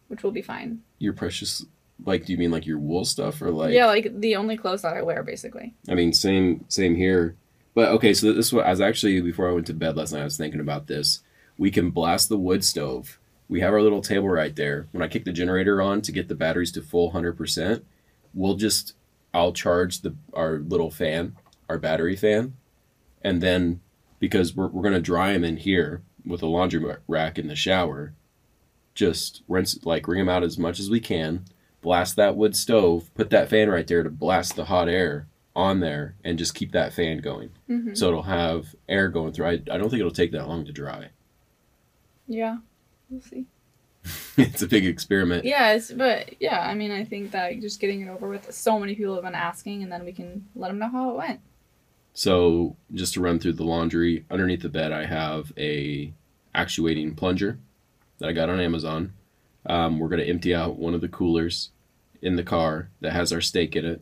which 0.08 0.24
will 0.24 0.32
be 0.32 0.42
fine. 0.42 0.82
Your 1.00 1.14
precious, 1.14 1.66
like, 2.06 2.26
do 2.26 2.34
you 2.34 2.38
mean 2.38 2.52
like 2.52 2.66
your 2.66 2.80
wool 2.80 3.06
stuff 3.06 3.42
or 3.42 3.52
like? 3.52 3.74
yeah, 3.74 3.88
like 3.88 4.20
the 4.20 4.36
only 4.36 4.58
clothes 4.58 4.84
that 4.84 4.96
I 4.96 5.02
wear, 5.02 5.24
basically. 5.24 5.76
I 5.90 5.96
mean, 5.96 6.14
same 6.14 6.66
same 6.68 6.96
here. 6.96 7.36
But 7.74 7.90
okay, 7.90 8.14
so 8.14 8.34
this 8.34 8.48
is 8.48 8.54
what 8.54 8.66
I 8.66 8.72
was 8.72 8.82
actually 8.82 9.22
before 9.22 9.50
I 9.50 9.54
went 9.54 9.68
to 9.68 9.74
bed 9.74 9.96
last 9.96 10.12
night. 10.12 10.22
I 10.22 10.26
was 10.26 10.38
thinking 10.38 10.60
about 10.60 10.88
this. 10.88 11.22
We 11.58 11.72
can 11.72 11.92
blast 11.92 12.30
the 12.30 12.38
wood 12.38 12.64
stove. 12.64 13.20
We 13.48 13.62
have 13.62 13.74
our 13.74 13.82
little 13.82 14.02
table 14.02 14.30
right 14.30 14.56
there. 14.56 14.88
When 14.92 15.02
I 15.02 15.08
kick 15.08 15.26
the 15.26 15.34
generator 15.34 15.82
on 15.82 16.02
to 16.02 16.12
get 16.12 16.28
the 16.28 16.36
batteries 16.36 16.72
to 16.74 16.82
full 16.82 17.12
hundred 17.12 17.38
percent, 17.38 17.86
we'll 18.34 18.56
just 18.56 18.94
I'll 19.34 19.54
charge 19.54 20.02
the 20.02 20.16
our 20.34 20.60
little 20.60 20.92
fan, 20.92 21.36
our 21.68 21.78
battery 21.78 22.16
fan, 22.16 22.54
and 23.22 23.42
then 23.42 23.82
because 24.20 24.56
we're 24.56 24.68
we're 24.68 24.84
gonna 24.84 25.00
dry 25.00 25.34
them 25.34 25.44
in 25.44 25.58
here 25.58 26.04
with 26.30 26.42
a 26.42 26.48
laundry 26.48 26.96
rack 27.08 27.38
in 27.38 27.48
the 27.48 27.56
shower, 27.56 28.14
just 28.94 29.44
rinse 29.48 29.84
like 29.86 30.08
wring 30.08 30.20
them 30.20 30.30
out 30.30 30.44
as 30.44 30.58
much 30.58 30.80
as 30.80 30.90
we 30.90 31.00
can. 31.00 31.46
Blast 31.82 32.16
that 32.18 32.36
wood 32.36 32.56
stove. 32.56 33.10
Put 33.16 33.30
that 33.32 33.50
fan 33.50 33.70
right 33.70 33.88
there 33.88 34.04
to 34.04 34.10
blast 34.10 34.56
the 34.56 34.66
hot 34.66 34.90
air 34.90 35.28
on 35.56 35.80
there 35.80 36.16
and 36.24 36.38
just 36.38 36.56
keep 36.56 36.72
that 36.72 36.94
fan 36.94 37.20
going. 37.20 37.50
Mm-hmm. 37.70 37.96
So 37.96 38.08
it'll 38.08 38.24
have 38.24 38.76
air 38.88 39.10
going 39.10 39.34
through. 39.34 39.48
I, 39.48 39.52
I 39.52 39.78
don't 39.78 39.90
think 39.90 40.00
it'll 40.00 40.12
take 40.12 40.32
that 40.34 40.48
long 40.48 40.66
to 40.66 40.72
dry. 40.72 41.10
Yeah, 42.28 42.58
we'll 43.10 43.22
see. 43.22 43.46
it's 44.38 44.62
a 44.62 44.68
big 44.68 44.86
experiment. 44.86 45.46
Yeah, 45.46 45.74
it's, 45.74 45.92
but 45.92 46.42
yeah, 46.42 46.62
I 46.62 46.74
mean, 46.74 46.92
I 46.92 47.04
think 47.04 47.32
that 47.32 47.60
just 47.62 47.80
getting 47.80 48.02
it 48.02 48.10
over 48.10 48.28
with. 48.30 48.54
So 48.54 48.80
many 48.80 48.96
people 48.96 49.16
have 49.16 49.24
been 49.24 49.36
asking, 49.36 49.84
and 49.84 49.92
then 49.92 50.06
we 50.06 50.14
can 50.14 50.48
let 50.56 50.70
them 50.70 50.80
know 50.80 50.90
how 50.90 51.10
it 51.12 51.16
went. 51.16 51.40
So 52.14 52.76
just 52.94 53.14
to 53.14 53.22
run 53.22 53.40
through 53.40 53.54
the 53.54 53.64
laundry, 53.64 54.26
underneath 54.30 54.62
the 54.62 54.70
bed 54.70 54.92
I 54.92 55.06
have 55.06 55.52
a 55.58 56.14
actuating 56.54 57.16
plunger 57.16 57.60
that 58.20 58.30
I 58.30 58.34
got 58.34 58.50
on 58.50 58.60
Amazon. 58.60 59.14
Um, 59.66 60.00
we're 60.00 60.10
gonna 60.10 60.24
empty 60.24 60.54
out 60.54 60.78
one 60.78 60.94
of 60.94 61.02
the 61.02 61.08
coolers 61.08 61.70
in 62.22 62.36
the 62.36 62.44
car 62.44 62.90
that 63.02 63.14
has 63.14 63.32
our 63.32 63.42
steak 63.42 63.76
in 63.76 63.86
it. 63.86 64.02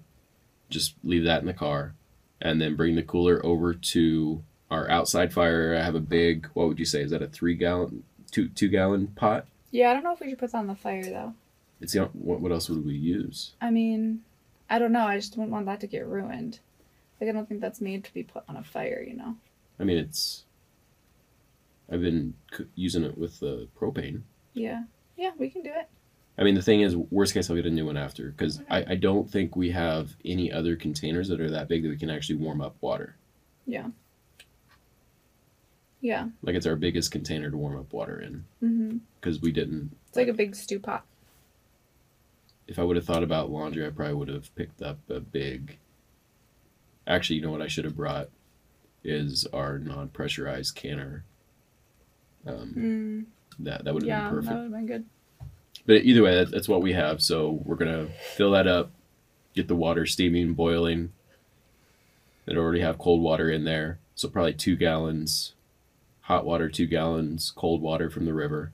Just 0.69 0.95
leave 1.03 1.23
that 1.23 1.41
in 1.41 1.47
the 1.47 1.53
car, 1.53 1.93
and 2.41 2.61
then 2.61 2.75
bring 2.75 2.95
the 2.95 3.03
cooler 3.03 3.45
over 3.45 3.73
to 3.73 4.43
our 4.69 4.89
outside 4.89 5.33
fire. 5.33 5.75
I 5.75 5.83
have 5.83 5.95
a 5.95 5.99
big. 5.99 6.47
What 6.53 6.67
would 6.67 6.79
you 6.79 6.85
say? 6.85 7.01
Is 7.01 7.11
that 7.11 7.21
a 7.21 7.27
three 7.27 7.55
gallon, 7.55 8.03
two 8.31 8.49
two 8.49 8.67
gallon 8.67 9.07
pot? 9.07 9.47
Yeah, 9.71 9.91
I 9.91 9.93
don't 9.93 10.03
know 10.03 10.13
if 10.13 10.19
we 10.19 10.29
should 10.29 10.39
put 10.39 10.51
that 10.51 10.57
on 10.57 10.67
the 10.67 10.75
fire 10.75 11.03
though. 11.03 11.33
It's 11.79 11.93
the, 11.93 12.05
what, 12.05 12.41
what 12.41 12.51
else 12.51 12.69
would 12.69 12.85
we 12.85 12.95
use? 12.95 13.53
I 13.61 13.69
mean, 13.69 14.21
I 14.69 14.79
don't 14.79 14.91
know. 14.91 15.05
I 15.05 15.17
just 15.17 15.37
wouldn't 15.37 15.51
want 15.51 15.67
that 15.67 15.79
to 15.81 15.87
get 15.87 16.07
ruined. 16.07 16.59
Like, 17.19 17.29
I 17.29 17.33
don't 17.33 17.47
think 17.47 17.61
that's 17.61 17.81
made 17.81 18.03
to 18.05 18.13
be 18.13 18.23
put 18.23 18.43
on 18.47 18.57
a 18.57 18.63
fire, 18.63 19.03
you 19.07 19.15
know? 19.15 19.35
I 19.79 19.83
mean, 19.83 19.97
it's. 19.97 20.43
I've 21.91 22.01
been 22.01 22.33
c- 22.55 22.65
using 22.75 23.03
it 23.03 23.17
with 23.17 23.39
the 23.39 23.67
propane. 23.79 24.21
Yeah. 24.53 24.83
Yeah, 25.15 25.31
we 25.37 25.49
can 25.49 25.63
do 25.63 25.71
it. 25.73 25.87
I 26.37 26.43
mean, 26.43 26.53
the 26.55 26.61
thing 26.61 26.81
is, 26.81 26.95
worst 26.95 27.33
case, 27.33 27.49
I'll 27.49 27.55
get 27.55 27.65
a 27.65 27.69
new 27.71 27.85
one 27.85 27.97
after 27.97 28.29
because 28.29 28.61
I, 28.69 28.85
I 28.89 28.95
don't 28.95 29.29
think 29.29 29.55
we 29.55 29.71
have 29.71 30.15
any 30.23 30.51
other 30.51 30.75
containers 30.75 31.29
that 31.29 31.41
are 31.41 31.49
that 31.49 31.67
big 31.67 31.83
that 31.83 31.89
we 31.89 31.97
can 31.97 32.09
actually 32.11 32.35
warm 32.35 32.61
up 32.61 32.75
water. 32.81 33.15
Yeah. 33.65 33.87
Yeah. 36.01 36.27
Like 36.43 36.55
it's 36.55 36.67
our 36.67 36.75
biggest 36.75 37.11
container 37.11 37.49
to 37.49 37.57
warm 37.57 37.77
up 37.79 37.91
water 37.91 38.19
in 38.19 38.45
Mm-hmm. 38.63 38.97
because 39.19 39.41
we 39.41 39.51
didn't. 39.51 39.95
It's 40.09 40.17
like 40.17 40.27
a 40.27 40.33
big 40.33 40.55
stew 40.55 40.79
pot. 40.79 41.05
If 42.67 42.77
I 42.77 42.83
would 42.83 42.97
have 42.97 43.05
thought 43.05 43.23
about 43.23 43.49
laundry, 43.49 43.85
I 43.85 43.89
probably 43.89 44.13
would 44.13 44.27
have 44.27 44.53
picked 44.55 44.81
up 44.81 44.99
a 45.09 45.19
big. 45.19 45.77
Actually, 47.07 47.37
you 47.37 47.41
know 47.41 47.51
what 47.51 47.61
I 47.61 47.67
should 47.67 47.85
have 47.85 47.95
brought 47.95 48.29
is 49.03 49.47
our 49.53 49.79
non-pressurized 49.79 50.75
canner. 50.75 51.23
Um, 52.47 52.73
Mm, 52.75 53.25
that 53.65 53.83
that 53.83 53.93
would 53.93 54.03
have 54.03 54.07
yeah, 54.07 54.25
been 54.29 54.35
perfect. 54.35 54.49
that 54.49 54.55
would 54.55 54.63
have 54.63 54.71
been 54.71 54.85
good. 54.87 55.05
But 55.85 56.03
either 56.03 56.23
way, 56.23 56.35
that, 56.35 56.51
that's 56.51 56.67
what 56.67 56.81
we 56.81 56.93
have. 56.93 57.21
So 57.21 57.61
we're 57.65 57.75
gonna 57.75 58.07
fill 58.35 58.51
that 58.51 58.67
up, 58.67 58.91
get 59.53 59.67
the 59.67 59.75
water 59.75 60.05
steaming, 60.05 60.53
boiling. 60.53 61.11
Then 62.45 62.57
already 62.57 62.79
have 62.81 62.97
cold 62.97 63.21
water 63.21 63.49
in 63.49 63.65
there, 63.65 63.99
so 64.15 64.29
probably 64.29 64.53
two 64.53 64.75
gallons, 64.77 65.53
hot 66.21 66.45
water, 66.45 66.69
two 66.69 66.85
gallons, 66.85 67.51
cold 67.55 67.81
water 67.81 68.09
from 68.09 68.25
the 68.25 68.33
river. 68.33 68.71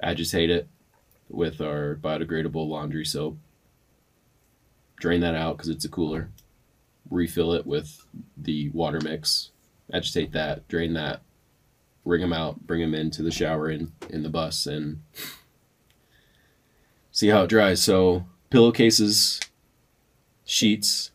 Agitate 0.00 0.48
it 0.50 0.68
with 1.28 1.60
our 1.60 1.96
biodegradable 1.96 2.68
laundry 2.68 3.04
soap. 3.04 3.36
Drain 4.96 5.20
that 5.20 5.34
out 5.34 5.56
because 5.56 5.68
it's 5.68 5.84
a 5.84 5.88
cooler. 5.88 6.30
Refill 7.10 7.52
it 7.54 7.66
with 7.66 8.06
the 8.36 8.68
water 8.70 9.00
mix. 9.02 9.50
Agitate 9.92 10.32
that, 10.32 10.66
drain 10.68 10.92
that, 10.94 11.22
wring 12.08 12.22
them 12.22 12.32
out, 12.32 12.66
bring 12.66 12.80
them 12.80 12.94
into 12.94 13.22
the 13.22 13.30
shower 13.30 13.70
in 13.70 13.92
in 14.08 14.22
the 14.22 14.30
bus, 14.30 14.66
and 14.66 15.02
see 17.12 17.28
how 17.28 17.42
it 17.42 17.50
dries. 17.50 17.82
So 17.82 18.24
pillowcases, 18.50 19.40
sheets, 20.44 21.10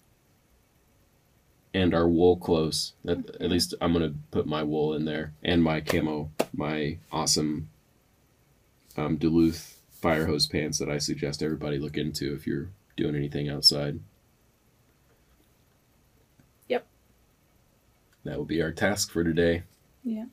and 1.73 1.95
our 1.95 2.07
wool 2.07 2.37
clothes. 2.37 2.93
That, 3.03 3.35
at 3.41 3.49
least 3.49 3.73
I'm 3.81 3.91
gonna 3.91 4.13
put 4.29 4.45
my 4.45 4.61
wool 4.61 4.93
in 4.93 5.05
there 5.05 5.33
and 5.43 5.63
my 5.63 5.81
camo, 5.81 6.29
my 6.53 6.99
awesome 7.11 7.69
um, 8.95 9.17
Duluth 9.17 9.79
fire 9.91 10.27
hose 10.27 10.45
pants 10.45 10.77
that 10.77 10.89
I 10.89 10.99
suggest 10.99 11.41
everybody 11.41 11.79
look 11.79 11.97
into 11.97 12.35
if 12.35 12.45
you're 12.45 12.69
doing 12.95 13.15
anything 13.15 13.49
outside. 13.49 13.99
Yep. 16.67 16.85
That 18.25 18.37
will 18.37 18.45
be 18.45 18.61
our 18.61 18.71
task 18.71 19.11
for 19.11 19.23
today. 19.23 19.63
Yeah. 20.03 20.25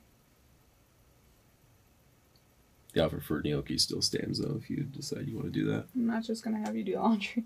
The 2.93 3.05
offer 3.05 3.21
for 3.21 3.41
gnocchi 3.43 3.79
still 3.79 4.03
stands 4.03 4.41
though 4.41 4.57
if 4.61 4.69
you 4.69 4.79
decide 4.83 5.29
you 5.29 5.37
want 5.37 5.53
to 5.53 5.59
do 5.61 5.67
that. 5.71 5.87
I'm 5.95 6.07
not 6.07 6.25
just 6.25 6.43
gonna 6.43 6.59
have 6.59 6.75
you 6.77 6.83
do 6.85 6.97
laundry. 6.97 7.45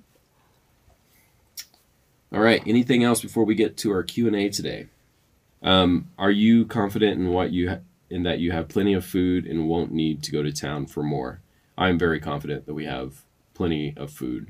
All 2.33 2.41
right. 2.41 2.63
Anything 2.67 3.05
else 3.05 3.21
before 3.21 3.45
we 3.45 3.55
get 3.55 3.77
to 3.79 3.93
our 3.93 4.03
Q 4.03 4.27
and 4.27 4.35
A 4.37 4.49
today? 4.49 4.89
Um, 5.63 6.09
are 6.19 6.31
you 6.31 6.65
confident 6.67 7.19
in 7.21 7.29
what 7.29 7.53
you 7.53 7.71
ha- 7.71 7.79
in 8.11 8.23
that 8.25 8.39
you 8.39 8.53
have 8.53 8.69
plenty 8.69 8.93
of 8.93 9.05
food 9.05 9.47
and 9.47 9.69
won't 9.69 9.93
need 9.93 10.23
to 10.25 10.33
go 10.33 10.43
to 10.43 10.53
town 10.53 10.87
for 10.87 11.03
more? 11.03 11.41
I'm 11.79 11.99
very 11.99 12.21
confident 12.21 12.67
that 12.67 12.75
we 12.75 12.85
have 12.87 13.23
plenty 13.55 13.95
of 13.97 14.11
food. 14.11 14.49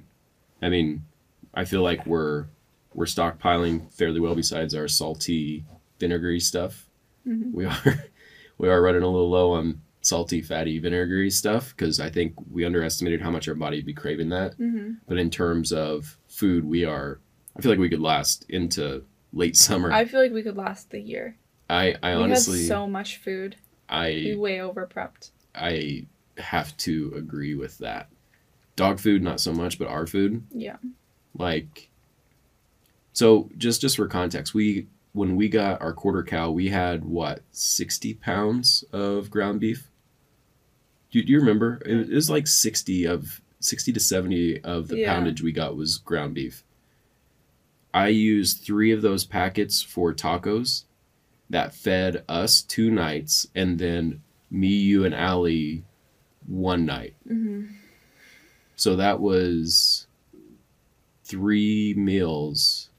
I 0.62 0.68
mean, 0.70 1.04
I 1.52 1.64
feel 1.64 1.82
like 1.82 2.06
we're 2.06 2.46
we're 2.94 3.04
stockpiling 3.06 3.92
fairly 3.92 4.20
well. 4.20 4.34
Besides 4.34 4.74
our 4.74 4.88
salty, 4.88 5.64
vinegary 5.98 6.40
stuff, 6.40 6.86
Mhm. 7.26 7.52
we 7.52 7.64
are 7.66 8.04
we 8.58 8.68
are 8.68 8.80
running 8.80 9.02
a 9.02 9.08
little 9.08 9.30
low 9.30 9.52
on 9.52 9.82
salty, 10.04 10.42
fatty, 10.42 10.78
vinegary 10.78 11.30
stuff 11.30 11.74
because 11.76 11.98
I 11.98 12.10
think 12.10 12.34
we 12.50 12.64
underestimated 12.64 13.22
how 13.22 13.30
much 13.30 13.48
our 13.48 13.54
body 13.54 13.78
would 13.78 13.86
be 13.86 13.94
craving 13.94 14.28
that 14.28 14.58
Mm-hmm. 14.58 14.92
but 15.08 15.16
in 15.18 15.30
terms 15.30 15.72
of 15.72 16.18
food 16.28 16.64
we 16.64 16.84
are 16.84 17.20
i 17.56 17.60
feel 17.62 17.70
like 17.72 17.78
we 17.78 17.88
could 17.88 18.00
last 18.00 18.44
into 18.48 19.02
late 19.32 19.56
summer 19.56 19.90
i 19.92 20.00
I 20.00 20.04
feel 20.04 20.20
like 20.20 20.32
we 20.32 20.42
could 20.42 20.56
last 20.56 20.90
the 20.90 21.00
year. 21.00 21.36
i, 21.70 21.96
we 22.02 22.08
honestly 22.10 22.58
had 22.60 22.68
so 22.68 22.86
much 22.86 23.16
food. 23.18 23.56
We 23.90 24.32
i 24.34 24.36
way 24.36 24.60
over 24.60 24.86
prepped. 24.86 25.30
i 25.54 26.06
have 26.38 26.76
to 26.78 27.12
agree 27.16 27.54
with 27.54 27.78
that 27.78 28.08
dog 28.76 28.98
food 29.00 29.22
not 29.22 29.40
so 29.40 29.52
much 29.52 29.78
but 29.78 29.88
our 29.88 30.06
food 30.06 30.42
Yeah. 30.50 30.76
like 31.38 31.88
so 33.12 33.48
just 33.56 33.80
just 33.80 33.96
for 33.96 34.06
context 34.08 34.52
we 34.54 34.86
when 35.12 35.36
we 35.36 35.48
got 35.48 35.80
our 35.80 35.92
quarter 35.92 36.22
cow 36.24 36.50
we 36.50 36.68
had 36.68 37.04
what 37.04 37.40
60 37.52 38.14
pounds 38.14 38.84
of 38.92 39.30
ground 39.30 39.60
beef 39.60 39.88
do, 41.14 41.22
do 41.22 41.32
you 41.32 41.38
remember 41.38 41.80
it 41.86 42.08
was 42.10 42.28
like 42.28 42.46
60 42.46 43.04
of 43.06 43.40
60 43.60 43.92
to 43.92 44.00
70 44.00 44.60
of 44.62 44.88
the 44.88 44.98
Yeah. 44.98 45.14
poundage 45.14 45.40
we 45.42 45.52
got 45.52 45.76
was 45.76 45.96
ground 45.98 46.34
beef 46.34 46.64
i 47.94 48.08
used 48.08 48.62
three 48.62 48.90
of 48.90 49.00
those 49.02 49.24
packets 49.24 49.80
for 49.80 50.12
tacos 50.12 50.84
that 51.48 51.74
fed 51.74 52.24
us 52.28 52.62
two 52.62 52.90
nights 52.90 53.46
and 53.54 53.78
then 53.78 54.22
me 54.50 54.68
you 54.68 55.04
and 55.04 55.14
Allie 55.14 55.84
one 56.46 56.84
night 56.84 57.14
Mm-hmm. 57.28 57.66
so 58.76 58.96
that 58.96 59.20
was 59.20 60.06
three 61.24 61.94
meals 61.96 62.90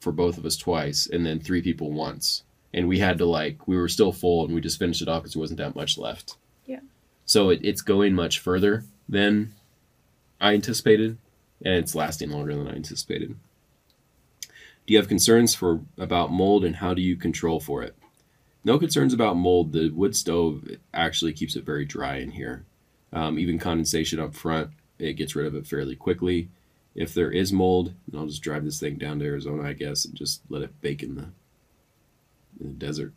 for 0.00 0.12
both 0.12 0.38
of 0.38 0.46
us 0.46 0.56
twice, 0.56 1.06
and 1.06 1.26
then 1.26 1.38
three 1.38 1.60
people 1.60 1.92
once. 1.92 2.42
And 2.72 2.88
we 2.88 2.98
had 2.98 3.18
to 3.18 3.26
like 3.26 3.66
we 3.66 3.76
were 3.76 3.88
still 3.88 4.12
full, 4.12 4.44
and 4.44 4.54
we 4.54 4.60
just 4.60 4.78
finished 4.78 5.02
it 5.02 5.08
off 5.08 5.22
because 5.22 5.34
there 5.34 5.40
wasn't 5.40 5.58
that 5.58 5.74
much 5.74 5.98
left. 5.98 6.36
Yeah. 6.66 6.80
So 7.24 7.50
it, 7.50 7.60
it's 7.62 7.82
going 7.82 8.14
much 8.14 8.38
further 8.38 8.84
than 9.08 9.54
I 10.40 10.54
anticipated, 10.54 11.18
and 11.64 11.74
it's 11.74 11.94
lasting 11.94 12.30
longer 12.30 12.54
than 12.54 12.68
I 12.68 12.74
anticipated. 12.74 13.36
Do 14.86 14.94
you 14.94 14.98
have 14.98 15.08
concerns 15.08 15.54
for 15.54 15.80
about 15.98 16.32
mold, 16.32 16.64
and 16.64 16.76
how 16.76 16.94
do 16.94 17.02
you 17.02 17.16
control 17.16 17.60
for 17.60 17.82
it? 17.82 17.94
No 18.64 18.78
concerns 18.78 19.14
about 19.14 19.36
mold. 19.36 19.72
The 19.72 19.90
wood 19.90 20.14
stove 20.14 20.68
actually 20.92 21.32
keeps 21.32 21.56
it 21.56 21.64
very 21.64 21.84
dry 21.84 22.16
in 22.16 22.32
here. 22.32 22.64
Um, 23.12 23.38
even 23.38 23.58
condensation 23.58 24.20
up 24.20 24.34
front, 24.34 24.70
it 24.98 25.14
gets 25.14 25.34
rid 25.34 25.46
of 25.46 25.54
it 25.54 25.66
fairly 25.66 25.96
quickly. 25.96 26.48
If 26.94 27.14
there 27.14 27.30
is 27.30 27.52
mold, 27.52 27.94
I'll 28.14 28.26
just 28.26 28.42
drive 28.42 28.64
this 28.64 28.80
thing 28.80 28.96
down 28.96 29.18
to 29.20 29.24
Arizona, 29.24 29.68
I 29.68 29.72
guess, 29.72 30.04
and 30.04 30.14
just 30.14 30.42
let 30.48 30.62
it 30.62 30.80
bake 30.80 31.02
in 31.02 31.14
the, 31.14 31.26
in 32.60 32.68
the 32.68 32.74
desert. 32.74 33.12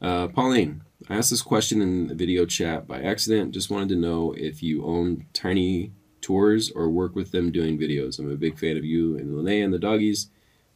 Uh, 0.00 0.28
Pauline, 0.28 0.82
I 1.08 1.16
asked 1.16 1.30
this 1.30 1.42
question 1.42 1.80
in 1.80 2.08
the 2.08 2.14
video 2.14 2.44
chat 2.44 2.86
by 2.86 3.00
accident. 3.00 3.52
Just 3.52 3.70
wanted 3.70 3.88
to 3.90 3.96
know 3.96 4.32
if 4.32 4.62
you 4.62 4.84
own 4.84 5.26
tiny 5.32 5.92
tours 6.20 6.70
or 6.70 6.88
work 6.90 7.14
with 7.14 7.32
them 7.32 7.52
doing 7.52 7.78
videos. 7.78 8.18
I'm 8.18 8.30
a 8.30 8.36
big 8.36 8.58
fan 8.58 8.76
of 8.76 8.84
you 8.84 9.16
and 9.16 9.34
Linnea 9.34 9.64
and 9.64 9.72
the 9.72 9.78
doggies. 9.78 10.28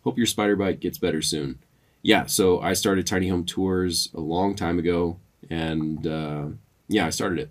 Hope 0.05 0.17
your 0.17 0.27
spider 0.27 0.57
bite 0.57 0.81
gets 0.81 0.99
better 0.99 1.21
soon. 1.21 1.59
Yeah, 2.03 2.27
so 2.27 2.61
I 2.61 2.73
started 2.73 3.07
Tiny 3.07 3.29
Home 3.29 3.45
Tours 3.45 4.11
a 4.15 4.21
long 4.21 4.55
time 4.55 4.79
ago, 4.79 5.19
and 5.51 6.07
uh, 6.07 6.47
yeah, 6.89 7.05
I 7.05 7.11
started 7.11 7.39
it 7.41 7.51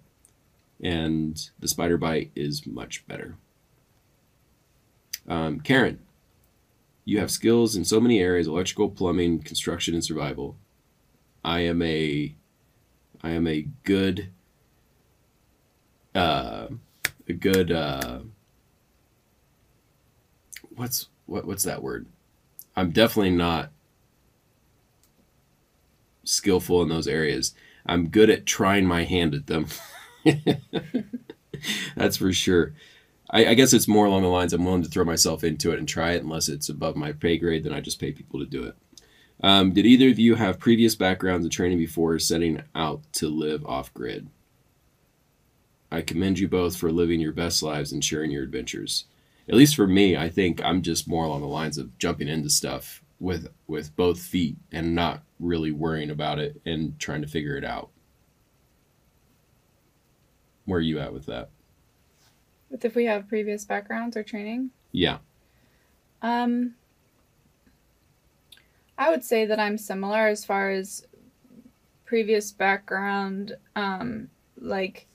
and 0.81 1.49
the 1.59 1.67
spider 1.67 1.97
bite 1.97 2.31
is 2.35 2.65
much 2.65 3.05
better. 3.07 3.35
Um, 5.27 5.59
Karen, 5.59 5.99
you 7.09 7.19
have 7.19 7.31
skills 7.31 7.75
in 7.75 7.83
so 7.83 7.99
many 7.99 8.19
areas: 8.19 8.45
electrical, 8.47 8.89
plumbing, 8.89 9.39
construction, 9.39 9.95
and 9.95 10.03
survival. 10.03 10.55
I 11.43 11.61
am 11.61 11.81
a, 11.81 12.35
I 13.23 13.31
am 13.31 13.47
a 13.47 13.67
good, 13.83 14.29
uh, 16.13 16.67
a 17.27 17.33
good. 17.33 17.71
Uh, 17.71 18.19
what's 20.75 21.07
what? 21.25 21.45
What's 21.45 21.63
that 21.63 21.81
word? 21.81 22.05
I'm 22.75 22.91
definitely 22.91 23.31
not 23.31 23.71
skillful 26.23 26.83
in 26.83 26.89
those 26.89 27.07
areas. 27.07 27.55
I'm 27.87 28.09
good 28.09 28.29
at 28.29 28.45
trying 28.45 28.85
my 28.85 29.03
hand 29.03 29.33
at 29.33 29.47
them. 29.47 29.65
That's 31.95 32.17
for 32.17 32.31
sure. 32.31 32.73
I, 33.29 33.47
I 33.47 33.53
guess 33.53 33.73
it's 33.73 33.87
more 33.87 34.05
along 34.05 34.23
the 34.23 34.27
lines 34.29 34.53
I'm 34.53 34.65
willing 34.65 34.83
to 34.83 34.89
throw 34.89 35.05
myself 35.05 35.43
into 35.43 35.71
it 35.71 35.79
and 35.79 35.87
try 35.87 36.11
it 36.11 36.23
unless 36.23 36.49
it's 36.49 36.69
above 36.69 36.95
my 36.95 37.11
pay 37.11 37.37
grade, 37.37 37.63
then 37.63 37.73
I 37.73 37.81
just 37.81 37.99
pay 37.99 38.11
people 38.11 38.39
to 38.39 38.45
do 38.45 38.63
it. 38.63 38.75
Um, 39.41 39.71
did 39.71 39.85
either 39.85 40.09
of 40.09 40.19
you 40.19 40.35
have 40.35 40.59
previous 40.59 40.95
backgrounds 40.95 41.45
in 41.45 41.51
training 41.51 41.77
before 41.77 42.19
setting 42.19 42.61
out 42.75 43.01
to 43.13 43.29
live 43.29 43.65
off 43.65 43.93
grid? 43.93 44.27
I 45.91 46.01
commend 46.01 46.39
you 46.39 46.47
both 46.47 46.75
for 46.75 46.91
living 46.91 47.19
your 47.19 47.31
best 47.31 47.63
lives 47.63 47.91
and 47.91 48.03
sharing 48.03 48.31
your 48.31 48.43
adventures. 48.43 49.05
At 49.47 49.55
least 49.55 49.75
for 49.75 49.87
me, 49.87 50.15
I 50.15 50.29
think 50.29 50.63
I'm 50.63 50.81
just 50.81 51.07
more 51.07 51.25
along 51.25 51.41
the 51.41 51.47
lines 51.47 51.77
of 51.77 51.97
jumping 51.97 52.27
into 52.27 52.49
stuff 52.49 53.01
with 53.19 53.47
with 53.67 53.95
both 53.95 54.19
feet 54.19 54.55
and 54.71 54.93
not 54.95 55.23
really 55.39 55.71
worrying 55.71 56.09
about 56.09 56.39
it 56.39 56.61
and 56.65 56.97
trying 56.99 57.21
to 57.21 57.27
figure 57.27 57.57
it 57.57 57.63
out. 57.63 57.89
Where 60.65 60.77
are 60.77 60.81
you 60.81 60.99
at 60.99 61.13
with 61.13 61.25
that? 61.25 61.49
With 62.69 62.85
if 62.85 62.95
we 62.95 63.05
have 63.05 63.27
previous 63.27 63.65
backgrounds 63.65 64.15
or 64.15 64.23
training? 64.23 64.71
Yeah. 64.91 65.17
Um, 66.21 66.75
I 68.97 69.09
would 69.09 69.23
say 69.23 69.45
that 69.45 69.59
I'm 69.59 69.77
similar 69.77 70.27
as 70.27 70.45
far 70.45 70.69
as 70.69 71.05
previous 72.05 72.51
background. 72.51 73.55
Um, 73.75 74.29
like, 74.59 75.07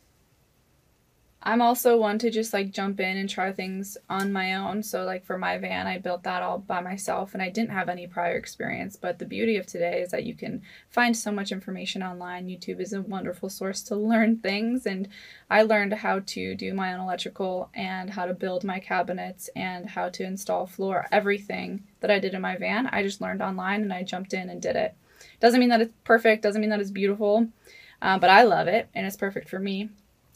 I'm 1.47 1.61
also 1.61 1.99
one 1.99 2.19
to 2.21 2.31
just 2.31 2.55
like 2.55 2.71
jump 2.71 3.01
in 3.01 3.19
and 3.19 3.29
try 3.29 3.53
things 3.53 3.99
on 4.09 4.33
my 4.33 4.55
own. 4.55 4.83
So, 4.83 5.05
like, 5.05 5.27
for 5.27 5.37
my 5.37 5.59
van, 5.59 5.87
I 5.87 5.99
built 5.99 6.23
that 6.23 6.43
all 6.43 6.57
by 6.57 6.81
myself 6.81 7.35
and 7.35 7.43
I 7.43 7.51
didn't 7.51 7.73
have 7.73 7.91
any 7.91 8.07
prior 8.07 8.37
experience. 8.37 8.97
But 8.97 9.19
the 9.19 9.27
beauty 9.27 9.59
of 9.59 9.67
today 9.67 10.01
is 10.01 10.11
that 10.13 10.25
you 10.25 10.35
can 10.35 10.63
find 10.89 11.15
so 11.15 11.31
much 11.31 11.53
information 11.53 12.03
online. 12.03 12.49
YouTube 12.49 12.81
is 12.81 12.95
a 12.95 13.03
wonderful 13.03 13.51
source 13.51 13.83
to 13.85 13.95
learn 13.95 14.39
things. 14.43 14.87
And 14.87 15.07
I 15.51 15.63
learned 15.63 15.93
how 15.93 16.21
to 16.21 16.55
do 16.55 16.73
my 16.73 16.95
own 16.95 17.01
electrical 17.01 17.69
and 17.75 18.09
how 18.09 18.25
to 18.25 18.33
build 18.33 18.65
my 18.65 18.81
cabinets 18.81 19.51
and 19.55 19.91
how 19.91 20.09
to 20.09 20.25
install 20.25 20.67
floor, 20.67 21.07
everything 21.13 21.85
that 22.01 22.11
I 22.11 22.21
did 22.21 22.33
in 22.33 22.41
my 22.41 22.57
van. 22.57 22.87
I 22.87 23.03
just 23.03 23.21
learned 23.21 23.43
online 23.43 23.83
and 23.83 23.93
I 23.93 24.03
jumped 24.03 24.33
in 24.33 24.49
and 24.49 24.63
did 24.63 24.77
it. 24.77 24.95
Doesn't 25.41 25.61
mean 25.61 25.69
that 25.69 25.83
it's 25.83 25.93
perfect, 26.05 26.43
doesn't 26.43 26.61
mean 26.61 26.71
that 26.71 26.81
it's 26.81 26.91
beautiful, 26.91 27.49
uh, 28.01 28.19
but 28.19 28.31
I 28.31 28.45
love 28.45 28.67
it 28.67 28.89
and 28.95 29.07
it's 29.07 29.17
perfect 29.17 29.51
for 29.51 29.59
me. 29.59 29.91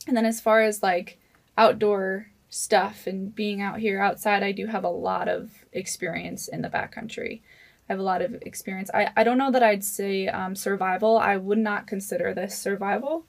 And 0.09 0.17
then 0.17 0.25
as 0.25 0.41
far 0.41 0.63
as 0.63 0.83
like 0.83 1.19
outdoor 1.59 2.31
stuff 2.49 3.07
and 3.07 3.35
being 3.35 3.61
out 3.61 3.79
here 3.79 4.01
outside, 4.01 4.43
I 4.43 4.53
do 4.53 4.67
have 4.67 4.83
a 4.83 4.89
lot 4.89 5.29
of 5.29 5.51
experience 5.73 6.49
in 6.49 6.63
the 6.63 6.71
backcountry. 6.71 7.43
I 7.89 7.93
have 7.93 8.01
a 8.01 8.03
lot 8.03 8.23
of 8.23 8.35
experience. 8.43 8.91
I, 8.95 9.11
I 9.15 9.23
don't 9.23 9.37
know 9.37 9.51
that 9.51 9.63
I'd 9.63 9.85
say 9.85 10.27
um, 10.27 10.57
survival. 10.57 11.19
I 11.19 11.37
would 11.37 11.59
not 11.59 11.87
consider 11.87 12.33
this 12.33 12.59
survival. 12.59 13.27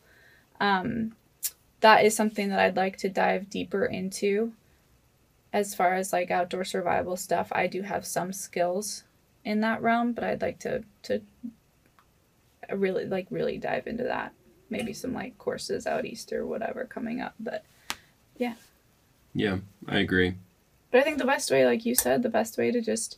Um, 0.61 1.15
that 1.81 2.05
is 2.05 2.15
something 2.15 2.47
that 2.49 2.59
I'd 2.59 2.77
like 2.77 2.97
to 2.99 3.09
dive 3.09 3.49
deeper 3.49 3.85
into. 3.85 4.53
As 5.51 5.75
far 5.75 5.95
as 5.95 6.13
like 6.13 6.31
outdoor 6.31 6.63
survival 6.63 7.17
stuff, 7.17 7.49
I 7.51 7.67
do 7.67 7.81
have 7.81 8.05
some 8.05 8.31
skills 8.31 9.03
in 9.43 9.59
that 9.61 9.81
realm, 9.81 10.13
but 10.13 10.23
I'd 10.23 10.41
like 10.41 10.59
to 10.59 10.83
to 11.03 11.21
really 12.71 13.05
like 13.05 13.27
really 13.31 13.57
dive 13.57 13.87
into 13.87 14.03
that 14.03 14.33
maybe 14.69 14.93
some 14.93 15.13
like 15.13 15.37
courses 15.37 15.87
out 15.87 16.05
east 16.05 16.31
or 16.33 16.45
whatever 16.45 16.85
coming 16.85 17.21
up. 17.21 17.33
But 17.39 17.63
Yeah, 18.37 18.55
Yeah, 19.33 19.57
I 19.87 19.99
agree. 19.99 20.35
but 20.91 20.99
I 20.99 21.03
think 21.03 21.17
the 21.17 21.25
best 21.25 21.51
way, 21.51 21.65
like 21.65 21.85
you 21.85 21.95
said, 21.95 22.23
the 22.23 22.29
best 22.29 22.57
way 22.57 22.71
to 22.71 22.81
just 22.81 23.17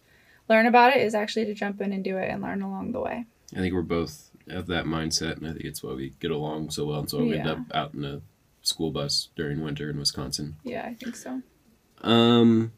learn 0.50 0.66
about 0.66 0.96
it 0.96 1.02
is 1.02 1.16
actually 1.16 1.46
to 1.46 1.54
jump 1.54 1.80
in 1.82 1.94
and 1.94 2.04
do 2.04 2.18
it 2.18 2.30
and 2.30 2.42
learn 2.42 2.62
along 2.62 2.92
the 2.92 3.00
way. 3.02 3.26
I 3.54 3.60
think 3.60 3.74
we're 3.74 3.82
both 3.82 4.30
of 4.48 4.68
that 4.68 4.86
mindset, 4.86 5.38
and 5.38 5.48
I 5.48 5.52
think 5.54 5.66
it's 5.66 5.84
why 5.84 5.94
we 5.94 6.14
get 6.20 6.32
along 6.32 6.72
so 6.72 6.86
well. 6.86 7.00
And 7.02 7.10
so 7.10 7.20
we 7.20 7.38
end 7.38 7.48
up 7.48 7.60
out 7.74 7.94
in 7.94 8.04
a 8.04 8.22
school 8.62 8.92
bus 8.92 9.30
during 9.36 9.62
winter 9.62 9.90
in 9.90 9.98
Wisconsin. 10.00 10.56
Yeah, 10.64 10.86
I 10.86 10.94
think 10.96 11.16
so. 11.16 11.42
Um, 12.02 12.72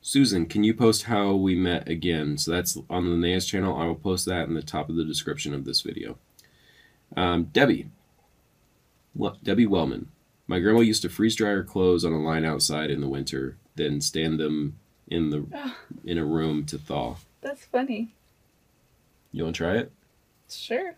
Susan, 0.00 0.46
can 0.46 0.64
you 0.64 0.74
post 0.74 1.04
how 1.04 1.34
we 1.34 1.54
met 1.56 1.88
again? 1.88 2.38
So 2.38 2.50
that's 2.52 2.76
on 2.88 3.04
the 3.04 3.10
Linnea's 3.10 3.46
channel. 3.46 3.76
I 3.76 3.86
will 3.86 3.94
post 3.94 4.26
that 4.26 4.46
in 4.48 4.54
the 4.54 4.62
top 4.62 4.88
of 4.88 4.96
the 4.96 5.04
description 5.04 5.52
of 5.54 5.64
this 5.64 5.80
video. 5.80 6.18
Um, 7.16 7.44
Debbie, 7.44 7.88
well, 9.14 9.36
Debbie 9.42 9.66
Wellman. 9.66 10.08
My 10.46 10.60
grandma 10.60 10.80
used 10.80 11.02
to 11.02 11.08
freeze 11.08 11.36
dry 11.36 11.50
her 11.50 11.64
clothes 11.64 12.04
on 12.04 12.12
a 12.12 12.18
line 12.22 12.44
outside 12.44 12.90
in 12.90 13.00
the 13.00 13.08
winter, 13.08 13.56
then 13.76 14.00
stand 14.00 14.38
them 14.40 14.78
in 15.08 15.30
the 15.30 15.46
Oh. 15.54 15.76
in 16.04 16.18
a 16.18 16.24
room 16.24 16.64
to 16.66 16.78
thaw. 16.78 17.16
That's 17.40 17.64
funny. 17.64 18.14
You 19.32 19.44
want 19.44 19.56
to 19.56 19.58
try 19.62 19.76
it? 19.76 19.92
Sure. 20.50 20.94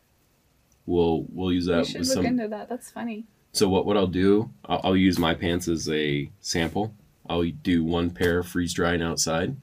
We'll 0.86 1.26
we'll 1.32 1.52
use 1.52 1.66
we 1.66 1.74
that 1.74 1.86
should 1.86 2.00
with 2.00 2.08
look 2.08 2.14
some. 2.16 2.26
into 2.26 2.48
that. 2.48 2.68
That's 2.68 2.90
funny. 2.90 3.24
So 3.52 3.68
what 3.68 3.86
what 3.86 3.96
I'll 3.96 4.06
do, 4.06 4.50
I'll, 4.64 4.80
I'll 4.84 4.96
use 4.96 5.18
my 5.18 5.34
pants 5.34 5.66
as 5.68 5.88
a 5.88 6.30
sample. 6.40 6.94
I'll 7.28 7.42
do 7.44 7.84
one 7.84 8.10
pair 8.10 8.42
freeze 8.42 8.72
drying 8.72 9.02
outside, 9.02 9.48
and 9.50 9.58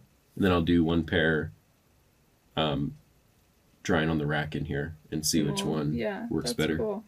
then 0.45 0.51
I'll 0.51 0.61
do 0.61 0.83
one 0.83 1.03
pair 1.03 1.51
um, 2.55 2.95
drying 3.87 4.09
on 4.09 4.17
the 4.17 4.25
rack 4.27 4.53
in 4.53 4.65
here 4.65 4.97
and 5.13 5.25
see 5.25 5.41
which 5.41 5.61
Cool. 5.61 5.71
one 5.75 5.93
yeah, 5.93 6.27
works 6.29 6.51
better. 6.51 6.77
Cool. 6.77 7.03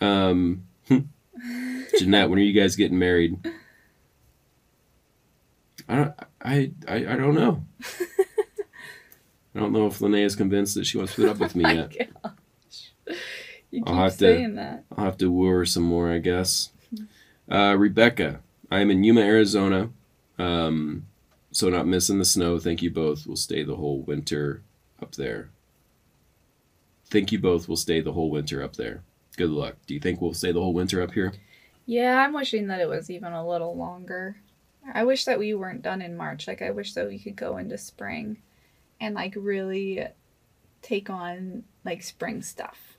Um, 0.00 0.68
Jeanette, 1.98 2.30
when 2.30 2.38
are 2.38 2.42
you 2.42 2.52
guys 2.52 2.76
getting 2.76 2.96
married? 2.98 3.36
I 5.88 5.96
don't 5.96 6.14
I 6.40 6.70
I, 6.86 6.94
I 6.94 7.16
don't 7.16 7.34
know. 7.34 7.64
I 9.54 9.58
don't 9.58 9.72
know 9.72 9.86
if 9.88 9.98
Linnea 9.98 10.24
is 10.24 10.36
convinced 10.36 10.76
that 10.76 10.86
she 10.86 10.96
wants 10.96 11.14
to 11.16 11.22
put 11.22 11.30
up 11.30 11.38
with 11.38 11.56
me 11.56 11.62
My 11.64 11.72
yet. 11.74 11.92
gosh. 12.22 13.16
You 13.72 13.82
I'll 13.84 13.94
keep 13.94 14.02
have 14.02 14.16
to- 14.18 14.52
that. 14.54 14.84
I'll 14.96 15.04
have 15.04 15.18
to 15.18 15.30
woo 15.30 15.48
her 15.48 15.66
some 15.66 15.82
more, 15.82 16.08
I 16.10 16.18
guess. 16.18 16.70
Uh, 17.50 17.74
Rebecca, 17.76 18.40
I 18.70 18.78
am 18.78 18.90
in 18.92 19.02
Yuma, 19.02 19.22
Arizona. 19.22 19.90
Um, 20.38 21.06
so 21.50 21.68
not 21.68 21.86
missing 21.88 22.18
the 22.20 22.24
snow. 22.24 22.58
Thank 22.60 22.80
you 22.80 22.90
both. 22.90 23.26
We'll 23.26 23.36
stay 23.36 23.62
the 23.64 23.74
whole 23.76 24.00
winter 24.02 24.62
up 25.02 25.14
there. 25.14 25.50
Think 27.06 27.32
you 27.32 27.38
both 27.38 27.68
will 27.68 27.76
stay 27.76 28.00
the 28.00 28.12
whole 28.12 28.30
winter 28.30 28.62
up 28.62 28.76
there. 28.76 29.02
Good 29.36 29.50
luck. 29.50 29.76
Do 29.86 29.94
you 29.94 30.00
think 30.00 30.20
we'll 30.20 30.34
stay 30.34 30.52
the 30.52 30.60
whole 30.60 30.72
winter 30.72 31.02
up 31.02 31.12
here? 31.12 31.32
Yeah, 31.86 32.18
I'm 32.24 32.32
wishing 32.32 32.68
that 32.68 32.80
it 32.80 32.88
was 32.88 33.10
even 33.10 33.32
a 33.32 33.46
little 33.46 33.76
longer. 33.76 34.36
I 34.94 35.04
wish 35.04 35.24
that 35.24 35.38
we 35.38 35.54
weren't 35.54 35.82
done 35.82 36.02
in 36.02 36.16
March. 36.16 36.46
Like 36.46 36.62
I 36.62 36.70
wish 36.70 36.94
that 36.94 37.08
we 37.08 37.18
could 37.18 37.36
go 37.36 37.56
into 37.56 37.78
spring 37.78 38.38
and 39.00 39.14
like 39.14 39.34
really 39.36 40.06
take 40.80 41.10
on 41.10 41.64
like 41.84 42.02
spring 42.02 42.42
stuff. 42.42 42.96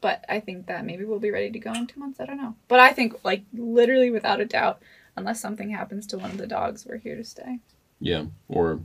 But 0.00 0.24
I 0.28 0.40
think 0.40 0.66
that 0.66 0.84
maybe 0.84 1.04
we'll 1.04 1.20
be 1.20 1.30
ready 1.30 1.50
to 1.50 1.58
go 1.58 1.72
in 1.72 1.86
two 1.86 2.00
months. 2.00 2.20
I 2.20 2.26
don't 2.26 2.36
know. 2.36 2.56
But 2.68 2.80
I 2.80 2.92
think 2.92 3.24
like 3.24 3.44
literally 3.52 4.10
without 4.10 4.40
a 4.40 4.44
doubt, 4.44 4.82
unless 5.16 5.40
something 5.40 5.70
happens 5.70 6.06
to 6.08 6.18
one 6.18 6.30
of 6.30 6.38
the 6.38 6.46
dogs, 6.46 6.86
we're 6.86 6.96
here 6.96 7.16
to 7.16 7.24
stay. 7.24 7.58
Yeah. 8.00 8.24
Or 8.48 8.80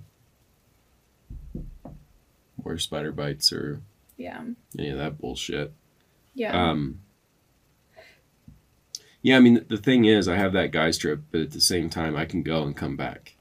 or 2.68 2.78
spider 2.78 3.12
bites 3.12 3.52
or 3.54 3.82
Yeah. 4.18 4.44
any 4.78 4.90
of 4.90 4.98
that 4.98 5.18
bullshit. 5.20 5.74
Yeah. 6.36 6.70
Um, 6.70 7.00
yeah, 9.22 9.38
I 9.38 9.40
mean, 9.40 9.66
the 9.68 9.78
thing 9.78 10.06
is, 10.06 10.28
I 10.28 10.36
have 10.38 10.54
that 10.54 10.72
guy's 10.72 10.98
trip, 10.98 11.22
but 11.32 11.42
at 11.42 11.52
the 11.52 11.62
same 11.62 11.90
time, 11.90 12.16
I 12.16 12.26
can 12.26 12.44
go 12.44 12.64
and 12.64 12.76
come 12.76 12.96
back. 12.96 13.36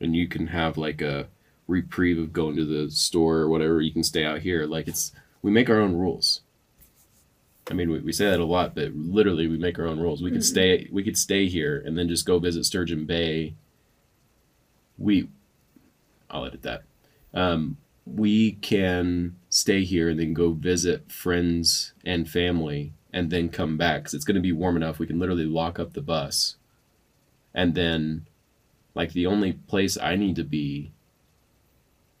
And 0.00 0.16
you 0.16 0.26
can 0.26 0.48
have 0.48 0.76
like 0.76 1.00
a 1.00 1.28
reprieve 1.68 2.18
of 2.18 2.32
going 2.32 2.56
to 2.56 2.64
the 2.64 2.90
store 2.90 3.38
or 3.38 3.48
whatever. 3.48 3.80
You 3.80 3.92
can 3.92 4.02
stay 4.02 4.24
out 4.24 4.40
here. 4.40 4.66
Like, 4.66 4.88
it's, 4.88 5.12
we 5.42 5.50
make 5.50 5.70
our 5.70 5.78
own 5.80 5.94
rules. 5.94 6.40
I 7.70 7.74
mean, 7.74 7.90
we, 7.90 8.00
we 8.00 8.12
say 8.12 8.26
that 8.28 8.40
a 8.40 8.44
lot, 8.44 8.74
but 8.74 8.92
literally, 8.94 9.46
we 9.46 9.56
make 9.58 9.78
our 9.78 9.86
own 9.86 10.00
rules. 10.00 10.22
We 10.22 10.30
could 10.32 10.40
Mhm. 10.40 10.44
stay, 10.44 10.88
we 10.90 11.04
could 11.04 11.16
stay 11.16 11.46
here 11.46 11.80
and 11.86 11.96
then 11.96 12.08
just 12.08 12.26
go 12.26 12.38
visit 12.40 12.64
Sturgeon 12.64 13.04
Bay. 13.04 13.54
We, 14.98 15.28
I'll 16.28 16.44
edit 16.46 16.62
that. 16.62 16.82
Um, 17.34 17.78
we 18.04 18.52
can 18.52 19.36
stay 19.48 19.84
here 19.84 20.08
and 20.08 20.18
then 20.18 20.34
go 20.34 20.52
visit 20.52 21.10
friends 21.10 21.92
and 22.04 22.28
family 22.28 22.92
and 23.12 23.30
then 23.30 23.48
come 23.48 23.76
back 23.76 24.02
because 24.02 24.14
it's 24.14 24.24
going 24.24 24.34
to 24.34 24.40
be 24.40 24.52
warm 24.52 24.76
enough. 24.76 24.98
We 24.98 25.06
can 25.06 25.18
literally 25.18 25.44
lock 25.44 25.78
up 25.78 25.92
the 25.92 26.02
bus. 26.02 26.56
And 27.54 27.74
then 27.74 28.26
like 28.94 29.12
the 29.12 29.26
only 29.26 29.52
place 29.52 29.96
i 29.98 30.16
need 30.16 30.36
to 30.36 30.44
be 30.44 30.92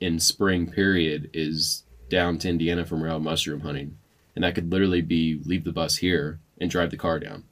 in 0.00 0.18
spring 0.18 0.70
period 0.70 1.30
is 1.32 1.84
down 2.08 2.38
to 2.38 2.48
indiana 2.48 2.84
for 2.84 2.96
morel 2.96 3.20
mushroom 3.20 3.60
hunting. 3.60 3.98
And 4.34 4.44
that 4.44 4.54
could 4.54 4.70
literally 4.70 5.02
be 5.02 5.40
leave 5.44 5.64
the 5.64 5.72
bus 5.72 5.96
here 5.96 6.40
and 6.58 6.70
drive 6.70 6.90
the 6.90 6.96
car 6.96 7.18
down. 7.18 7.44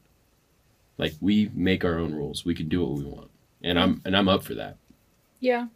Like 0.97 1.15
we 1.21 1.51
make 1.55 1.85
our 1.85 1.99
own 1.99 2.15
rules. 2.15 2.45
We 2.45 2.55
can 2.55 2.69
do 2.69 2.85
what 2.85 2.99
we 2.99 3.05
want. 3.05 3.31
And 3.63 3.79
i'm 3.79 4.03
and 4.05 4.17
i'm 4.17 4.29
up 4.29 4.43
for 4.43 4.55
that. 4.55 4.77
Yeah. 5.39 5.67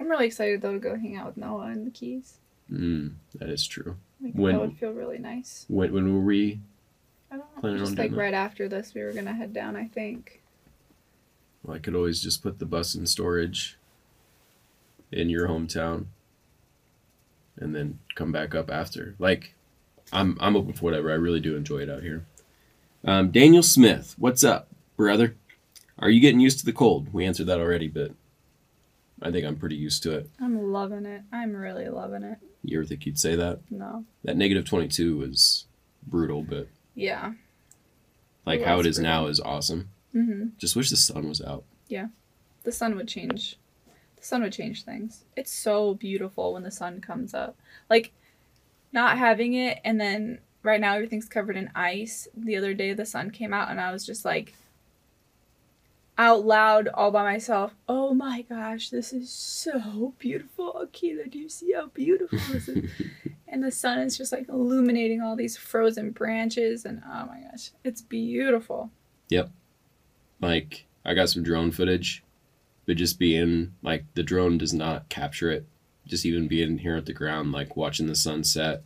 I'm 0.00 0.08
really 0.08 0.26
excited 0.26 0.60
though 0.62 0.72
to 0.72 0.78
go 0.78 0.96
hang 0.96 1.16
out 1.16 1.26
with 1.26 1.36
Noah 1.36 1.66
and 1.66 1.86
the 1.86 1.90
Keys. 1.90 2.38
mm, 2.70 3.12
that 3.36 3.48
is 3.48 3.66
true 3.66 3.96
Like 4.20 4.34
When- 4.34 4.54
that 4.54 4.60
would 4.60 4.76
feel 4.78 4.92
really 4.92 5.18
nice. 5.18 5.64
when, 5.68 5.92
when 5.92 6.12
were 6.14 6.20
we 6.20 6.60
I 7.30 7.36
don't 7.36 7.62
know. 7.64 7.78
Just 7.78 7.98
like 7.98 8.14
right 8.14 8.34
after 8.34 8.68
this, 8.68 8.94
we 8.94 9.02
were 9.02 9.12
gonna 9.12 9.32
head 9.34 9.52
down. 9.52 9.74
I 9.74 9.86
think. 9.88 10.40
Well, 11.64 11.74
I 11.74 11.80
could 11.80 11.96
always 11.96 12.20
just 12.22 12.42
put 12.44 12.58
the 12.60 12.66
bus 12.66 12.94
in 12.94 13.06
storage 13.06 13.76
in 15.10 15.28
your 15.30 15.48
hometown 15.48 16.06
and 17.56 17.74
then 17.74 17.98
come 18.14 18.30
back 18.30 18.54
up 18.54 18.70
after. 18.70 19.16
Like, 19.18 19.54
I'm 20.12 20.36
I'm 20.40 20.54
open 20.54 20.74
for 20.74 20.84
whatever. 20.84 21.10
I 21.10 21.14
really 21.14 21.40
do 21.40 21.56
enjoy 21.56 21.78
it 21.78 21.90
out 21.90 22.02
here. 22.02 22.24
Um, 23.04 23.30
Daniel 23.32 23.62
Smith, 23.64 24.14
what's 24.16 24.44
up, 24.44 24.68
brother? 24.96 25.34
Are 25.98 26.10
you 26.10 26.20
getting 26.20 26.40
used 26.40 26.60
to 26.60 26.64
the 26.64 26.72
cold? 26.72 27.12
We 27.12 27.24
answered 27.24 27.46
that 27.46 27.58
already, 27.60 27.88
but 27.88 28.12
I 29.22 29.30
think 29.30 29.46
I'm 29.46 29.56
pretty 29.56 29.76
used 29.76 30.02
to 30.04 30.12
it. 30.12 30.30
I'm 30.40 30.72
loving 30.72 31.06
it. 31.06 31.22
I'm 31.32 31.54
really 31.54 31.88
loving 31.88 32.22
it. 32.24 32.38
You 32.62 32.78
ever 32.78 32.86
think 32.86 33.06
you'd 33.06 33.18
say 33.18 33.36
that? 33.36 33.60
No. 33.70 34.04
That 34.24 34.36
negative 34.36 34.64
22 34.64 35.16
was 35.18 35.66
brutal, 36.06 36.42
but 36.42 36.68
Yeah. 36.94 37.32
like 38.46 38.60
It 38.60 38.66
how 38.66 38.80
it 38.80 38.86
is 38.86 38.98
is 38.98 39.02
now 39.02 39.26
is 39.26 39.40
awesome. 39.40 39.90
Mm-hmm. 40.14 40.48
Just 40.58 40.76
wish 40.76 40.90
the 40.90 40.96
sun 40.96 41.28
was 41.28 41.40
out. 41.40 41.64
Yeah. 41.88 42.08
The 42.64 42.72
sun 42.72 42.96
would 42.96 43.08
change. 43.08 43.58
The 44.16 44.24
sun 44.24 44.42
would 44.42 44.52
change 44.52 44.84
things. 44.84 45.24
It's 45.36 45.52
so 45.52 45.94
beautiful 45.94 46.54
when 46.54 46.62
the 46.62 46.70
sun 46.70 47.00
comes 47.00 47.34
up. 47.34 47.56
Like, 47.90 48.12
not 48.92 49.18
having 49.18 49.54
it, 49.54 49.80
and 49.84 50.00
then 50.00 50.38
right 50.62 50.80
now 50.80 50.94
everything's 50.94 51.28
covered 51.28 51.56
in 51.56 51.70
ice. 51.74 52.28
The 52.34 52.56
other 52.56 52.74
day 52.74 52.92
the 52.94 53.04
sun 53.06 53.30
came 53.30 53.52
out, 53.52 53.70
and 53.70 53.80
I 53.80 53.92
was 53.92 54.06
just 54.06 54.24
like, 54.24 54.54
out 56.16 56.44
loud, 56.44 56.88
all 56.88 57.10
by 57.10 57.22
myself. 57.22 57.74
Oh 57.88 58.14
my 58.14 58.42
gosh, 58.42 58.90
this 58.90 59.12
is 59.12 59.30
so 59.30 60.14
beautiful, 60.18 60.72
Akila. 60.84 61.30
Do 61.30 61.38
you 61.38 61.48
see 61.48 61.72
how 61.72 61.86
beautiful 61.88 62.38
this 62.52 62.68
is? 62.68 62.90
and 63.48 63.62
the 63.62 63.70
sun 63.70 63.98
is 63.98 64.16
just 64.16 64.32
like 64.32 64.48
illuminating 64.48 65.20
all 65.20 65.36
these 65.36 65.56
frozen 65.56 66.10
branches, 66.10 66.84
and 66.84 67.02
oh 67.06 67.26
my 67.26 67.40
gosh, 67.50 67.70
it's 67.82 68.02
beautiful. 68.02 68.90
Yep. 69.28 69.50
Like 70.40 70.86
I 71.04 71.14
got 71.14 71.30
some 71.30 71.42
drone 71.42 71.70
footage, 71.70 72.22
but 72.86 72.96
just 72.96 73.18
being 73.18 73.74
like 73.82 74.04
the 74.14 74.22
drone 74.22 74.58
does 74.58 74.72
not 74.72 75.08
capture 75.08 75.50
it. 75.50 75.66
Just 76.06 76.26
even 76.26 76.48
being 76.48 76.78
here 76.78 76.96
at 76.96 77.06
the 77.06 77.12
ground, 77.12 77.52
like 77.52 77.76
watching 77.76 78.06
the 78.06 78.14
sunset. 78.14 78.82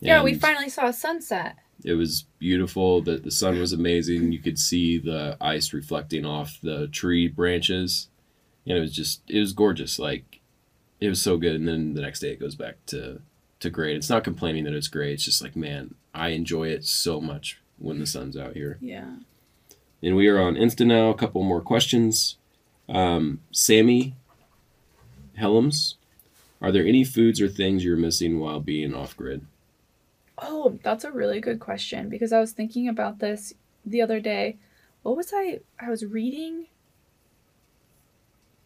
Yeah, 0.00 0.22
we 0.22 0.34
finally 0.34 0.68
saw 0.68 0.86
a 0.86 0.92
sunset. 0.92 1.56
It 1.84 1.94
was 1.94 2.24
beautiful. 2.38 3.00
The 3.02 3.18
the 3.18 3.30
sun 3.30 3.58
was 3.58 3.72
amazing. 3.72 4.32
You 4.32 4.40
could 4.40 4.58
see 4.58 4.98
the 4.98 5.36
ice 5.40 5.72
reflecting 5.72 6.24
off 6.24 6.58
the 6.62 6.88
tree 6.88 7.28
branches. 7.28 8.08
And 8.66 8.76
it 8.76 8.80
was 8.80 8.92
just 8.92 9.22
it 9.28 9.38
was 9.38 9.52
gorgeous. 9.52 9.98
Like 9.98 10.40
it 11.00 11.08
was 11.08 11.22
so 11.22 11.36
good. 11.36 11.54
And 11.54 11.68
then 11.68 11.94
the 11.94 12.02
next 12.02 12.20
day 12.20 12.30
it 12.30 12.40
goes 12.40 12.56
back 12.56 12.84
to 12.86 13.20
to 13.60 13.70
gray. 13.70 13.94
It's 13.94 14.10
not 14.10 14.24
complaining 14.24 14.64
that 14.64 14.74
it's 14.74 14.88
gray. 14.88 15.12
It's 15.12 15.24
just 15.24 15.42
like, 15.42 15.56
man, 15.56 15.94
I 16.14 16.28
enjoy 16.28 16.68
it 16.68 16.84
so 16.84 17.20
much 17.20 17.60
when 17.78 17.98
the 17.98 18.06
sun's 18.06 18.36
out 18.36 18.54
here. 18.54 18.78
Yeah. 18.80 19.16
And 20.02 20.16
we 20.16 20.28
are 20.28 20.40
on 20.40 20.54
Insta 20.54 20.86
now. 20.86 21.10
A 21.10 21.14
couple 21.14 21.42
more 21.42 21.60
questions. 21.60 22.36
Um, 22.88 23.40
Sammy 23.52 24.14
Helms, 25.36 25.96
are 26.60 26.72
there 26.72 26.84
any 26.84 27.04
foods 27.04 27.40
or 27.40 27.48
things 27.48 27.84
you're 27.84 27.96
missing 27.96 28.40
while 28.40 28.60
being 28.60 28.94
off 28.94 29.16
grid? 29.16 29.44
Oh, 30.40 30.78
that's 30.82 31.04
a 31.04 31.12
really 31.12 31.40
good 31.40 31.60
question 31.60 32.08
because 32.08 32.32
I 32.32 32.40
was 32.40 32.52
thinking 32.52 32.88
about 32.88 33.18
this 33.18 33.54
the 33.84 34.02
other 34.02 34.20
day. 34.20 34.58
What 35.02 35.16
was 35.16 35.32
I? 35.34 35.60
I 35.80 35.90
was 35.90 36.04
reading. 36.04 36.66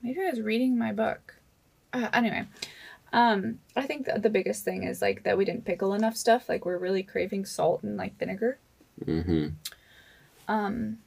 Maybe 0.03 0.21
I 0.21 0.31
was 0.31 0.41
reading 0.41 0.77
my 0.77 0.93
book. 0.93 1.37
Uh, 1.93 2.09
anyway, 2.13 2.47
um, 3.13 3.59
I 3.77 3.87
think 3.87 4.07
that 4.07 4.23
the 4.23 4.31
biggest 4.31 4.65
thing 4.65 4.85
is 4.85 5.03
like 5.03 5.23
that 5.25 5.39
we 5.39 5.45
didn't 5.45 5.65
pickle 5.65 5.95
enough 5.95 6.17
stuff. 6.17 6.49
Like 6.49 6.65
we're 6.65 6.79
really 6.79 7.03
craving 7.03 7.45
salt 7.45 7.83
and 7.83 7.97
like 7.97 8.19
vinegar. 8.19 8.59
Mm-hmm. 9.05 9.49
Um, 10.49 10.99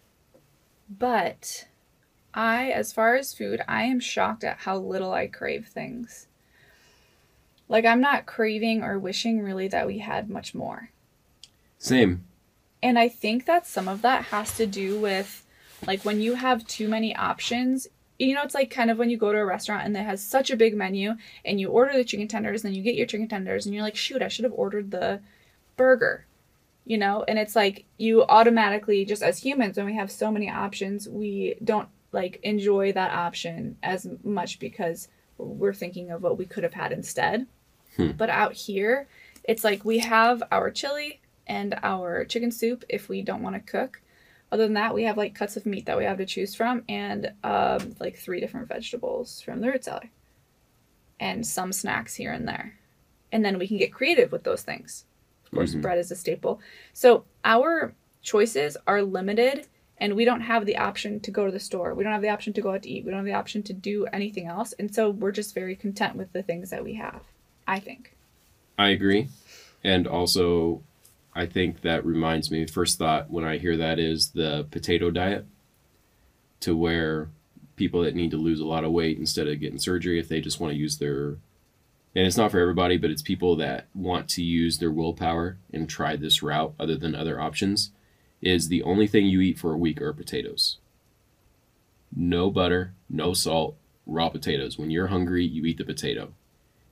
but 0.89 1.67
I, 2.33 2.69
as 2.69 2.93
far 2.93 3.15
as 3.15 3.33
food, 3.33 3.61
I 3.67 3.83
am 3.83 3.99
shocked 3.99 4.43
at 4.43 4.59
how 4.59 4.77
little 4.77 5.13
I 5.13 5.27
crave 5.27 5.67
things. 5.67 6.27
Like 7.67 7.85
I'm 7.85 8.01
not 8.01 8.25
craving 8.25 8.83
or 8.83 8.99
wishing 8.99 9.41
really 9.41 9.67
that 9.69 9.87
we 9.87 9.99
had 9.99 10.29
much 10.29 10.53
more. 10.53 10.91
Same. 11.77 12.23
And 12.81 12.99
I 12.99 13.09
think 13.09 13.45
that 13.45 13.65
some 13.65 13.87
of 13.87 14.01
that 14.03 14.25
has 14.25 14.55
to 14.57 14.67
do 14.67 14.99
with 14.99 15.45
like 15.85 16.05
when 16.05 16.21
you 16.21 16.35
have 16.35 16.67
too 16.67 16.87
many 16.87 17.15
options. 17.15 17.87
You 18.17 18.33
know, 18.33 18.43
it's 18.43 18.55
like 18.55 18.71
kind 18.71 18.89
of 18.89 18.97
when 18.97 19.09
you 19.09 19.17
go 19.17 19.33
to 19.33 19.39
a 19.39 19.45
restaurant 19.45 19.85
and 19.85 19.97
it 19.97 20.05
has 20.05 20.23
such 20.23 20.49
a 20.49 20.55
big 20.55 20.75
menu 20.75 21.15
and 21.43 21.59
you 21.59 21.69
order 21.69 21.93
the 21.93 22.05
chicken 22.05 22.27
tenders, 22.27 22.61
then 22.61 22.73
you 22.73 22.81
get 22.81 22.95
your 22.95 23.07
chicken 23.07 23.27
tenders 23.27 23.65
and 23.65 23.75
you're 23.75 23.83
like, 23.83 23.97
shoot, 23.97 24.21
I 24.21 24.29
should 24.29 24.45
have 24.45 24.53
ordered 24.53 24.91
the 24.91 25.19
burger. 25.75 26.25
You 26.85 26.97
know, 26.97 27.25
and 27.27 27.37
it's 27.39 27.55
like 27.55 27.85
you 27.97 28.23
automatically, 28.23 29.03
just 29.03 29.23
as 29.23 29.39
humans, 29.39 29.75
when 29.75 29.87
we 29.87 29.95
have 29.95 30.11
so 30.11 30.31
many 30.31 30.49
options, 30.49 31.09
we 31.09 31.55
don't 31.63 31.89
like 32.11 32.39
enjoy 32.43 32.93
that 32.93 33.11
option 33.11 33.77
as 33.83 34.07
much 34.23 34.59
because 34.59 35.09
we're 35.37 35.73
thinking 35.73 36.11
of 36.11 36.21
what 36.21 36.37
we 36.37 36.45
could 36.45 36.63
have 36.63 36.73
had 36.73 36.91
instead. 36.91 37.47
Hmm. 37.97 38.11
But 38.11 38.29
out 38.29 38.53
here, 38.53 39.07
it's 39.43 39.63
like 39.63 39.85
we 39.85 39.99
have 39.99 40.43
our 40.51 40.71
chili, 40.71 41.21
and 41.47 41.77
our 41.83 42.25
chicken 42.25 42.51
soup 42.51 42.83
if 42.89 43.07
we 43.07 43.21
don't 43.21 43.43
want 43.43 43.55
to 43.55 43.71
cook. 43.71 44.01
Other 44.51 44.63
than 44.63 44.73
that, 44.73 44.93
we 44.95 45.03
have 45.03 45.17
like 45.17 45.35
cuts 45.35 45.57
of 45.57 45.65
meat 45.65 45.85
that 45.85 45.97
we 45.97 46.03
have 46.05 46.17
to 46.17 46.25
choose 46.25 46.55
from, 46.55 46.83
and 46.89 47.31
um, 47.43 47.95
like 47.99 48.15
three 48.15 48.39
different 48.39 48.67
vegetables 48.67 49.41
from 49.41 49.61
the 49.61 49.67
root 49.67 49.83
cellar, 49.83 50.09
and 51.19 51.45
some 51.45 51.71
snacks 51.71 52.15
here 52.15 52.31
and 52.31 52.47
there. 52.47 52.77
And 53.31 53.43
then 53.43 53.59
we 53.59 53.67
can 53.67 53.77
get 53.77 53.93
creative 53.93 54.31
with 54.31 54.43
those 54.43 54.61
things. 54.63 55.05
Of 55.45 55.51
course, 55.51 55.75
Mhm. 55.75 55.81
bread 55.81 55.97
is 55.97 56.11
a 56.11 56.15
staple. 56.15 56.59
So 56.93 57.25
our 57.43 57.93
choices 58.21 58.77
are 58.87 59.01
limited, 59.01 59.67
and 59.97 60.15
we 60.15 60.25
don't 60.25 60.41
have 60.41 60.65
the 60.65 60.77
option 60.77 61.19
to 61.21 61.31
go 61.31 61.45
to 61.45 61.51
the 61.51 61.59
store. 61.59 61.93
We 61.93 62.03
don't 62.03 62.13
have 62.13 62.21
the 62.21 62.29
option 62.29 62.53
to 62.53 62.61
go 62.61 62.71
out 62.73 62.83
to 62.83 62.89
eat. 62.89 63.05
We 63.05 63.11
don't 63.11 63.19
have 63.19 63.25
the 63.25 63.33
option 63.33 63.61
to 63.63 63.73
do 63.73 64.05
anything 64.07 64.47
else. 64.47 64.73
And 64.73 64.93
so 64.93 65.09
we're 65.09 65.31
just 65.31 65.53
very 65.53 65.75
content 65.75 66.15
with 66.15 66.33
the 66.33 66.43
things 66.43 66.69
that 66.71 66.83
we 66.83 66.95
have, 66.95 67.21
I 67.67 67.79
think. 67.79 68.15
I 68.77 68.89
agree. 68.89 69.29
And 69.83 70.07
also, 70.07 70.81
I 71.33 71.45
think 71.45 71.81
that 71.81 72.05
reminds 72.05 72.49
me, 72.51 72.65
first 72.65 72.97
thought 72.97 73.29
when 73.29 73.43
I 73.43 73.57
hear 73.57 73.77
that 73.77 73.99
is 73.99 74.29
the 74.29 74.67
potato 74.71 75.11
diet, 75.11 75.45
to 76.61 76.75
where 76.75 77.29
people 77.75 78.01
that 78.03 78.15
need 78.15 78.31
to 78.31 78.37
lose 78.37 78.59
a 78.59 78.65
lot 78.65 78.83
of 78.83 78.91
weight 78.91 79.17
instead 79.17 79.47
of 79.47 79.59
getting 79.59 79.77
surgery, 79.77 80.19
if 80.19 80.29
they 80.29 80.41
just 80.41 80.59
want 80.59 80.73
to 80.73 80.79
use 80.79 80.97
their, 80.97 81.37
and 82.15 82.25
it's 82.25 82.37
not 82.37 82.51
for 82.51 82.59
everybody, 82.59 82.97
but 82.97 83.11
it's 83.11 83.21
people 83.21 83.55
that 83.57 83.87
want 83.93 84.29
to 84.29 84.43
use 84.43 84.77
their 84.77 84.91
willpower 84.91 85.57
and 85.73 85.89
try 85.89 86.15
this 86.15 86.41
route 86.41 86.73
other 86.79 86.95
than 86.95 87.13
other 87.13 87.39
options, 87.39 87.91
is 88.41 88.67
the 88.67 88.83
only 88.83 89.07
thing 89.07 89.25
you 89.25 89.41
eat 89.41 89.59
for 89.59 89.73
a 89.73 89.77
week 89.77 90.01
are 90.01 90.13
potatoes. 90.13 90.77
No 92.15 92.49
butter, 92.49 92.93
no 93.09 93.33
salt, 93.33 93.75
raw 94.05 94.29
potatoes. 94.29 94.77
When 94.77 94.89
you're 94.89 95.07
hungry, 95.07 95.45
you 95.45 95.65
eat 95.65 95.77
the 95.77 95.83
potato. 95.83 96.33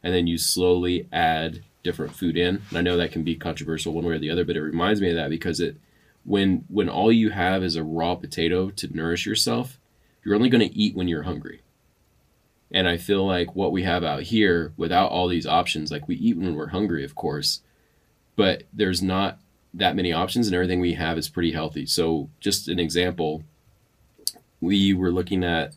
And 0.04 0.14
then 0.14 0.28
you 0.28 0.38
slowly 0.38 1.08
add 1.12 1.64
different 1.84 2.16
food 2.16 2.38
in. 2.38 2.62
And 2.70 2.78
I 2.78 2.82
know 2.82 2.98
that 2.98 3.12
can 3.12 3.24
be 3.24 3.36
controversial 3.36 3.94
one 3.94 4.06
way 4.06 4.16
or 4.16 4.20
the 4.20 4.30
other, 4.30 4.46
but 4.46 4.56
it 4.56 4.62
reminds 4.62 5.02
me 5.02 5.10
of 5.10 5.16
that 5.16 5.30
because 5.30 5.60
it 5.60 5.78
when 6.26 6.66
when 6.70 6.90
all 6.90 7.12
you 7.12 7.30
have 7.30 7.64
is 7.64 7.76
a 7.76 7.84
raw 7.84 8.16
potato 8.16 8.70
to 8.72 8.96
nourish 8.96 9.26
yourself, 9.26 9.80
you're 10.24 10.36
only 10.36 10.50
going 10.50 10.68
to 10.68 10.78
eat 10.78 10.96
when 10.96 11.08
you're 11.08 11.24
hungry. 11.24 11.62
And 12.72 12.88
I 12.88 12.98
feel 12.98 13.26
like 13.26 13.56
what 13.56 13.72
we 13.72 13.84
have 13.84 14.04
out 14.04 14.24
here 14.24 14.74
without 14.78 15.12
all 15.12 15.28
these 15.28 15.46
options, 15.46 15.92
like 15.92 16.08
we 16.08 16.16
eat 16.16 16.38
when 16.38 16.56
we're 16.56 16.68
hungry, 16.68 17.04
of 17.04 17.14
course, 17.14 17.62
but 18.36 18.64
there's 18.74 19.02
not 19.02 19.40
that 19.76 19.96
many 19.96 20.12
options 20.12 20.48
and 20.48 20.56
everything 20.56 20.80
we 20.80 20.94
have 20.94 21.18
is 21.18 21.30
pretty 21.30 21.52
healthy. 21.52 21.86
So 21.86 22.30
just 22.40 22.68
an 22.68 22.80
example, 22.80 23.44
we 24.60 24.94
were 24.94 25.12
looking 25.12 25.44
at 25.44 25.76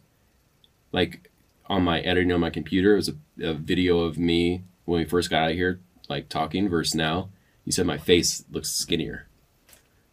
like 0.92 1.30
on 1.68 1.82
my 1.82 2.00
editing 2.00 2.32
on 2.32 2.40
my 2.40 2.50
computer, 2.50 2.92
it 2.92 2.96
was 2.96 3.08
a, 3.08 3.14
a 3.50 3.54
video 3.54 4.00
of 4.00 4.18
me 4.18 4.62
when 4.84 5.00
we 5.00 5.04
first 5.04 5.30
got 5.30 5.44
out 5.44 5.50
of 5.50 5.56
here, 5.56 5.80
like 6.08 6.28
talking 6.28 6.68
versus 6.68 6.94
now. 6.94 7.28
You 7.64 7.72
said 7.72 7.86
my 7.86 7.98
face 7.98 8.44
looks 8.50 8.70
skinnier. 8.70 9.26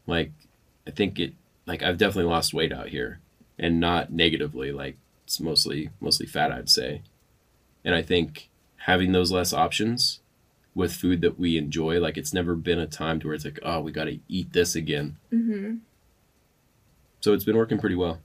Like 0.08 0.32
I 0.88 0.92
think 0.92 1.20
it 1.20 1.34
like 1.66 1.84
I've 1.84 1.98
definitely 1.98 2.32
lost 2.32 2.54
weight 2.54 2.74
out 2.74 2.90
here. 2.90 3.20
And 3.60 3.80
not 3.80 4.12
negatively, 4.12 4.72
like 4.72 4.98
it's 5.26 5.40
mostly 5.40 5.90
mostly 6.02 6.26
fat 6.26 6.52
I'd 6.52 6.70
say. 6.70 7.04
And 7.86 7.94
I 7.94 8.02
think 8.02 8.50
having 8.78 9.12
those 9.12 9.32
less 9.32 9.54
options 9.54 10.20
with 10.76 10.94
food 10.94 11.22
that 11.22 11.40
we 11.40 11.58
enjoy, 11.58 12.00
like 12.00 12.18
it's 12.18 12.34
never 12.34 12.56
been 12.56 12.80
a 12.80 12.88
time 12.88 13.20
to 13.20 13.28
where 13.28 13.36
it's 13.36 13.46
like, 13.46 13.60
oh, 13.62 13.82
we 13.82 13.92
gotta 13.92 14.20
eat 14.28 14.54
this 14.54 14.76
again. 14.76 15.18
Mm-hmm. 15.32 15.76
So 17.22 17.34
it's 17.34 17.44
been 17.44 17.58
working 17.58 17.78
pretty 17.78 17.96
well. 17.96 18.20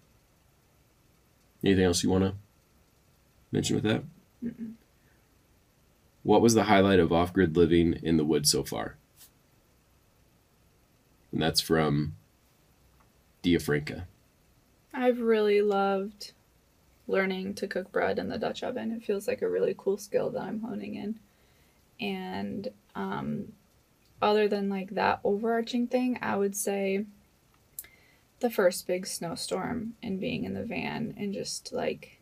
Anything 1.62 1.84
else 1.84 2.02
you 2.02 2.08
wanna 2.08 2.34
mention 3.52 3.76
with 3.76 3.84
that? 3.84 4.02
Mm-mm. 4.44 4.74
What 6.22 6.42
was 6.42 6.54
the 6.54 6.64
highlight 6.64 7.00
of 7.00 7.12
off 7.12 7.32
grid 7.32 7.56
living 7.56 7.98
in 8.02 8.16
the 8.16 8.24
woods 8.24 8.50
so 8.50 8.62
far? 8.62 8.96
And 11.32 11.42
that's 11.42 11.60
from 11.60 12.14
Diafranca. 13.42 14.04
I've 14.92 15.20
really 15.20 15.62
loved 15.62 16.32
learning 17.06 17.54
to 17.54 17.66
cook 17.66 17.90
bread 17.90 18.18
in 18.18 18.28
the 18.28 18.38
Dutch 18.38 18.62
oven. 18.62 18.92
It 18.92 19.04
feels 19.04 19.26
like 19.26 19.42
a 19.42 19.48
really 19.48 19.74
cool 19.76 19.96
skill 19.96 20.30
that 20.30 20.42
I'm 20.42 20.60
honing 20.60 20.94
in. 20.94 21.18
And 22.00 22.68
um, 22.94 23.52
other 24.20 24.48
than 24.48 24.68
like 24.68 24.90
that 24.90 25.20
overarching 25.24 25.86
thing, 25.86 26.18
I 26.20 26.36
would 26.36 26.56
say 26.56 27.06
the 28.40 28.50
first 28.50 28.86
big 28.86 29.06
snowstorm 29.06 29.94
and 30.02 30.20
being 30.20 30.44
in 30.44 30.54
the 30.54 30.64
van 30.64 31.14
and 31.16 31.32
just 31.32 31.72
like 31.72 32.17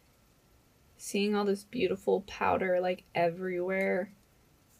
seeing 0.96 1.34
all 1.34 1.44
this 1.44 1.64
beautiful 1.64 2.22
powder 2.22 2.80
like 2.80 3.04
everywhere 3.14 4.10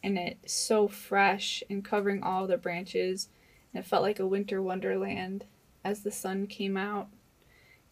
and 0.07 0.19
it's 0.19 0.55
so 0.55 0.87
fresh 0.87 1.65
and 1.69 1.85
covering 1.85 2.23
all 2.23 2.47
the 2.47 2.57
branches. 2.57 3.29
And 3.75 3.85
it 3.85 3.89
felt 3.89 4.03
like 4.03 4.21
a 4.21 4.27
winter 4.27 4.63
wonderland 4.63 5.47
as 5.85 6.03
the 6.03 6.13
sun 6.13 6.47
came 6.47 6.77
out. 6.77 7.09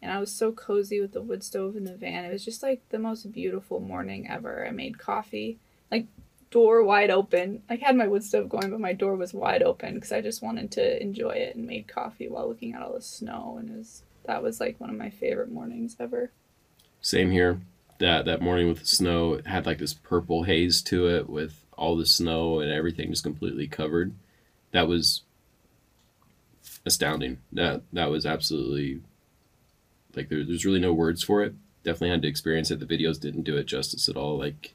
And 0.01 0.09
I 0.09 0.21
was 0.21 0.31
so 0.31 0.53
cozy 0.53 1.01
with 1.01 1.11
the 1.11 1.21
wood 1.21 1.43
stove 1.43 1.75
in 1.75 1.83
the 1.83 1.95
van. 1.95 2.23
It 2.23 2.31
was 2.31 2.45
just 2.45 2.63
like 2.63 2.87
the 2.87 2.99
most 2.99 3.33
beautiful 3.33 3.81
morning 3.81 4.29
ever. 4.29 4.65
I 4.65 4.71
made 4.71 4.97
coffee, 4.97 5.59
like 5.91 6.05
door 6.51 6.83
wide 6.83 7.09
open. 7.09 7.63
I 7.69 7.75
had 7.75 7.97
my 7.97 8.07
wood 8.07 8.23
stove 8.23 8.47
going, 8.47 8.69
but 8.69 8.79
my 8.79 8.93
door 8.93 9.17
was 9.17 9.33
wide 9.33 9.61
open 9.61 9.95
because 9.95 10.13
I 10.13 10.21
just 10.21 10.41
wanted 10.41 10.71
to 10.71 11.01
enjoy 11.01 11.31
it 11.31 11.57
and 11.57 11.67
made 11.67 11.89
coffee 11.89 12.29
while 12.29 12.47
looking 12.47 12.73
at 12.73 12.81
all 12.81 12.93
the 12.93 13.01
snow. 13.01 13.57
And 13.59 13.69
it 13.69 13.77
was 13.77 14.03
that 14.25 14.41
was 14.41 14.61
like 14.61 14.79
one 14.79 14.89
of 14.89 14.95
my 14.95 15.09
favorite 15.09 15.51
mornings 15.51 15.97
ever. 15.99 16.31
Same 17.01 17.31
here. 17.31 17.59
That 17.99 18.25
that 18.25 18.41
morning 18.41 18.67
with 18.67 18.79
the 18.79 18.85
snow 18.85 19.33
it 19.33 19.47
had 19.47 19.65
like 19.65 19.77
this 19.77 19.93
purple 19.93 20.43
haze 20.43 20.81
to 20.83 21.07
it 21.07 21.29
with 21.29 21.65
all 21.77 21.95
the 21.95 22.05
snow 22.05 22.59
and 22.59 22.71
everything 22.71 23.09
just 23.09 23.23
completely 23.23 23.67
covered. 23.67 24.13
That 24.71 24.87
was 24.87 25.21
astounding. 26.85 27.39
That 27.51 27.83
that 27.93 28.09
was 28.09 28.25
absolutely 28.25 29.01
like 30.15 30.29
there, 30.29 30.43
there's 30.43 30.65
really 30.65 30.79
no 30.79 30.93
words 30.93 31.23
for 31.23 31.43
it. 31.43 31.53
Definitely 31.83 32.09
had 32.09 32.21
to 32.23 32.27
experience 32.27 32.71
it. 32.71 32.79
The 32.79 32.85
videos 32.85 33.19
didn't 33.19 33.43
do 33.43 33.57
it 33.57 33.65
justice 33.65 34.09
at 34.09 34.17
all. 34.17 34.37
Like 34.37 34.73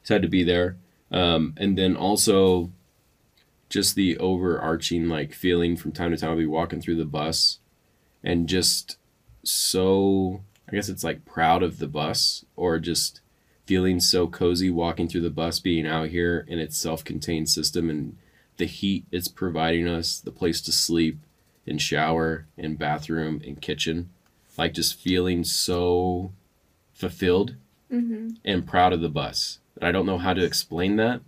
just 0.00 0.10
had 0.10 0.22
to 0.22 0.28
be 0.28 0.44
there. 0.44 0.76
Um, 1.10 1.54
and 1.56 1.76
then 1.76 1.96
also 1.96 2.70
just 3.68 3.94
the 3.94 4.16
overarching 4.18 5.08
like 5.08 5.34
feeling 5.34 5.76
from 5.76 5.92
time 5.92 6.10
to 6.10 6.16
time 6.16 6.30
I'll 6.30 6.36
be 6.36 6.46
walking 6.46 6.80
through 6.80 6.96
the 6.96 7.04
bus 7.04 7.58
and 8.22 8.48
just 8.48 8.96
so 9.42 10.42
I 10.68 10.72
guess 10.72 10.88
it's 10.88 11.04
like 11.04 11.24
proud 11.24 11.62
of 11.62 11.78
the 11.78 11.86
bus 11.88 12.44
or 12.56 12.78
just 12.78 13.20
feeling 13.64 14.00
so 14.00 14.26
cozy 14.26 14.70
walking 14.70 15.08
through 15.08 15.22
the 15.22 15.30
bus 15.30 15.60
being 15.60 15.86
out 15.86 16.08
here 16.08 16.44
in 16.48 16.58
its 16.58 16.76
self-contained 16.78 17.48
system 17.48 17.88
and 17.90 18.16
the 18.56 18.66
heat 18.66 19.04
it's 19.10 19.28
providing 19.28 19.86
us, 19.88 20.18
the 20.20 20.32
place 20.32 20.60
to 20.62 20.72
sleep 20.72 21.18
and 21.66 21.80
shower 21.80 22.46
and 22.56 22.78
bathroom 22.78 23.40
and 23.46 23.60
kitchen, 23.60 24.10
like 24.56 24.74
just 24.74 24.98
feeling 24.98 25.44
so 25.44 26.32
fulfilled 26.92 27.56
Mm-hmm. 27.90 28.32
and 28.44 28.66
proud 28.66 28.92
of 28.92 29.00
the 29.00 29.08
bus. 29.08 29.60
And 29.76 29.88
I 29.88 29.92
don't 29.92 30.04
know 30.04 30.18
how 30.18 30.34
to 30.34 30.44
explain 30.44 30.96
that, 30.96 31.22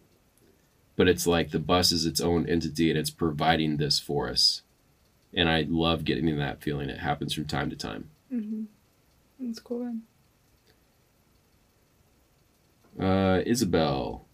but 0.94 1.08
it's 1.08 1.26
like 1.26 1.52
the 1.52 1.58
bus 1.58 1.90
is 1.90 2.04
its 2.04 2.20
own 2.20 2.46
entity 2.46 2.90
and 2.90 2.98
it's 2.98 3.08
providing 3.08 3.78
this 3.78 3.98
for 3.98 4.28
us. 4.28 4.60
And 5.32 5.48
I 5.48 5.64
love 5.66 6.04
getting 6.04 6.36
that 6.36 6.60
feeling. 6.60 6.90
It 6.90 6.98
happens 6.98 7.32
from 7.32 7.46
time 7.46 7.70
to 7.70 7.76
time. 7.76 8.10
Mm-hmm. 8.30 8.64
That's 9.40 9.58
cool. 9.58 9.94
Uh, 13.00 13.40
Isabel, 13.46 14.26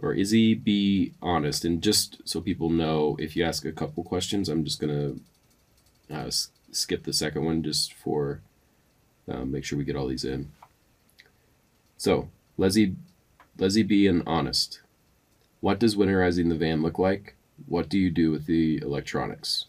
or 0.00 0.12
Izzy, 0.12 0.54
be 0.54 1.14
honest. 1.22 1.64
And 1.64 1.82
just 1.82 2.20
so 2.24 2.40
people 2.40 2.68
know, 2.68 3.16
if 3.18 3.34
you 3.34 3.44
ask 3.44 3.64
a 3.64 3.72
couple 3.72 4.04
questions, 4.04 4.48
I'm 4.48 4.64
just 4.64 4.78
going 4.78 5.20
to 6.08 6.14
uh, 6.14 6.26
s- 6.26 6.50
skip 6.70 7.04
the 7.04 7.12
second 7.12 7.44
one 7.44 7.62
just 7.62 7.94
for 7.94 8.40
uh, 9.26 9.44
make 9.44 9.64
sure 9.64 9.78
we 9.78 9.84
get 9.84 9.96
all 9.96 10.06
these 10.06 10.24
in. 10.24 10.50
So, 11.96 12.28
Leslie, 12.56 12.94
Leslie, 13.58 13.82
be 13.82 14.06
an 14.06 14.22
honest. 14.26 14.80
What 15.60 15.78
does 15.80 15.96
winterizing 15.96 16.48
the 16.48 16.54
van 16.54 16.82
look 16.82 16.98
like? 16.98 17.34
What 17.66 17.88
do 17.88 17.98
you 17.98 18.10
do 18.10 18.30
with 18.30 18.46
the 18.46 18.78
electronics? 18.78 19.64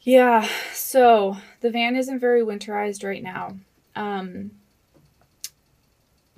Yeah, 0.00 0.48
so 0.72 1.36
the 1.60 1.70
van 1.70 1.94
isn't 1.94 2.18
very 2.18 2.42
winterized 2.42 3.04
right 3.04 3.22
now. 3.22 3.56
Um, 3.94 4.50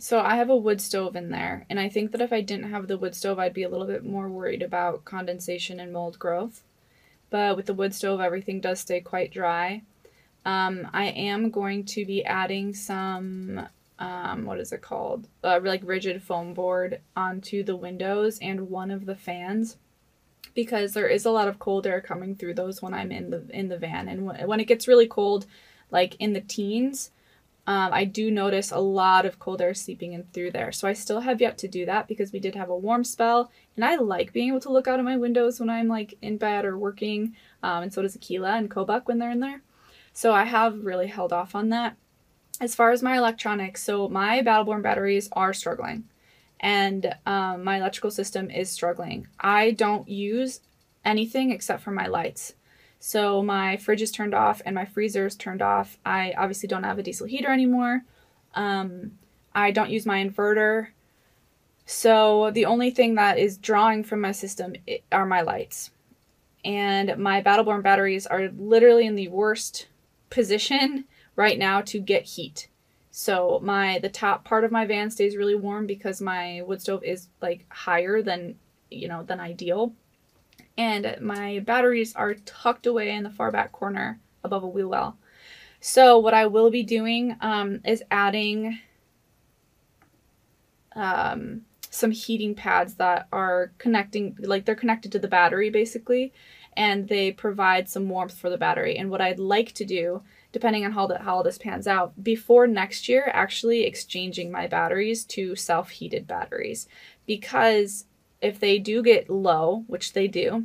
so 0.04 0.20
I 0.20 0.36
have 0.36 0.50
a 0.50 0.56
wood 0.56 0.82
stove 0.82 1.16
in 1.16 1.30
there, 1.30 1.64
and 1.70 1.80
I 1.80 1.88
think 1.88 2.12
that 2.12 2.20
if 2.20 2.30
I 2.30 2.42
didn't 2.42 2.70
have 2.70 2.88
the 2.88 2.98
wood 2.98 3.14
stove, 3.14 3.38
I'd 3.38 3.54
be 3.54 3.62
a 3.62 3.70
little 3.70 3.86
bit 3.86 4.04
more 4.04 4.28
worried 4.28 4.60
about 4.60 5.06
condensation 5.06 5.80
and 5.80 5.94
mold 5.94 6.18
growth. 6.18 6.62
But 7.30 7.56
with 7.56 7.64
the 7.64 7.72
wood 7.72 7.94
stove, 7.94 8.20
everything 8.20 8.60
does 8.60 8.80
stay 8.80 9.00
quite 9.00 9.32
dry. 9.32 9.80
Um, 10.44 10.90
I 10.92 11.06
am 11.06 11.50
going 11.50 11.86
to 11.86 12.04
be 12.04 12.22
adding 12.22 12.74
some, 12.74 13.66
um, 13.98 14.44
what 14.44 14.60
is 14.60 14.72
it 14.72 14.82
called? 14.82 15.26
Uh, 15.42 15.58
like 15.64 15.80
rigid 15.82 16.22
foam 16.22 16.52
board 16.52 17.00
onto 17.16 17.62
the 17.62 17.74
windows 17.74 18.38
and 18.42 18.68
one 18.68 18.90
of 18.90 19.06
the 19.06 19.16
fans 19.16 19.78
because 20.54 20.92
there 20.92 21.08
is 21.08 21.24
a 21.24 21.30
lot 21.30 21.48
of 21.48 21.58
cold 21.58 21.86
air 21.86 22.02
coming 22.02 22.36
through 22.36 22.52
those 22.52 22.82
when 22.82 22.92
I'm 22.92 23.10
in 23.10 23.30
the 23.30 23.46
in 23.48 23.70
the 23.70 23.78
van, 23.78 24.08
and 24.08 24.26
when, 24.26 24.46
when 24.46 24.60
it 24.60 24.66
gets 24.68 24.86
really 24.86 25.06
cold, 25.06 25.46
like 25.90 26.14
in 26.16 26.34
the 26.34 26.42
teens, 26.42 27.10
um, 27.66 27.92
I 27.92 28.04
do 28.04 28.30
notice 28.30 28.70
a 28.70 28.78
lot 28.78 29.24
of 29.24 29.38
cold 29.38 29.62
air 29.62 29.74
seeping 29.74 30.12
in 30.12 30.24
through 30.32 30.50
there. 30.50 30.70
So 30.72 30.86
I 30.86 30.92
still 30.92 31.20
have 31.20 31.40
yet 31.40 31.56
to 31.58 31.68
do 31.68 31.86
that 31.86 32.08
because 32.08 32.32
we 32.32 32.40
did 32.40 32.54
have 32.54 32.68
a 32.68 32.76
warm 32.76 33.04
spell, 33.04 33.50
and 33.76 33.84
I 33.84 33.96
like 33.96 34.32
being 34.32 34.48
able 34.48 34.60
to 34.60 34.72
look 34.72 34.86
out 34.86 34.98
of 34.98 35.04
my 35.04 35.16
windows 35.16 35.60
when 35.60 35.70
I'm 35.70 35.88
like 35.88 36.14
in 36.20 36.36
bed 36.36 36.64
or 36.64 36.78
working, 36.78 37.34
um, 37.62 37.84
and 37.84 37.92
so 37.92 38.02
does 38.02 38.16
Aquila 38.16 38.56
and 38.56 38.70
Kobuk 38.70 39.06
when 39.06 39.18
they're 39.18 39.30
in 39.30 39.40
there. 39.40 39.62
So 40.12 40.32
I 40.32 40.44
have 40.44 40.84
really 40.84 41.08
held 41.08 41.32
off 41.32 41.54
on 41.54 41.70
that. 41.70 41.96
As 42.60 42.74
far 42.74 42.92
as 42.92 43.02
my 43.02 43.16
electronics, 43.16 43.82
so 43.82 44.08
my 44.08 44.40
Battleborn 44.40 44.82
batteries 44.82 45.28
are 45.32 45.52
struggling 45.52 46.04
and 46.60 47.14
um, 47.26 47.62
my 47.62 47.76
electrical 47.76 48.10
system 48.10 48.50
is 48.50 48.70
struggling. 48.70 49.28
I 49.38 49.72
don't 49.72 50.08
use 50.08 50.60
anything 51.04 51.50
except 51.50 51.82
for 51.82 51.90
my 51.90 52.06
lights. 52.06 52.54
So 53.06 53.42
my 53.42 53.76
fridge 53.76 54.00
is 54.00 54.10
turned 54.10 54.32
off 54.32 54.62
and 54.64 54.74
my 54.74 54.86
freezer 54.86 55.26
is 55.26 55.36
turned 55.36 55.60
off. 55.60 55.98
I 56.06 56.32
obviously 56.38 56.70
don't 56.70 56.84
have 56.84 56.98
a 56.98 57.02
diesel 57.02 57.26
heater 57.26 57.52
anymore. 57.52 58.02
Um, 58.54 59.18
I 59.54 59.72
don't 59.72 59.90
use 59.90 60.06
my 60.06 60.24
inverter. 60.24 60.86
So 61.84 62.50
the 62.50 62.64
only 62.64 62.90
thing 62.90 63.16
that 63.16 63.38
is 63.38 63.58
drawing 63.58 64.04
from 64.04 64.22
my 64.22 64.32
system 64.32 64.72
are 65.12 65.26
my 65.26 65.42
lights. 65.42 65.90
And 66.64 67.18
my 67.18 67.42
Battleborn 67.42 67.82
batteries 67.82 68.26
are 68.26 68.48
literally 68.48 69.04
in 69.04 69.16
the 69.16 69.28
worst 69.28 69.86
position 70.30 71.04
right 71.36 71.58
now 71.58 71.82
to 71.82 72.00
get 72.00 72.22
heat. 72.22 72.68
So 73.10 73.60
my 73.62 73.98
the 73.98 74.08
top 74.08 74.46
part 74.46 74.64
of 74.64 74.72
my 74.72 74.86
van 74.86 75.10
stays 75.10 75.36
really 75.36 75.54
warm 75.54 75.86
because 75.86 76.22
my 76.22 76.62
wood 76.62 76.80
stove 76.80 77.04
is 77.04 77.28
like 77.42 77.66
higher 77.68 78.22
than 78.22 78.54
you 78.90 79.08
know 79.08 79.22
than 79.22 79.40
ideal. 79.40 79.92
And 80.76 81.16
my 81.20 81.60
batteries 81.60 82.14
are 82.16 82.34
tucked 82.34 82.86
away 82.86 83.10
in 83.14 83.22
the 83.22 83.30
far 83.30 83.50
back 83.50 83.72
corner 83.72 84.20
above 84.42 84.62
a 84.62 84.68
wheel 84.68 84.88
well. 84.88 85.16
So 85.80 86.18
what 86.18 86.34
I 86.34 86.46
will 86.46 86.70
be 86.70 86.82
doing 86.82 87.36
um, 87.40 87.80
is 87.84 88.02
adding 88.10 88.80
um, 90.96 91.62
some 91.90 92.10
heating 92.10 92.54
pads 92.54 92.94
that 92.94 93.28
are 93.32 93.72
connecting, 93.78 94.36
like 94.40 94.64
they're 94.64 94.74
connected 94.74 95.12
to 95.12 95.18
the 95.18 95.28
battery 95.28 95.70
basically, 95.70 96.32
and 96.76 97.08
they 97.08 97.30
provide 97.30 97.88
some 97.88 98.08
warmth 98.08 98.36
for 98.36 98.50
the 98.50 98.58
battery. 98.58 98.96
And 98.96 99.10
what 99.10 99.20
I'd 99.20 99.38
like 99.38 99.72
to 99.74 99.84
do 99.84 100.22
depending 100.54 100.84
on 100.84 100.92
how 100.92 101.04
the, 101.08 101.18
how 101.18 101.42
this 101.42 101.58
pans 101.58 101.88
out 101.88 102.22
before 102.22 102.68
next 102.68 103.08
year 103.08 103.28
actually 103.34 103.82
exchanging 103.82 104.52
my 104.52 104.68
batteries 104.68 105.24
to 105.24 105.56
self-heated 105.56 106.28
batteries 106.28 106.86
because 107.26 108.06
if 108.44 108.60
they 108.60 108.78
do 108.78 109.02
get 109.02 109.30
low 109.30 109.84
which 109.86 110.12
they 110.12 110.28
do 110.28 110.64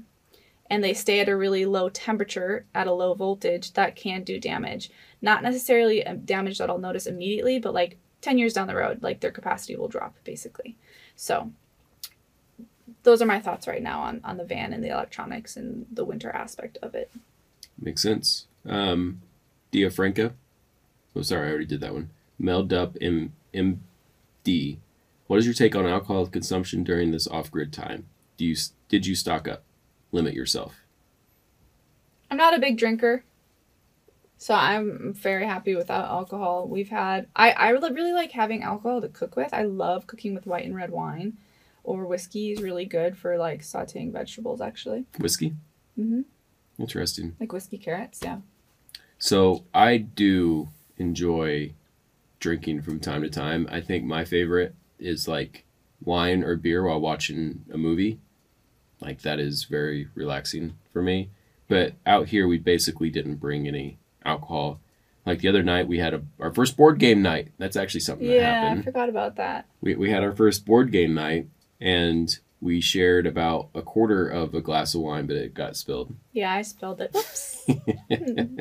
and 0.70 0.84
they 0.84 0.94
stay 0.94 1.20
at 1.20 1.30
a 1.30 1.36
really 1.36 1.66
low 1.66 1.90
temperature 1.90 2.66
at 2.76 2.88
a 2.88 2.94
low 2.94 3.14
voltage 3.14 3.74
that 3.74 3.96
can 3.96 4.24
do 4.24 4.40
damage 4.40 4.90
not 5.22 5.44
necessarily 5.44 6.02
a 6.02 6.14
damage 6.14 6.58
that 6.58 6.70
i'll 6.70 6.78
notice 6.78 7.06
immediately 7.06 7.60
but 7.60 7.74
like 7.74 7.98
10 8.22 8.38
years 8.38 8.54
down 8.54 8.68
the 8.68 8.76
road 8.76 9.02
like 9.02 9.20
their 9.22 9.32
capacity 9.32 9.76
will 9.76 9.88
drop 9.88 10.16
basically 10.24 10.76
so 11.16 11.52
those 13.04 13.22
are 13.22 13.26
my 13.26 13.40
thoughts 13.40 13.68
right 13.68 13.82
now 13.82 14.02
on, 14.02 14.20
on 14.24 14.38
the 14.38 14.44
van 14.44 14.74
and 14.74 14.84
the 14.84 14.90
electronics 14.90 15.56
and 15.56 15.86
the 15.92 16.04
winter 16.04 16.30
aspect 16.30 16.78
of 16.82 16.94
it 16.94 17.10
Makes 17.82 18.02
sense. 18.02 18.48
Um, 18.66 19.22
Dia 19.72 19.90
Franca. 19.90 20.34
Oh, 21.16 21.22
sorry, 21.22 21.48
I 21.48 21.52
already 21.52 21.66
did 21.66 21.82
that 21.82 21.94
one. 21.94 22.10
Mel 22.38 22.64
Dup 22.64 22.98
M-. 23.02 23.34
What 25.30 25.38
is 25.38 25.46
your 25.46 25.54
take 25.54 25.76
on 25.76 25.86
alcohol 25.86 26.26
consumption 26.26 26.84
during 26.84 27.12
this 27.12 27.28
off-grid 27.28 27.72
time? 27.72 28.08
Do 28.36 28.46
you 28.46 28.56
did 28.88 29.06
you 29.06 29.14
stock 29.14 29.48
up? 29.48 29.62
Limit 30.12 30.34
yourself. 30.34 30.74
I'm 32.32 32.38
not 32.38 32.56
a 32.56 32.60
big 32.60 32.80
drinker, 32.80 33.24
so 34.40 34.56
I'm 34.56 35.14
very 35.14 35.46
happy 35.46 35.76
without 35.76 36.06
alcohol. 36.06 36.68
We've 36.68 36.90
had 36.90 37.28
I 37.36 37.52
I 37.52 37.70
really 37.70 37.94
really 37.94 38.12
like 38.12 38.32
having 38.32 38.64
alcohol 38.64 39.02
to 39.02 39.08
cook 39.08 39.36
with. 39.36 39.54
I 39.54 39.62
love 39.62 40.08
cooking 40.08 40.34
with 40.34 40.48
white 40.48 40.66
and 40.66 40.76
red 40.76 40.90
wine, 40.90 41.38
or 41.84 42.08
whiskey 42.08 42.52
is 42.54 42.64
really 42.64 42.86
good 42.86 43.16
for 43.16 43.38
like 43.38 43.62
sautéing 43.62 44.12
vegetables. 44.12 44.62
Actually, 44.62 45.06
Whiskey. 45.20 45.54
Mhm. 45.96 46.26
Interesting. 46.80 47.36
like 47.40 47.54
whiskey 47.54 47.78
carrots. 47.78 48.20
Yeah. 48.24 48.40
So 49.20 49.64
I 49.76 49.98
do 49.98 50.70
enjoy 50.98 51.74
drinking 52.40 52.82
from 52.82 53.00
time 53.00 53.22
to 53.22 53.30
time. 53.30 53.68
I 53.70 53.80
think 53.80 54.06
my 54.06 54.26
favorite 54.26 54.74
is 55.00 55.28
like 55.28 55.66
wine 56.04 56.44
or 56.44 56.56
beer 56.56 56.84
while 56.84 57.00
watching 57.00 57.66
a 57.72 57.78
movie. 57.78 58.20
Like 59.02 59.22
that 59.22 59.40
is 59.40 59.64
very 59.66 60.08
relaxing 60.16 60.76
for 60.92 61.02
me. 61.02 61.30
But 61.68 61.94
out 62.06 62.30
here 62.30 62.48
we 62.48 62.58
basically 62.58 63.10
didn't 63.10 63.36
bring 63.36 63.68
any 63.68 63.98
alcohol. 64.26 64.80
Like 65.26 65.40
the 65.40 65.48
other 65.50 65.62
night, 65.64 65.88
we 65.88 66.00
had 66.00 66.14
a, 66.14 66.22
our 66.40 66.52
first 66.52 66.76
board 66.76 66.98
game 66.98 67.22
night. 67.22 67.50
That's 67.60 67.76
actually 67.76 68.00
something 68.00 68.28
that 68.28 68.36
Yeah, 68.36 68.76
I 68.78 68.82
forgot 68.82 69.10
about 69.10 69.36
that. 69.36 69.66
We, 69.82 69.96
we 69.96 70.10
had 70.10 70.24
our 70.24 70.32
first 70.32 70.66
board 70.66 70.92
game 70.92 71.14
night, 71.14 71.48
and 71.80 72.36
we 72.62 72.82
shared 72.82 73.28
about 73.28 73.70
a 73.76 73.82
quarter 73.82 74.28
of 74.28 74.56
a 74.56 74.62
glass 74.62 74.96
of 74.96 75.02
wine, 75.02 75.28
but 75.28 75.36
it 75.36 75.54
got 75.54 75.76
spilled. 75.76 76.16
Yeah, 76.34 76.52
I 76.52 76.64
spilled 76.64 77.02
it. 77.02 77.14
Whoops. 77.14 77.70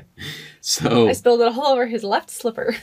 So 0.60 1.08
I 1.08 1.12
spilled 1.12 1.40
it 1.40 1.48
all 1.48 1.66
over 1.68 1.86
his 1.86 2.04
left 2.04 2.30
slipper. 2.30 2.76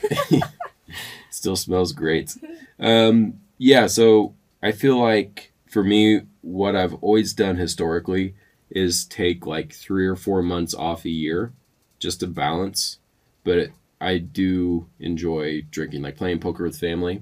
still 1.30 1.56
smells 1.56 1.94
great. 1.94 2.36
Um, 2.80 3.42
yeah, 3.58 3.88
so 3.88 4.36
I 4.62 4.72
feel 4.72 5.00
like 5.00 5.52
for 5.68 5.84
me, 5.84 6.22
what 6.42 6.76
I've 6.76 6.96
always 6.96 7.34
done 7.34 7.58
historically 7.58 8.36
is 8.70 9.06
take 9.06 9.46
like 9.46 9.74
three 9.74 10.08
or 10.08 10.16
four 10.16 10.42
months 10.42 10.74
off 10.74 11.06
a 11.06 11.10
year 11.10 11.54
just 12.00 12.20
to 12.20 12.28
balance. 12.28 13.00
But 13.44 13.70
I 14.02 14.18
do 14.18 14.88
enjoy 15.00 15.64
drinking, 15.72 16.02
like 16.02 16.18
playing 16.18 16.40
poker 16.40 16.64
with 16.64 16.80
family 16.80 17.22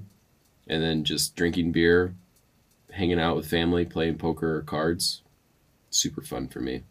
and 0.66 0.82
then 0.82 1.04
just 1.04 1.36
drinking 1.36 1.72
beer, 1.72 2.14
hanging 2.92 3.20
out 3.20 3.36
with 3.36 3.48
family, 3.50 3.84
playing 3.84 4.18
poker 4.18 4.56
or 4.56 4.62
cards. 4.62 5.22
Super 5.90 6.22
fun 6.22 6.48
for 6.48 6.60
me. 6.60 6.82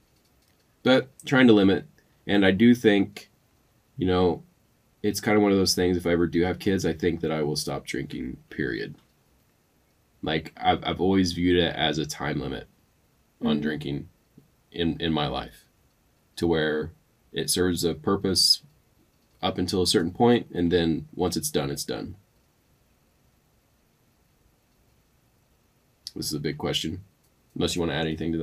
But 0.84 1.10
trying 1.26 1.48
to 1.48 1.54
limit. 1.54 1.86
And 2.28 2.46
I 2.46 2.52
do 2.52 2.74
think, 2.76 3.30
you 3.98 4.08
know, 4.08 4.44
it's 5.02 5.20
kind 5.20 5.36
of 5.36 5.44
one 5.44 5.52
of 5.52 5.58
those 5.58 5.76
things 5.76 5.98
if 5.98 6.08
i 6.08 6.12
ever 6.12 6.26
do 6.26 6.44
have 6.44 6.58
kids 6.58 6.86
i 6.86 6.94
think 6.94 7.20
that 7.20 7.32
i 7.32 7.44
will 7.44 7.58
stop 7.58 7.86
drinking 7.86 8.38
period 8.50 8.96
like 10.24 10.52
i've, 10.58 10.84
I've 10.84 11.02
always 11.02 11.34
viewed 11.34 11.60
it 11.62 11.76
as 11.76 11.98
a 12.00 12.06
time 12.06 12.40
limit 12.40 12.68
on 13.42 13.60
Mhm. 13.60 13.62
drinking 13.62 14.10
in 14.72 14.98
in 15.00 15.14
my 15.14 15.28
life 15.28 15.66
to 16.38 16.48
where 16.48 16.92
it 17.32 17.50
serves 17.50 17.84
a 17.84 17.94
purpose 17.94 18.64
up 19.42 19.58
until 19.58 19.82
a 19.82 19.88
certain 19.88 20.12
point 20.12 20.48
and 20.54 20.72
then 20.72 21.08
once 21.14 21.36
it's 21.38 21.52
done 21.52 21.70
it's 21.70 21.86
done 21.86 22.16
this 26.16 26.28
is 26.28 26.34
a 26.34 26.40
big 26.40 26.58
question 26.58 27.04
unless 27.56 27.76
you 27.76 27.82
want 27.82 27.92
to 27.92 27.96
add 27.96 28.08
anything 28.08 28.32
to 28.32 28.38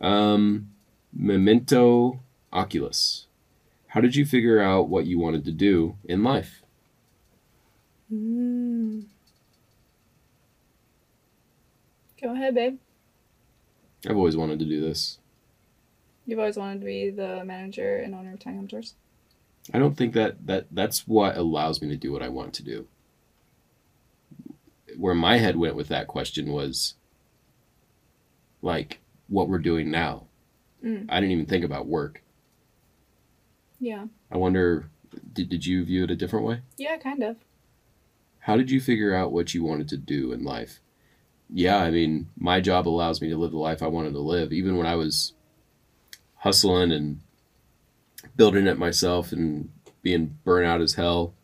that 0.00 0.06
um 0.06 0.70
memento 1.12 2.20
oculus 2.52 3.26
how 3.88 4.00
did 4.00 4.16
you 4.16 4.24
figure 4.26 4.60
out 4.60 4.88
what 4.88 5.06
you 5.06 5.20
wanted 5.20 5.44
to 5.44 5.52
do 5.52 5.94
in 6.04 6.24
life? 6.24 6.62
Mm. 8.12 8.53
Go 12.24 12.32
ahead, 12.32 12.54
babe. 12.54 12.78
I've 14.08 14.16
always 14.16 14.34
wanted 14.34 14.58
to 14.60 14.64
do 14.64 14.80
this. 14.80 15.18
You've 16.24 16.38
always 16.38 16.56
wanted 16.56 16.80
to 16.80 16.86
be 16.86 17.10
the 17.10 17.44
manager 17.44 17.98
and 17.98 18.14
owner 18.14 18.32
of 18.32 18.40
Tiny 18.40 18.66
Tours. 18.66 18.94
I 19.74 19.78
don't 19.78 19.94
think 19.94 20.14
that, 20.14 20.46
that 20.46 20.68
that's 20.70 21.06
what 21.06 21.36
allows 21.36 21.82
me 21.82 21.88
to 21.88 21.98
do 21.98 22.12
what 22.12 22.22
I 22.22 22.30
want 22.30 22.54
to 22.54 22.62
do. 22.62 22.86
Where 24.96 25.14
my 25.14 25.36
head 25.36 25.56
went 25.56 25.76
with 25.76 25.88
that 25.88 26.06
question 26.06 26.50
was 26.50 26.94
like 28.62 29.00
what 29.28 29.50
we're 29.50 29.58
doing 29.58 29.90
now. 29.90 30.24
Mm. 30.82 31.04
I 31.10 31.20
didn't 31.20 31.32
even 31.32 31.44
think 31.44 31.62
about 31.62 31.86
work. 31.86 32.22
Yeah. 33.78 34.06
I 34.30 34.38
wonder 34.38 34.88
did, 35.34 35.50
did 35.50 35.66
you 35.66 35.84
view 35.84 36.04
it 36.04 36.10
a 36.10 36.16
different 36.16 36.46
way? 36.46 36.62
Yeah, 36.78 36.96
kind 36.96 37.22
of. 37.22 37.36
How 38.38 38.56
did 38.56 38.70
you 38.70 38.80
figure 38.80 39.14
out 39.14 39.30
what 39.30 39.52
you 39.52 39.62
wanted 39.62 39.90
to 39.90 39.98
do 39.98 40.32
in 40.32 40.42
life? 40.42 40.80
Yeah, 41.50 41.78
I 41.78 41.90
mean, 41.90 42.28
my 42.38 42.60
job 42.60 42.88
allows 42.88 43.20
me 43.20 43.28
to 43.28 43.36
live 43.36 43.52
the 43.52 43.58
life 43.58 43.82
I 43.82 43.86
wanted 43.86 44.12
to 44.14 44.20
live. 44.20 44.52
Even 44.52 44.76
when 44.76 44.86
I 44.86 44.96
was 44.96 45.32
hustling 46.36 46.92
and 46.92 47.20
building 48.36 48.66
it 48.66 48.78
myself 48.78 49.32
and 49.32 49.70
being 50.02 50.38
burnt 50.44 50.66
out 50.66 50.80
as 50.80 50.94
hell, 50.94 51.34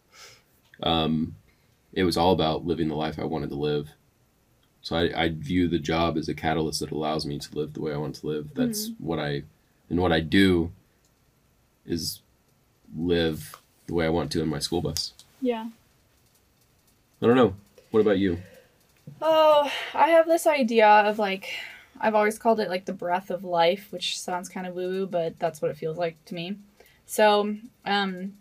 um, 0.82 1.36
it 1.92 2.04
was 2.04 2.16
all 2.16 2.32
about 2.32 2.66
living 2.66 2.88
the 2.88 2.94
life 2.94 3.18
I 3.18 3.24
wanted 3.24 3.50
to 3.50 3.56
live. 3.56 3.90
So 4.82 4.96
I, 4.96 5.24
I 5.24 5.28
view 5.28 5.68
the 5.68 5.78
job 5.78 6.16
as 6.16 6.28
a 6.28 6.34
catalyst 6.34 6.80
that 6.80 6.90
allows 6.90 7.26
me 7.26 7.38
to 7.38 7.54
live 7.54 7.74
the 7.74 7.82
way 7.82 7.92
I 7.92 7.98
want 7.98 8.14
to 8.16 8.26
live. 8.26 8.54
That's 8.54 8.90
what 8.98 9.18
I, 9.18 9.42
and 9.90 10.00
what 10.00 10.12
I 10.12 10.20
do 10.20 10.72
is 11.84 12.20
live 12.96 13.56
the 13.86 13.94
way 13.94 14.06
I 14.06 14.10
want 14.10 14.32
to 14.32 14.42
in 14.42 14.48
my 14.48 14.58
school 14.58 14.80
bus. 14.80 15.12
Yeah. 15.40 15.68
I 17.20 17.26
don't 17.26 17.36
know. 17.36 17.54
What 17.90 18.00
about 18.00 18.18
you? 18.18 18.40
Oh, 19.22 19.70
I 19.94 20.10
have 20.10 20.26
this 20.26 20.46
idea 20.46 20.88
of 20.88 21.18
like, 21.18 21.52
I've 22.00 22.14
always 22.14 22.38
called 22.38 22.60
it 22.60 22.68
like 22.68 22.86
the 22.86 22.92
breath 22.92 23.30
of 23.30 23.44
life, 23.44 23.88
which 23.90 24.18
sounds 24.18 24.48
kind 24.48 24.66
of 24.66 24.74
woo 24.74 24.88
woo, 24.88 25.06
but 25.06 25.38
that's 25.38 25.60
what 25.60 25.70
it 25.70 25.76
feels 25.76 25.98
like 25.98 26.22
to 26.26 26.34
me. 26.34 26.56
So, 27.06 27.56
um, 27.84 28.34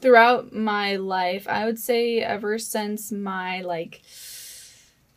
throughout 0.00 0.52
my 0.52 0.96
life, 0.96 1.46
I 1.48 1.64
would 1.64 1.78
say 1.78 2.18
ever 2.18 2.58
since 2.58 3.12
my 3.12 3.60
like, 3.60 4.02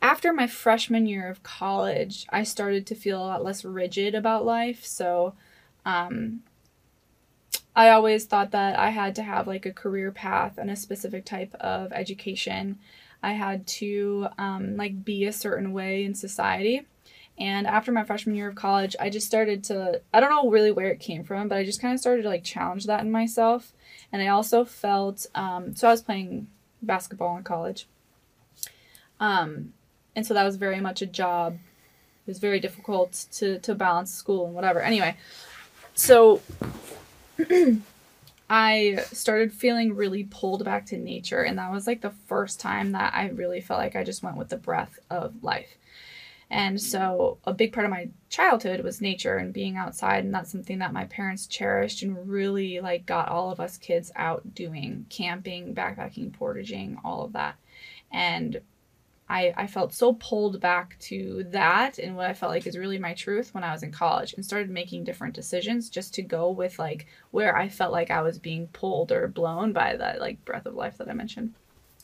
after 0.02 0.32
my 0.32 0.46
freshman 0.46 1.08
year 1.08 1.28
of 1.28 1.42
college, 1.42 2.28
I 2.30 2.44
started 2.44 2.86
to 2.88 2.96
feel 2.96 3.20
a 3.20 3.26
lot 3.26 3.44
less 3.44 3.66
rigid 3.66 4.14
about 4.14 4.46
life. 4.46 4.86
So, 4.86 5.34
um, 5.86 6.44
I 7.76 7.90
always 7.90 8.26
thought 8.26 8.52
that 8.52 8.80
I 8.80 8.92
had 8.92 9.16
to 9.16 9.24
have 9.24 9.48
like 9.48 9.66
a 9.66 9.74
career 9.74 10.12
path 10.12 10.58
and 10.58 10.70
a 10.70 10.76
specific 10.76 11.26
type 11.26 11.54
of 11.56 11.92
education. 11.92 12.80
I 13.26 13.32
had 13.32 13.66
to 13.82 14.28
um, 14.38 14.78
like 14.78 15.04
be 15.04 15.26
a 15.26 15.34
certain 15.34 15.74
way 15.74 16.06
in 16.06 16.14
society. 16.14 16.86
And 17.40 17.66
after 17.66 17.92
my 17.92 18.04
freshman 18.04 18.36
year 18.36 18.48
of 18.48 18.56
college, 18.56 18.96
I 19.00 19.10
just 19.10 19.26
started 19.26 19.64
to 19.66 20.00
I 20.14 20.20
don't 20.20 20.30
know 20.30 20.52
really 20.52 20.72
where 20.72 20.92
it 20.92 21.00
came 21.00 21.24
from, 21.24 21.48
but 21.48 21.58
I 21.58 21.66
just 21.66 21.82
kind 21.82 21.96
of 21.96 22.00
started 22.00 22.22
to 22.22 22.30
like 22.30 22.44
challenge 22.44 22.86
that 22.86 23.02
in 23.02 23.10
myself. 23.10 23.74
And 24.12 24.22
I 24.22 24.28
also 24.28 24.64
felt 24.64 25.26
um, 25.34 25.76
so 25.76 25.88
I 25.88 25.92
was 25.92 26.04
playing 26.04 26.46
basketball 26.84 27.36
in 27.36 27.44
college. 27.44 27.88
Um, 29.20 29.74
and 30.16 30.24
so 30.24 30.36
that 30.36 30.44
was 30.44 30.58
very 30.58 30.80
much 30.80 31.02
a 31.02 31.08
job. 31.08 31.56
It 31.56 32.30
was 32.30 32.38
very 32.38 32.60
difficult 32.60 33.26
to 33.34 33.58
to 33.58 33.74
balance 33.74 34.14
school 34.14 34.46
and 34.46 34.54
whatever. 34.54 34.82
Anyway, 34.82 35.18
so 35.96 36.42
I 38.50 39.04
started 39.12 39.54
feeling 39.54 39.96
really 39.96 40.24
pulled 40.24 40.64
back 40.64 40.86
to 40.88 40.98
nature, 40.98 41.42
and 41.42 41.58
that 41.58 41.72
was 41.72 41.88
like 41.88 42.02
the 42.02 42.14
first 42.28 42.60
time 42.60 42.92
that 42.92 43.14
I 43.16 43.30
really 43.30 43.62
felt 43.62 43.80
like 43.80 43.96
I 43.96 44.04
just 44.04 44.22
went 44.22 44.38
with 44.38 44.50
the 44.50 44.58
breath 44.58 45.00
of 45.10 45.44
life. 45.44 45.78
And 46.52 46.80
so, 46.80 47.40
a 47.46 47.54
big 47.54 47.74
part 47.74 47.86
of 47.86 47.92
my 47.92 48.10
childhood 48.30 48.82
was 48.82 49.02
nature 49.02 49.38
and 49.38 49.52
being 49.52 49.78
outside, 49.78 50.24
and 50.24 50.34
that's 50.34 50.52
something 50.52 50.78
that 50.78 50.94
my 50.94 51.06
parents 51.06 51.48
cherished 51.48 52.04
and 52.04 52.30
really 52.30 52.80
like 52.82 53.08
got 53.08 53.30
all 53.30 53.52
of 53.52 53.60
us 53.60 53.78
kids 53.78 54.12
out 54.16 54.54
doing 54.54 55.08
camping, 55.10 55.74
backpacking, 55.74 56.32
portaging, 56.32 57.00
all 57.04 57.26
of 57.26 57.34
that. 57.34 57.56
And 58.12 58.62
I, 59.28 59.54
I 59.58 59.68
felt 59.68 59.94
so 59.94 60.14
pulled 60.14 60.62
back 60.62 60.98
to 61.00 61.46
that 61.50 61.98
and 61.98 62.16
what 62.16 62.30
I 62.30 62.34
felt 62.34 62.52
like 62.52 62.68
is 62.68 62.78
really 62.78 63.00
my 63.00 63.14
truth 63.16 63.54
when 63.54 63.64
I 63.64 63.72
was 63.72 63.82
in 63.82 63.92
college 63.92 64.34
and 64.34 64.46
started 64.46 64.70
making 64.70 65.04
different 65.04 65.34
decisions 65.34 65.90
just 65.90 66.14
to 66.16 66.22
go 66.22 66.52
with 66.52 66.78
like 66.78 67.08
where 67.32 67.58
I 67.58 67.68
felt 67.68 67.92
like 67.92 68.12
I 68.12 68.22
was 68.22 68.38
being 68.38 68.68
pulled 68.68 69.12
or 69.12 69.28
blown 69.28 69.74
by 69.74 69.96
that 69.96 70.20
like 70.20 70.46
breath 70.46 70.68
of 70.68 70.76
life 70.76 70.98
that 71.00 71.10
I 71.10 71.14
mentioned. 71.14 71.56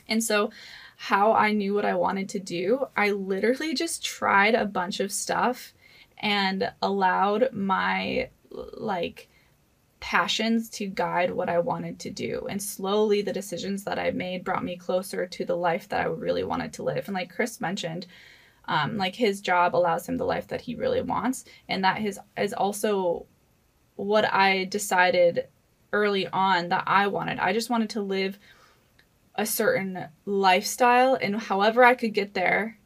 And 0.07 0.23
so 0.23 0.51
how 0.97 1.33
I 1.33 1.51
knew 1.51 1.75
what 1.75 1.85
I 1.85 1.93
wanted 1.93 2.27
to 2.29 2.39
do, 2.39 2.87
I 2.97 3.11
literally 3.11 3.75
just 3.75 4.03
tried 4.03 4.55
a 4.55 4.65
bunch 4.65 4.99
of 4.99 5.11
stuff 5.11 5.73
and 6.17 6.71
allowed 6.81 7.53
my 7.53 8.29
like 8.49 9.29
passions 10.01 10.69
to 10.71 10.87
guide 10.87 11.31
what 11.31 11.47
I 11.47 11.59
wanted 11.59 11.99
to 11.99 12.09
do. 12.09 12.45
And 12.49 12.61
slowly 12.61 13.21
the 13.21 13.31
decisions 13.31 13.85
that 13.85 13.97
I 13.97 14.11
made 14.11 14.43
brought 14.43 14.63
me 14.63 14.75
closer 14.75 15.25
to 15.27 15.45
the 15.45 15.55
life 15.55 15.87
that 15.89 16.01
I 16.01 16.05
really 16.05 16.43
wanted 16.43 16.73
to 16.73 16.83
live. 16.83 17.07
And 17.07 17.15
like 17.15 17.33
Chris 17.33 17.61
mentioned, 17.61 18.07
um, 18.65 18.97
like 18.97 19.15
his 19.15 19.39
job 19.39 19.75
allows 19.75 20.09
him 20.09 20.17
the 20.17 20.25
life 20.25 20.47
that 20.47 20.61
he 20.61 20.75
really 20.75 21.01
wants. 21.01 21.45
And 21.69 21.83
that 21.83 21.99
his 21.99 22.19
is 22.35 22.51
also 22.51 23.27
what 23.95 24.25
I 24.33 24.65
decided 24.65 25.47
early 25.93 26.27
on 26.27 26.69
that 26.69 26.83
I 26.87 27.07
wanted. 27.07 27.39
I 27.39 27.53
just 27.53 27.69
wanted 27.69 27.91
to 27.91 28.01
live 28.01 28.39
a 29.35 29.45
certain 29.45 30.07
lifestyle 30.25 31.15
and 31.15 31.39
however 31.39 31.83
I 31.83 31.95
could 31.95 32.13
get 32.13 32.33
there, 32.33 32.77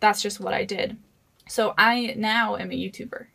that's 0.00 0.20
just 0.20 0.40
what 0.40 0.52
I 0.52 0.64
did. 0.64 0.96
So 1.48 1.74
I 1.78 2.14
now 2.16 2.56
am 2.56 2.70
a 2.70 2.74
YouTuber 2.74 3.26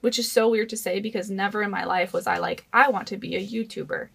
which 0.00 0.18
is 0.18 0.30
so 0.30 0.48
weird 0.48 0.68
to 0.70 0.76
say 0.76 1.00
because 1.00 1.30
never 1.30 1.62
in 1.62 1.70
my 1.70 1.84
life 1.84 2.12
was 2.12 2.26
I 2.26 2.38
like, 2.38 2.66
I 2.72 2.88
want 2.88 3.08
to 3.08 3.16
be 3.16 3.36
a 3.36 3.46
YouTuber. 3.46 4.08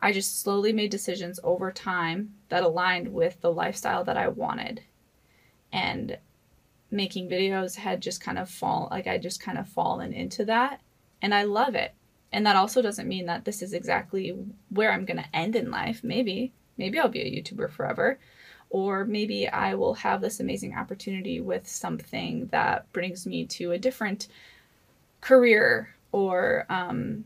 I 0.00 0.12
just 0.12 0.40
slowly 0.40 0.72
made 0.72 0.90
decisions 0.90 1.40
over 1.42 1.72
time 1.72 2.34
that 2.48 2.62
aligned 2.62 3.12
with 3.12 3.40
the 3.40 3.52
lifestyle 3.52 4.04
that 4.04 4.16
I 4.16 4.28
wanted. 4.28 4.82
And 5.72 6.18
making 6.90 7.28
videos 7.28 7.76
had 7.76 8.00
just 8.00 8.20
kind 8.20 8.38
of 8.38 8.48
fall 8.48 8.88
like 8.90 9.06
I 9.06 9.18
just 9.18 9.42
kind 9.42 9.58
of 9.58 9.68
fallen 9.68 10.12
into 10.12 10.44
that 10.46 10.80
and 11.20 11.34
I 11.34 11.42
love 11.42 11.74
it. 11.74 11.94
And 12.32 12.46
that 12.46 12.56
also 12.56 12.82
doesn't 12.82 13.08
mean 13.08 13.26
that 13.26 13.44
this 13.44 13.62
is 13.62 13.72
exactly 13.72 14.36
where 14.70 14.92
I'm 14.92 15.04
going 15.04 15.18
to 15.18 15.36
end 15.36 15.56
in 15.56 15.70
life. 15.70 16.02
Maybe 16.02 16.52
maybe 16.76 16.98
I'll 16.98 17.08
be 17.08 17.20
a 17.20 17.42
YouTuber 17.42 17.70
forever 17.70 18.18
or 18.70 19.04
maybe 19.04 19.48
I 19.48 19.74
will 19.74 19.94
have 19.94 20.20
this 20.20 20.40
amazing 20.40 20.74
opportunity 20.74 21.40
with 21.40 21.66
something 21.66 22.46
that 22.52 22.90
brings 22.92 23.26
me 23.26 23.46
to 23.46 23.72
a 23.72 23.78
different 23.78 24.28
career 25.20 25.94
or 26.12 26.66
um, 26.68 27.24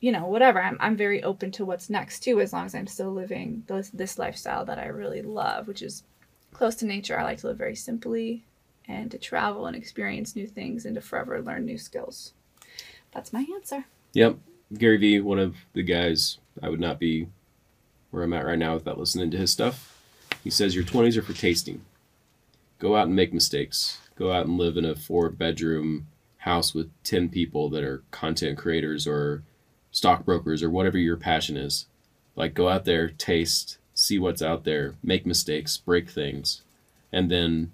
you 0.00 0.12
know, 0.12 0.26
whatever. 0.26 0.62
I'm 0.62 0.76
I'm 0.80 0.96
very 0.96 1.22
open 1.22 1.50
to 1.52 1.64
what's 1.64 1.90
next 1.90 2.20
too, 2.20 2.40
as 2.40 2.52
long 2.52 2.66
as 2.66 2.74
I'm 2.74 2.86
still 2.86 3.12
living 3.12 3.64
this 3.66 3.90
this 3.90 4.18
lifestyle 4.18 4.64
that 4.66 4.78
I 4.78 4.86
really 4.86 5.22
love, 5.22 5.66
which 5.66 5.82
is 5.82 6.04
close 6.52 6.74
to 6.76 6.86
nature. 6.86 7.18
I 7.18 7.24
like 7.24 7.38
to 7.38 7.48
live 7.48 7.58
very 7.58 7.74
simply 7.74 8.44
and 8.86 9.10
to 9.10 9.18
travel 9.18 9.66
and 9.66 9.76
experience 9.76 10.34
new 10.34 10.46
things 10.46 10.86
and 10.86 10.94
to 10.94 11.00
forever 11.00 11.40
learn 11.42 11.66
new 11.66 11.78
skills. 11.78 12.32
That's 13.12 13.32
my 13.32 13.44
answer. 13.54 13.84
Yep. 14.14 14.38
Gary 14.76 14.96
Vee, 14.96 15.20
one 15.20 15.38
of 15.38 15.56
the 15.72 15.82
guys, 15.82 16.38
I 16.62 16.68
would 16.68 16.80
not 16.80 16.98
be 16.98 17.28
where 18.10 18.22
I'm 18.22 18.32
at 18.32 18.46
right 18.46 18.58
now 18.58 18.74
without 18.74 18.98
listening 18.98 19.30
to 19.30 19.36
his 19.36 19.50
stuff. 19.50 20.00
He 20.44 20.50
says 20.50 20.74
your 20.74 20.84
20s 20.84 21.16
are 21.16 21.22
for 21.22 21.32
tasting. 21.32 21.82
Go 22.78 22.96
out 22.96 23.06
and 23.06 23.16
make 23.16 23.32
mistakes. 23.32 23.98
Go 24.16 24.32
out 24.32 24.46
and 24.46 24.58
live 24.58 24.76
in 24.76 24.84
a 24.84 24.94
four 24.94 25.30
bedroom 25.30 26.06
house 26.48 26.74
with 26.74 26.90
10 27.04 27.28
people 27.28 27.68
that 27.70 27.84
are 27.84 28.02
content 28.10 28.58
creators 28.58 29.06
or 29.06 29.42
stockbrokers 29.90 30.62
or 30.62 30.70
whatever 30.70 30.98
your 30.98 31.16
passion 31.16 31.56
is. 31.56 31.86
Like 32.34 32.54
go 32.54 32.68
out 32.68 32.84
there, 32.84 33.08
taste, 33.08 33.78
see 33.94 34.18
what's 34.18 34.42
out 34.42 34.64
there, 34.64 34.94
make 35.02 35.26
mistakes, 35.26 35.76
break 35.76 36.08
things, 36.08 36.62
and 37.12 37.30
then 37.30 37.72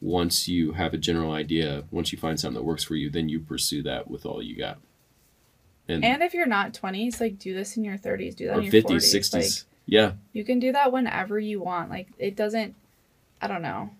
once 0.00 0.48
you 0.48 0.72
have 0.72 0.94
a 0.94 0.98
general 0.98 1.32
idea, 1.32 1.84
once 1.90 2.10
you 2.10 2.18
find 2.18 2.40
something 2.40 2.60
that 2.60 2.64
works 2.64 2.84
for 2.84 2.96
you, 2.96 3.10
then 3.10 3.28
you 3.28 3.38
pursue 3.38 3.82
that 3.82 4.10
with 4.10 4.24
all 4.24 4.42
you 4.42 4.56
got. 4.56 4.78
And, 5.88 6.04
and 6.04 6.22
if 6.22 6.32
you're 6.32 6.46
not 6.46 6.72
20s, 6.72 7.20
like 7.20 7.38
do 7.38 7.54
this 7.54 7.76
in 7.76 7.84
your 7.84 7.98
30s, 7.98 8.34
do 8.34 8.46
that 8.46 8.56
or 8.56 8.60
in 8.60 8.64
your 8.64 8.72
50s, 8.72 8.84
40s. 8.84 9.18
60s. 9.18 9.34
Like, 9.34 9.66
yeah. 9.86 10.12
you 10.32 10.44
can 10.44 10.58
do 10.58 10.72
that 10.72 10.92
whenever 10.92 11.38
you 11.38 11.60
want. 11.60 11.90
Like 11.90 12.08
it 12.18 12.36
doesn't 12.36 12.74
I 13.42 13.46
don't 13.46 13.62
know. 13.62 13.90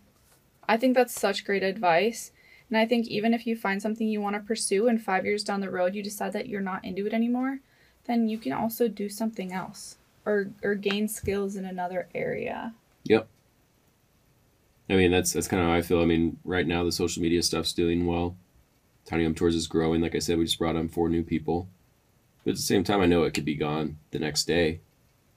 I 0.68 0.76
think 0.76 0.94
that's 0.94 1.18
such 1.18 1.44
great 1.44 1.62
advice. 1.62 2.30
And 2.70 2.78
I 2.78 2.86
think 2.86 3.08
even 3.08 3.34
if 3.34 3.46
you 3.46 3.56
find 3.56 3.82
something 3.82 4.06
you 4.08 4.20
want 4.20 4.36
to 4.36 4.40
pursue 4.40 4.88
and 4.88 5.02
5 5.02 5.26
years 5.26 5.42
down 5.44 5.60
the 5.60 5.70
road 5.70 5.94
you 5.94 6.02
decide 6.02 6.32
that 6.32 6.48
you're 6.48 6.60
not 6.60 6.84
into 6.84 7.06
it 7.06 7.12
anymore, 7.12 7.58
then 8.06 8.28
you 8.28 8.38
can 8.38 8.52
also 8.52 8.88
do 8.88 9.08
something 9.08 9.52
else 9.52 9.96
or 10.24 10.50
or 10.62 10.74
gain 10.74 11.08
skills 11.08 11.56
in 11.56 11.64
another 11.64 12.08
area. 12.14 12.74
Yep. 13.04 13.28
I 14.88 14.94
mean, 14.94 15.10
that's 15.10 15.32
that's 15.32 15.48
kind 15.48 15.62
of 15.62 15.68
how 15.68 15.74
I 15.74 15.82
feel. 15.82 16.00
I 16.00 16.04
mean, 16.04 16.38
right 16.44 16.66
now 16.66 16.84
the 16.84 16.92
social 16.92 17.22
media 17.22 17.42
stuff's 17.42 17.72
doing 17.72 18.06
well. 18.06 18.36
Tiny 19.06 19.24
Home 19.24 19.34
Tours 19.34 19.54
is 19.54 19.66
growing. 19.66 20.00
Like 20.00 20.14
I 20.14 20.18
said, 20.18 20.38
we 20.38 20.44
just 20.44 20.58
brought 20.58 20.76
on 20.76 20.88
four 20.88 21.08
new 21.08 21.22
people. 21.22 21.68
But 22.44 22.52
at 22.52 22.56
the 22.56 22.62
same 22.62 22.84
time, 22.84 23.00
I 23.00 23.06
know 23.06 23.24
it 23.24 23.34
could 23.34 23.44
be 23.44 23.54
gone 23.54 23.98
the 24.12 24.18
next 24.18 24.44
day, 24.44 24.80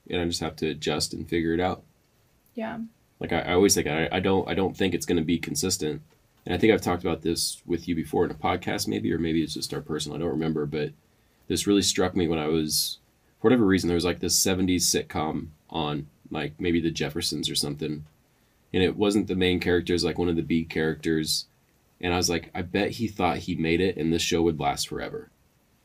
and 0.08 0.20
I 0.20 0.24
just 0.24 0.40
have 0.40 0.56
to 0.56 0.68
adjust 0.68 1.12
and 1.12 1.28
figure 1.28 1.52
it 1.54 1.60
out. 1.60 1.82
Yeah. 2.54 2.78
Like 3.20 3.32
I, 3.32 3.40
I 3.40 3.52
always 3.52 3.74
think, 3.74 3.86
I, 3.86 4.08
I 4.10 4.20
don't 4.20 4.48
I 4.48 4.54
don't 4.54 4.76
think 4.76 4.94
it's 4.94 5.06
going 5.06 5.18
to 5.18 5.24
be 5.24 5.38
consistent. 5.38 6.02
And 6.46 6.54
I 6.54 6.58
think 6.58 6.72
I've 6.72 6.80
talked 6.80 7.02
about 7.02 7.22
this 7.22 7.62
with 7.66 7.88
you 7.88 7.94
before 7.94 8.24
in 8.24 8.30
a 8.30 8.34
podcast, 8.34 8.86
maybe, 8.86 9.12
or 9.12 9.18
maybe 9.18 9.42
it's 9.42 9.54
just 9.54 9.72
our 9.72 9.80
personal. 9.80 10.16
I 10.16 10.20
don't 10.20 10.30
remember, 10.30 10.66
but 10.66 10.92
this 11.48 11.66
really 11.66 11.82
struck 11.82 12.14
me 12.14 12.28
when 12.28 12.38
I 12.38 12.48
was, 12.48 12.98
for 13.40 13.48
whatever 13.48 13.64
reason, 13.64 13.88
there 13.88 13.94
was 13.94 14.04
like 14.04 14.20
this 14.20 14.38
'70s 14.38 14.82
sitcom 14.82 15.48
on, 15.70 16.08
like 16.30 16.54
maybe 16.58 16.80
The 16.80 16.90
Jeffersons 16.90 17.48
or 17.48 17.54
something, 17.54 18.04
and 18.72 18.82
it 18.82 18.96
wasn't 18.96 19.28
the 19.28 19.36
main 19.36 19.60
characters, 19.60 20.04
like 20.04 20.18
one 20.18 20.28
of 20.28 20.36
the 20.36 20.42
B 20.42 20.64
characters. 20.64 21.46
And 22.00 22.12
I 22.12 22.16
was 22.16 22.28
like, 22.28 22.50
I 22.54 22.62
bet 22.62 22.90
he 22.90 23.08
thought 23.08 23.38
he 23.38 23.54
made 23.54 23.80
it 23.80 23.96
and 23.96 24.12
this 24.12 24.20
show 24.20 24.42
would 24.42 24.60
last 24.60 24.88
forever. 24.88 25.30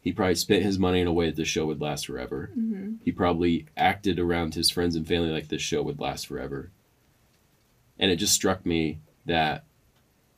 He 0.02 0.12
probably 0.12 0.36
spent 0.36 0.64
his 0.64 0.80
money 0.80 1.02
in 1.02 1.08
a 1.08 1.14
way 1.14 1.28
that 1.28 1.36
the 1.36 1.46
show 1.46 1.66
would 1.68 1.82
last 1.82 2.08
forever. 2.08 2.52
Mm-hmm. 2.58 2.96
He 3.06 3.12
probably 3.12 3.68
acted 3.78 4.20
around 4.20 4.56
his 4.56 4.70
friends 4.70 4.96
and 4.96 5.08
family 5.08 5.30
like 5.30 5.50
this 5.50 5.62
show 5.62 5.84
would 5.84 6.00
last 6.00 6.28
forever. 6.28 6.72
And 8.00 8.10
it 8.10 8.16
just 8.16 8.34
struck 8.34 8.66
me 8.66 9.00
that 9.26 9.64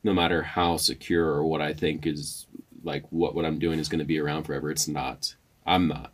no 0.03 0.13
matter 0.13 0.41
how 0.41 0.77
secure 0.77 1.27
or 1.27 1.43
what 1.45 1.61
I 1.61 1.73
think 1.73 2.05
is 2.07 2.47
like 2.83 3.03
what, 3.11 3.35
what 3.35 3.45
I'm 3.45 3.59
doing 3.59 3.79
is 3.79 3.89
going 3.89 3.99
to 3.99 4.05
be 4.05 4.19
around 4.19 4.43
forever, 4.43 4.71
it's 4.71 4.87
not. 4.87 5.35
I'm 5.65 5.87
not. 5.87 6.11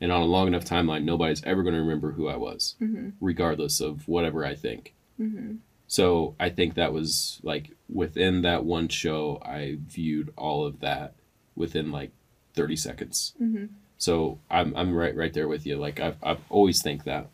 And 0.00 0.10
on 0.10 0.22
a 0.22 0.26
long 0.26 0.46
enough 0.48 0.64
timeline, 0.64 1.04
nobody's 1.04 1.44
ever 1.44 1.62
going 1.62 1.74
to 1.74 1.80
remember 1.80 2.12
who 2.12 2.28
I 2.28 2.36
was, 2.36 2.74
Mm-hmm. 2.80 3.10
regardless 3.20 3.80
of 3.80 4.08
whatever 4.08 4.44
I 4.44 4.54
think. 4.54 4.94
Mm-hmm. 5.20 5.56
So 5.86 6.34
I 6.40 6.48
think 6.50 6.74
that 6.74 6.92
was 6.92 7.40
like 7.42 7.70
within 7.92 8.42
that 8.42 8.64
one 8.64 8.88
show, 8.88 9.40
I 9.44 9.78
viewed 9.86 10.32
all 10.36 10.64
of 10.64 10.80
that 10.80 11.14
within 11.54 11.90
like 11.92 12.10
30 12.54 12.76
seconds. 12.76 13.34
Mm-hmm. 13.40 13.66
So 13.98 14.38
I'm 14.50 14.74
I'm 14.76 14.94
right 14.94 15.14
right 15.14 15.32
there 15.34 15.46
with 15.48 15.66
you. 15.66 15.76
Like 15.76 16.00
I've 16.00 16.16
I've 16.22 16.40
always 16.48 16.80
think 16.82 17.04
that. 17.04 17.28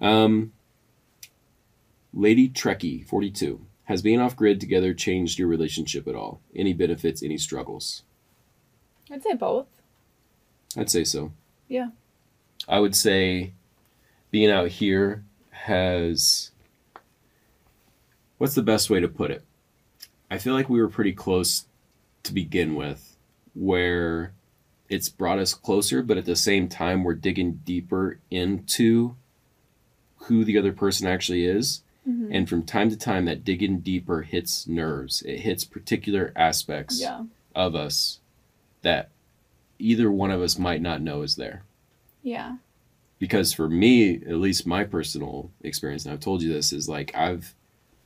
Um, 0.00 0.52
Lady 2.12 2.48
Trekkie, 2.48 3.06
42. 3.06 3.60
Has 3.86 4.02
being 4.02 4.20
off 4.20 4.36
grid 4.36 4.60
together 4.60 4.92
changed 4.94 5.38
your 5.38 5.48
relationship 5.48 6.06
at 6.06 6.14
all? 6.14 6.40
Any 6.54 6.72
benefits, 6.72 7.22
any 7.22 7.38
struggles? 7.38 8.02
I'd 9.10 9.22
say 9.22 9.34
both. 9.34 9.66
I'd 10.76 10.90
say 10.90 11.04
so. 11.04 11.32
Yeah. 11.68 11.90
I 12.68 12.80
would 12.80 12.96
say 12.96 13.52
being 14.30 14.50
out 14.50 14.68
here 14.68 15.24
has 15.50 16.50
what's 18.38 18.54
the 18.54 18.62
best 18.62 18.90
way 18.90 19.00
to 19.00 19.08
put 19.08 19.30
it? 19.30 19.44
I 20.30 20.38
feel 20.38 20.54
like 20.54 20.68
we 20.68 20.80
were 20.80 20.88
pretty 20.88 21.12
close 21.12 21.66
to 22.24 22.34
begin 22.34 22.74
with 22.74 23.16
where 23.54 24.32
it's 24.88 25.08
brought 25.08 25.38
us 25.38 25.54
closer, 25.54 26.02
but 26.02 26.16
at 26.16 26.24
the 26.24 26.36
same 26.36 26.68
time 26.68 27.04
we're 27.04 27.14
digging 27.14 27.60
deeper 27.64 28.18
into 28.30 29.16
who 30.22 30.44
the 30.44 30.58
other 30.58 30.72
person 30.72 31.06
actually 31.06 31.46
is. 31.46 31.82
Mm-hmm. 32.08 32.32
And 32.32 32.48
from 32.48 32.62
time 32.62 32.88
to 32.90 32.96
time 32.96 33.24
that 33.24 33.44
digging 33.44 33.80
deeper 33.80 34.22
hits 34.22 34.66
nerves. 34.68 35.22
It 35.22 35.40
hits 35.40 35.64
particular 35.64 36.32
aspects 36.36 37.00
yeah. 37.00 37.24
of 37.54 37.74
us 37.74 38.20
that 38.82 39.10
either 39.78 40.10
one 40.10 40.30
of 40.30 40.40
us 40.40 40.58
might 40.58 40.80
not 40.80 41.02
know 41.02 41.22
is 41.22 41.36
there 41.36 41.62
Yeah. 42.22 42.56
because 43.18 43.52
for 43.52 43.68
me 43.68 44.14
at 44.16 44.36
least 44.36 44.66
my 44.66 44.84
personal 44.84 45.50
experience 45.62 46.04
and 46.04 46.12
i've 46.14 46.20
told 46.20 46.40
you 46.42 46.50
this 46.52 46.72
is 46.72 46.88
like 46.88 47.14
i've 47.14 47.54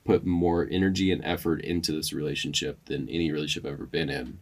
put 0.05 0.25
more 0.25 0.67
energy 0.71 1.13
and 1.13 1.25
effort 1.25 1.61
into 1.61 1.93
this 1.93 2.13
relationship 2.13 2.79
than 2.87 3.09
any 3.09 3.31
relationship 3.31 3.67
i've 3.67 3.75
ever 3.75 3.85
been 3.87 4.11
in 4.11 4.39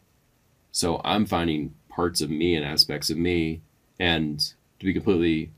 so 0.73 1.01
i'm 1.05 1.27
finding 1.27 1.75
parts 1.91 2.21
of 2.23 2.31
me 2.31 2.55
and 2.55 2.65
aspects 2.65 3.11
of 3.11 3.19
me 3.19 3.61
and 3.99 4.55
to 4.79 4.87
be 4.87 4.95
completely 4.95 5.51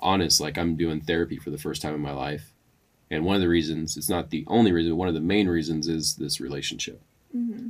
honest 0.00 0.40
like 0.40 0.58
i'm 0.58 0.76
doing 0.76 1.00
therapy 1.00 1.36
for 1.38 1.50
the 1.50 1.58
first 1.58 1.80
time 1.80 1.94
in 1.94 2.00
my 2.00 2.12
life 2.12 2.52
and 3.10 3.24
one 3.24 3.36
of 3.36 3.40
the 3.42 3.48
reasons 3.48 3.96
it's 3.96 4.08
not 4.10 4.30
the 4.30 4.44
only 4.48 4.72
reason 4.72 4.96
one 4.96 5.08
of 5.08 5.14
the 5.14 5.20
main 5.20 5.48
reasons 5.48 5.88
is 5.88 6.16
this 6.16 6.40
relationship 6.40 7.00
Mm-hmm. 7.36 7.68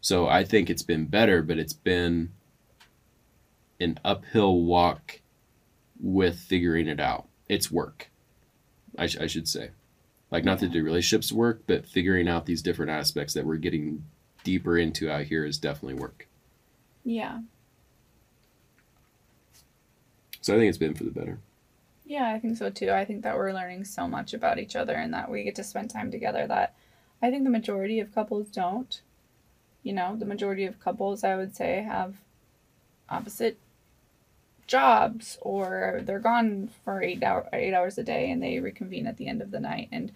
so 0.00 0.26
I 0.26 0.42
think 0.42 0.68
it's 0.68 0.82
been 0.82 1.04
better, 1.06 1.42
but 1.42 1.58
it's 1.58 1.74
been 1.74 2.30
an 3.78 3.98
uphill 4.04 4.62
walk 4.62 5.20
with 6.00 6.38
figuring 6.38 6.88
it 6.88 6.98
out. 6.98 7.26
It's 7.48 7.70
work, 7.70 8.10
I, 8.98 9.06
sh- 9.06 9.18
I 9.18 9.26
should 9.28 9.46
say. 9.46 9.70
Like, 10.30 10.44
not 10.44 10.58
that 10.60 10.72
the 10.72 10.80
relationships 10.80 11.30
work, 11.30 11.62
but 11.66 11.86
figuring 11.86 12.26
out 12.26 12.46
these 12.46 12.62
different 12.62 12.90
aspects 12.90 13.34
that 13.34 13.44
we're 13.44 13.56
getting 13.56 14.04
deeper 14.42 14.76
into 14.76 15.10
out 15.10 15.24
here 15.24 15.44
is 15.44 15.58
definitely 15.58 16.00
work. 16.00 16.26
Yeah. 17.04 17.40
So 20.40 20.54
I 20.54 20.58
think 20.58 20.68
it's 20.70 20.78
been 20.78 20.94
for 20.94 21.04
the 21.04 21.10
better. 21.10 21.38
Yeah, 22.10 22.32
I 22.32 22.40
think 22.40 22.56
so 22.56 22.70
too. 22.70 22.90
I 22.90 23.04
think 23.04 23.22
that 23.22 23.36
we're 23.36 23.52
learning 23.52 23.84
so 23.84 24.08
much 24.08 24.34
about 24.34 24.58
each 24.58 24.74
other 24.74 24.94
and 24.94 25.14
that 25.14 25.30
we 25.30 25.44
get 25.44 25.54
to 25.54 25.62
spend 25.62 25.90
time 25.90 26.10
together 26.10 26.44
that 26.48 26.74
I 27.22 27.30
think 27.30 27.44
the 27.44 27.50
majority 27.50 28.00
of 28.00 28.12
couples 28.12 28.48
don't. 28.48 29.00
You 29.84 29.92
know, 29.92 30.16
the 30.16 30.24
majority 30.24 30.64
of 30.64 30.80
couples, 30.80 31.22
I 31.22 31.36
would 31.36 31.54
say, 31.54 31.82
have 31.82 32.16
opposite 33.08 33.58
jobs 34.66 35.38
or 35.40 36.00
they're 36.02 36.18
gone 36.18 36.70
for 36.84 37.00
eight 37.00 37.22
hour 37.22 37.48
eight 37.52 37.74
hours 37.74 37.96
a 37.96 38.02
day 38.02 38.32
and 38.32 38.42
they 38.42 38.58
reconvene 38.58 39.06
at 39.06 39.16
the 39.16 39.28
end 39.28 39.40
of 39.40 39.52
the 39.52 39.60
night 39.60 39.88
and 39.92 40.10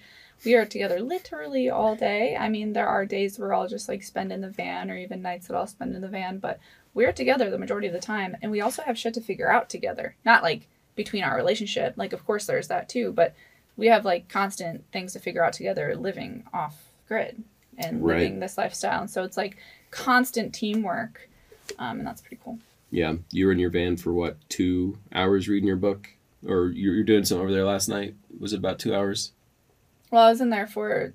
we 0.44 0.56
are 0.56 0.66
together 0.66 0.98
literally 0.98 1.70
all 1.70 1.94
day. 1.94 2.36
I 2.36 2.48
mean, 2.48 2.72
there 2.72 2.88
are 2.88 3.06
days 3.06 3.38
where 3.38 3.54
I'll 3.54 3.68
just 3.68 3.88
like 3.88 4.02
spend 4.02 4.32
in 4.32 4.40
the 4.40 4.50
van 4.50 4.90
or 4.90 4.96
even 4.96 5.22
nights 5.22 5.46
that 5.46 5.56
I'll 5.56 5.68
spend 5.68 5.94
in 5.94 6.00
the 6.00 6.08
van, 6.08 6.38
but 6.38 6.58
we're 6.92 7.12
together 7.12 7.50
the 7.50 7.58
majority 7.58 7.86
of 7.86 7.92
the 7.92 8.00
time 8.00 8.36
and 8.42 8.50
we 8.50 8.60
also 8.60 8.82
have 8.82 8.98
shit 8.98 9.14
to 9.14 9.20
figure 9.20 9.52
out 9.52 9.70
together. 9.70 10.16
Not 10.24 10.42
like 10.42 10.66
between 10.94 11.24
our 11.24 11.36
relationship. 11.36 11.94
Like 11.96 12.12
of 12.12 12.24
course 12.26 12.46
there's 12.46 12.68
that 12.68 12.88
too, 12.88 13.12
but 13.12 13.34
we 13.76 13.86
have 13.88 14.04
like 14.04 14.28
constant 14.28 14.84
things 14.92 15.12
to 15.14 15.18
figure 15.18 15.44
out 15.44 15.52
together 15.52 15.94
living 15.96 16.44
off 16.52 16.76
grid 17.08 17.42
and 17.76 18.04
Right. 18.04 18.18
living 18.18 18.40
this 18.40 18.56
lifestyle. 18.56 19.00
And 19.00 19.10
so 19.10 19.24
it's 19.24 19.36
like 19.36 19.56
constant 19.90 20.54
teamwork. 20.54 21.28
Um, 21.78 21.98
and 21.98 22.06
that's 22.06 22.20
pretty 22.20 22.38
cool. 22.44 22.58
Yeah, 22.90 23.14
you 23.32 23.46
were 23.46 23.52
in 23.52 23.58
your 23.58 23.70
van 23.70 23.96
for 23.96 24.12
what, 24.12 24.36
two 24.48 24.98
hours 25.12 25.48
reading 25.48 25.66
your 25.66 25.76
book? 25.76 26.08
Or 26.46 26.66
you 26.68 26.90
were 26.90 27.02
doing 27.02 27.24
something 27.24 27.42
over 27.42 27.52
there 27.52 27.64
last 27.64 27.88
night? 27.88 28.14
Was 28.38 28.52
it 28.52 28.58
about 28.58 28.78
two 28.78 28.94
hours? 28.94 29.32
Well, 30.10 30.22
I 30.26 30.30
was 30.30 30.40
in 30.40 30.50
there 30.50 30.66
for 30.68 31.12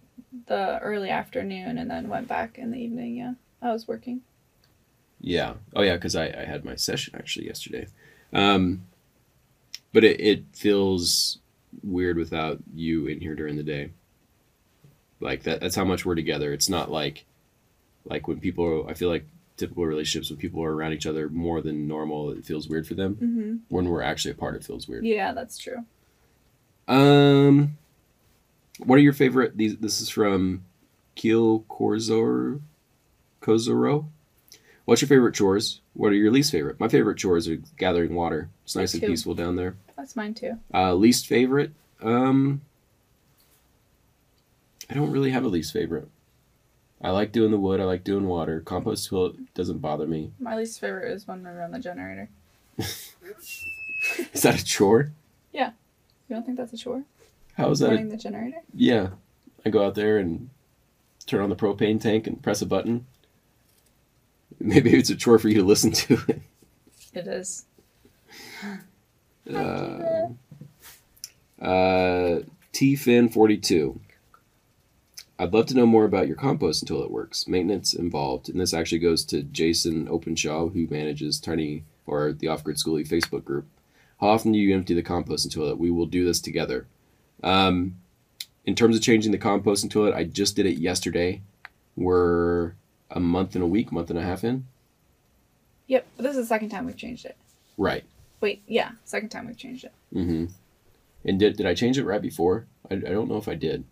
the 0.47 0.79
early 0.79 1.09
afternoon 1.09 1.77
and 1.77 1.89
then 1.89 2.09
went 2.09 2.27
back 2.27 2.57
in 2.57 2.71
the 2.71 2.79
evening. 2.79 3.15
Yeah. 3.15 3.33
I 3.61 3.71
was 3.71 3.87
working. 3.87 4.21
Yeah. 5.21 5.53
Oh, 5.75 5.81
yeah, 5.83 5.93
because 5.95 6.15
I, 6.15 6.25
I 6.25 6.45
had 6.45 6.65
my 6.65 6.75
session 6.75 7.15
actually 7.15 7.45
yesterday. 7.47 7.87
Um, 8.33 8.85
but 9.93 10.03
it, 10.03 10.19
it 10.19 10.43
feels 10.53 11.39
weird 11.83 12.17
without 12.17 12.59
you 12.73 13.07
in 13.07 13.19
here 13.19 13.35
during 13.35 13.55
the 13.55 13.63
day. 13.63 13.91
Like 15.19 15.43
that 15.43 15.59
that's 15.59 15.75
how 15.75 15.85
much 15.85 16.05
we're 16.05 16.15
together. 16.15 16.53
It's 16.53 16.69
not 16.69 16.91
like 16.91 17.25
like 18.05 18.27
when 18.27 18.39
people 18.39 18.87
I 18.89 18.93
feel 18.93 19.09
like 19.09 19.25
typical 19.57 19.85
relationships 19.85 20.29
when 20.29 20.39
people 20.39 20.63
are 20.63 20.73
around 20.73 20.93
each 20.93 21.05
other 21.05 21.29
more 21.29 21.61
than 21.61 21.87
normal, 21.87 22.31
it 22.31 22.45
feels 22.45 22.69
weird 22.69 22.87
for 22.87 22.95
them. 22.95 23.15
Mm-hmm. 23.15 23.55
When 23.67 23.89
we're 23.89 24.01
actually 24.01 24.31
apart, 24.31 24.55
it 24.55 24.63
feels 24.63 24.87
weird. 24.87 25.05
Yeah, 25.05 25.33
that's 25.33 25.57
true. 25.57 25.85
Um, 26.87 27.77
what 28.79 28.95
are 28.95 29.01
your 29.01 29.13
favorite? 29.13 29.57
These 29.57 29.77
this 29.77 30.01
is 30.01 30.09
from 30.09 30.63
Keel 31.15 31.61
Korzor, 31.69 32.61
Kozoro. 33.41 34.05
What's 34.89 35.03
your 35.03 35.07
favorite 35.07 35.35
chores? 35.35 35.81
What 35.93 36.11
are 36.11 36.15
your 36.15 36.31
least 36.31 36.51
favorite? 36.51 36.79
My 36.79 36.87
favorite 36.87 37.19
chores 37.19 37.47
are 37.47 37.57
gathering 37.77 38.15
water. 38.15 38.49
It's 38.63 38.75
nice 38.75 38.95
and 38.95 39.03
peaceful 39.03 39.35
down 39.35 39.55
there. 39.55 39.75
That's 39.95 40.15
mine 40.15 40.33
too. 40.33 40.57
Uh, 40.73 40.95
least 40.95 41.27
favorite? 41.27 41.73
Um, 42.01 42.61
I 44.89 44.95
don't 44.95 45.11
really 45.11 45.29
have 45.29 45.45
a 45.45 45.47
least 45.47 45.73
favorite. 45.73 46.07
I 47.03 47.11
like 47.11 47.31
doing 47.31 47.51
the 47.51 47.59
wood. 47.59 47.79
I 47.79 47.83
like 47.83 48.03
doing 48.03 48.25
water. 48.25 48.61
Compost 48.61 49.07
tool 49.09 49.33
doesn't 49.53 49.77
bother 49.77 50.07
me. 50.07 50.31
My 50.39 50.55
least 50.57 50.79
favorite 50.79 51.11
is 51.13 51.27
when 51.27 51.43
we 51.43 51.51
run 51.51 51.69
the 51.69 51.77
generator. 51.79 52.29
Is 52.79 54.41
that 54.41 54.59
a 54.59 54.65
chore? 54.65 55.11
Yeah. 55.53 55.73
You 56.27 56.35
don't 56.35 56.47
think 56.47 56.57
that's 56.57 56.73
a 56.73 56.77
chore? 56.77 57.03
How 57.53 57.69
is 57.69 57.77
that? 57.77 57.89
a- 57.89 57.89
Running 57.91 58.09
the 58.09 58.17
generator? 58.17 58.63
yeah, 58.73 59.09
I 59.63 59.69
go 59.69 59.85
out 59.85 59.93
there 59.93 60.17
and 60.17 60.49
turn 61.27 61.41
on 61.41 61.49
the 61.49 61.55
propane 61.55 62.01
tank 62.01 62.25
and 62.25 62.41
press 62.41 62.63
a 62.63 62.65
button. 62.65 63.05
Maybe 64.61 64.95
it's 64.95 65.09
a 65.09 65.15
chore 65.15 65.39
for 65.39 65.47
you 65.47 65.55
to 65.55 65.63
listen 65.63 65.91
to 65.91 66.19
it. 66.27 66.41
It 67.13 67.27
is. 67.27 67.65
Uh, 69.49 70.27
uh, 71.61 72.41
TFin42. 72.73 73.99
I'd 75.39 75.53
love 75.53 75.67
to 75.67 75.73
know 75.73 75.85
more 75.85 76.03
about 76.03 76.27
your 76.27 76.35
compost 76.35 76.83
until 76.83 77.01
it 77.01 77.11
works. 77.11 77.47
Maintenance 77.47 77.93
involved. 77.93 78.49
And 78.49 78.59
this 78.59 78.73
actually 78.73 78.99
goes 78.99 79.23
to 79.25 79.43
Jason 79.43 80.09
Openshaw, 80.09 80.67
who 80.67 80.87
manages 80.87 81.39
Tiny 81.39 81.85
or 82.05 82.33
the 82.33 82.49
Off 82.49 82.63
Grid 82.63 82.77
Schoolie 82.77 83.07
Facebook 83.07 83.45
group. 83.45 83.65
How 84.19 84.27
often 84.27 84.51
do 84.51 84.59
you 84.59 84.75
empty 84.75 84.93
the 84.93 85.01
composting 85.01 85.51
toilet? 85.51 85.77
We 85.77 85.89
will 85.89 86.05
do 86.05 86.25
this 86.25 86.41
together. 86.41 86.87
Um, 87.41 87.95
in 88.65 88.75
terms 88.75 88.97
of 88.97 89.01
changing 89.01 89.31
the 89.31 89.37
composting 89.37 89.89
toilet, 89.89 90.13
I 90.13 90.25
just 90.25 90.57
did 90.57 90.65
it 90.65 90.77
yesterday. 90.77 91.41
We're 91.95 92.73
a 93.11 93.19
month 93.19 93.55
and 93.55 93.63
a 93.63 93.67
week, 93.67 93.91
month 93.91 94.09
and 94.09 94.19
a 94.19 94.21
half 94.21 94.43
in. 94.43 94.65
Yep. 95.87 96.05
But 96.17 96.23
this 96.23 96.35
is 96.35 96.43
the 96.43 96.47
second 96.47 96.69
time 96.69 96.85
we've 96.85 96.97
changed 96.97 97.25
it. 97.25 97.37
Right. 97.77 98.03
Wait, 98.41 98.61
yeah, 98.67 98.91
second 99.05 99.29
time 99.29 99.47
we've 99.47 99.57
changed 99.57 99.85
it. 99.85 99.93
Mm-hmm. 100.13 100.45
And 101.25 101.39
did, 101.39 101.57
did 101.57 101.65
I 101.65 101.73
change 101.73 101.97
it 101.97 102.05
right 102.05 102.21
before? 102.21 102.67
I, 102.89 102.95
I 102.95 102.97
don't 102.97 103.29
know 103.29 103.37
if 103.37 103.47
I 103.47 103.55
did. 103.55 103.83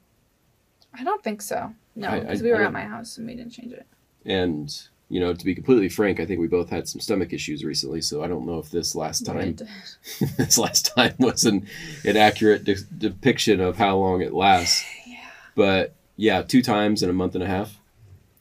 I 0.94 1.04
don't 1.04 1.24
think 1.24 1.42
so. 1.42 1.74
No, 1.96 2.20
because 2.20 2.42
we 2.42 2.52
were 2.52 2.62
at 2.62 2.72
my 2.72 2.84
house 2.84 3.18
and 3.18 3.28
we 3.28 3.36
didn't 3.36 3.52
change 3.52 3.74
it. 3.74 3.86
And 4.26 4.74
you 5.10 5.20
know, 5.20 5.34
to 5.34 5.46
be 5.46 5.56
completely 5.56 5.90
frank, 5.90 6.20
I 6.20 6.26
think 6.26 6.40
we 6.40 6.48
both 6.48 6.70
had 6.70 6.88
some 6.88 7.00
stomach 7.00 7.32
issues 7.32 7.64
recently. 7.64 8.02
So 8.02 8.24
I 8.24 8.28
don't 8.28 8.46
know 8.46 8.60
if 8.60 8.70
this 8.70 8.94
last 8.94 9.26
time, 9.26 9.56
this 10.38 10.58
last 10.58 10.94
time 10.96 11.16
was 11.18 11.46
an 11.46 11.66
accurate 12.06 12.66
de- 12.66 12.84
depiction 12.98 13.62
of 13.62 13.78
how 13.78 13.98
long 13.98 14.22
it 14.22 14.34
lasts. 14.34 14.84
Yeah. 15.08 15.16
But 15.56 15.96
yeah, 16.18 16.42
two 16.44 16.62
times 16.62 17.02
in 17.02 17.10
a 17.10 17.14
month 17.14 17.34
and 17.34 17.44
a 17.44 17.48
half. 17.48 17.80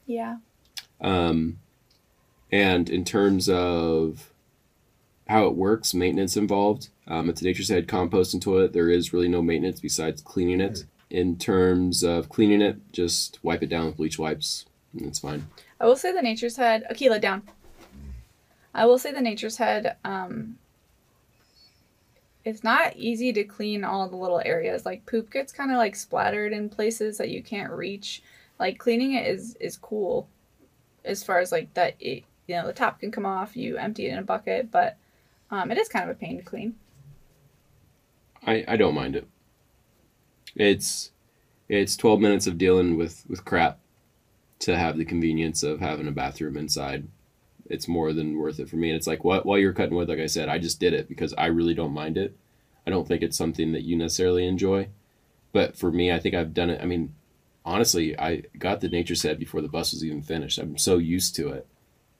Yeah. 0.05 0.37
Um, 1.01 1.59
and 2.51 2.89
in 2.89 3.03
terms 3.03 3.49
of 3.49 4.31
how 5.27 5.45
it 5.45 5.55
works, 5.55 5.93
maintenance 5.93 6.37
involved. 6.37 6.89
Um, 7.07 7.29
it's 7.29 7.41
a 7.41 7.45
Nature's 7.45 7.69
Head 7.69 7.87
composting 7.87 8.41
toilet. 8.41 8.73
There 8.73 8.89
is 8.89 9.13
really 9.13 9.27
no 9.27 9.41
maintenance 9.41 9.79
besides 9.79 10.21
cleaning 10.21 10.61
it. 10.61 10.85
In 11.09 11.37
terms 11.37 12.03
of 12.03 12.29
cleaning 12.29 12.61
it, 12.61 12.77
just 12.91 13.39
wipe 13.43 13.63
it 13.63 13.69
down 13.69 13.85
with 13.85 13.97
bleach 13.97 14.19
wipes, 14.19 14.65
and 14.93 15.05
it's 15.05 15.19
fine. 15.19 15.47
I 15.79 15.85
will 15.85 15.95
say 15.95 16.11
the 16.11 16.21
Nature's 16.21 16.57
Head. 16.57 16.85
Akila, 16.91 17.21
down. 17.21 17.43
I 18.73 18.85
will 18.85 18.97
say 18.97 19.11
the 19.13 19.21
Nature's 19.21 19.57
Head. 19.57 19.95
Um, 20.03 20.57
it's 22.43 22.63
not 22.63 22.95
easy 22.95 23.31
to 23.33 23.43
clean 23.43 23.83
all 23.83 24.07
the 24.09 24.15
little 24.15 24.41
areas. 24.43 24.85
Like 24.85 25.05
poop 25.05 25.31
gets 25.31 25.51
kind 25.53 25.71
of 25.71 25.77
like 25.77 25.95
splattered 25.95 26.53
in 26.53 26.69
places 26.69 27.17
that 27.17 27.29
you 27.29 27.41
can't 27.41 27.71
reach. 27.71 28.21
Like 28.59 28.77
cleaning 28.77 29.13
it 29.13 29.27
is 29.27 29.55
is 29.59 29.77
cool, 29.77 30.27
as 31.07 31.23
far 31.23 31.39
as 31.39 31.51
like 31.51 31.73
that. 31.73 31.95
It, 31.99 32.23
you 32.47 32.55
know, 32.55 32.65
the 32.65 32.73
top 32.73 32.99
can 32.99 33.11
come 33.11 33.25
off. 33.25 33.57
You 33.57 33.77
empty 33.77 34.07
it 34.07 34.13
in 34.13 34.19
a 34.19 34.23
bucket, 34.23 34.71
but 34.71 34.97
um, 35.51 35.71
it 35.71 35.77
is 35.77 35.89
kind 35.89 36.09
of 36.09 36.15
a 36.15 36.19
pain 36.19 36.37
to 36.37 36.43
clean. 36.43 36.75
I, 38.45 38.63
I 38.67 38.77
don't 38.77 38.95
mind 38.95 39.15
it. 39.15 39.27
It's 40.55 41.11
it's 41.67 41.97
twelve 41.97 42.19
minutes 42.19 42.47
of 42.47 42.57
dealing 42.57 42.97
with 42.97 43.25
with 43.27 43.45
crap 43.45 43.79
to 44.59 44.77
have 44.77 44.97
the 44.97 45.05
convenience 45.05 45.63
of 45.63 45.79
having 45.79 46.07
a 46.07 46.11
bathroom 46.11 46.57
inside. 46.57 47.07
It's 47.69 47.87
more 47.87 48.13
than 48.13 48.39
worth 48.39 48.59
it 48.59 48.69
for 48.69 48.77
me. 48.77 48.89
And 48.89 48.97
it's 48.97 49.07
like 49.07 49.23
what 49.23 49.45
while 49.45 49.57
you're 49.57 49.73
cutting 49.73 49.95
wood, 49.95 50.09
like 50.09 50.19
I 50.19 50.27
said, 50.27 50.49
I 50.49 50.57
just 50.57 50.79
did 50.79 50.93
it 50.93 51.09
because 51.09 51.33
I 51.37 51.47
really 51.47 51.73
don't 51.73 51.93
mind 51.93 52.17
it. 52.17 52.35
I 52.85 52.89
don't 52.89 53.07
think 53.07 53.21
it's 53.21 53.37
something 53.37 53.73
that 53.73 53.83
you 53.83 53.97
necessarily 53.97 54.47
enjoy. 54.47 54.87
But 55.51 55.75
for 55.75 55.91
me, 55.91 56.11
I 56.11 56.19
think 56.19 56.33
I've 56.33 56.53
done 56.53 56.69
it. 56.69 56.81
I 56.81 56.85
mean, 56.85 57.13
honestly, 57.67 58.17
I 58.17 58.43
got 58.57 58.79
the 58.81 58.89
Nature's 58.89 59.21
Head 59.21 59.37
before 59.37 59.61
the 59.61 59.67
bus 59.67 59.91
was 59.91 60.03
even 60.03 60.21
finished. 60.21 60.57
I'm 60.57 60.77
so 60.77 60.97
used 60.97 61.35
to 61.35 61.49
it. 61.49 61.67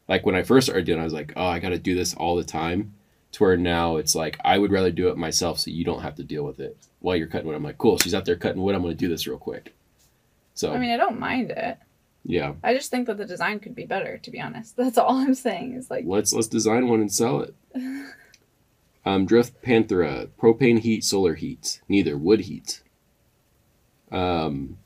Like 0.07 0.25
when 0.25 0.35
I 0.35 0.43
first 0.43 0.67
started 0.67 0.85
doing, 0.85 0.99
it, 0.99 1.01
I 1.01 1.05
was 1.05 1.13
like, 1.13 1.33
oh, 1.35 1.45
I 1.45 1.59
got 1.59 1.69
to 1.69 1.79
do 1.79 1.95
this 1.95 2.13
all 2.13 2.35
the 2.35 2.43
time 2.43 2.93
to 3.31 3.43
where 3.43 3.57
now 3.57 3.95
it's 3.95 4.13
like 4.13 4.39
I 4.43 4.57
would 4.57 4.71
rather 4.71 4.91
do 4.91 5.07
it 5.07 5.17
myself 5.17 5.59
so 5.59 5.71
you 5.71 5.83
don't 5.83 6.01
have 6.01 6.15
to 6.15 6.23
deal 6.23 6.43
with 6.43 6.59
it 6.59 6.77
while 6.99 7.15
you're 7.15 7.27
cutting 7.27 7.47
wood. 7.47 7.55
I'm 7.55 7.63
like, 7.63 7.77
cool, 7.77 7.97
she's 7.97 8.13
out 8.13 8.25
there 8.25 8.35
cutting 8.35 8.61
wood. 8.61 8.75
I'm 8.75 8.81
going 8.81 8.93
to 8.93 8.97
do 8.97 9.09
this 9.09 9.25
real 9.25 9.37
quick. 9.37 9.73
So 10.53 10.73
I 10.73 10.77
mean, 10.79 10.91
I 10.91 10.97
don't 10.97 11.19
mind 11.19 11.51
it. 11.51 11.77
yeah, 12.25 12.53
I 12.63 12.73
just 12.73 12.91
think 12.91 13.07
that 13.07 13.17
the 13.17 13.25
design 13.25 13.59
could 13.59 13.75
be 13.75 13.85
better. 13.85 14.17
To 14.17 14.31
be 14.31 14.41
honest, 14.41 14.75
that's 14.77 14.97
all 14.97 15.15
I'm 15.17 15.35
saying. 15.35 15.73
Is 15.75 15.89
like 15.89 16.03
let's 16.05 16.33
let's 16.33 16.47
design 16.47 16.89
one 16.89 16.99
and 17.01 17.11
sell 17.11 17.41
it. 17.41 17.55
Um, 19.05 19.25
Drift 19.25 19.61
Panthera, 19.61 20.27
propane 20.37 20.79
heat, 20.79 21.01
solar 21.01 21.35
heat, 21.35 21.79
neither 21.87 22.17
wood 22.17 22.41
heat. 22.41 22.81
Um, 24.11 24.79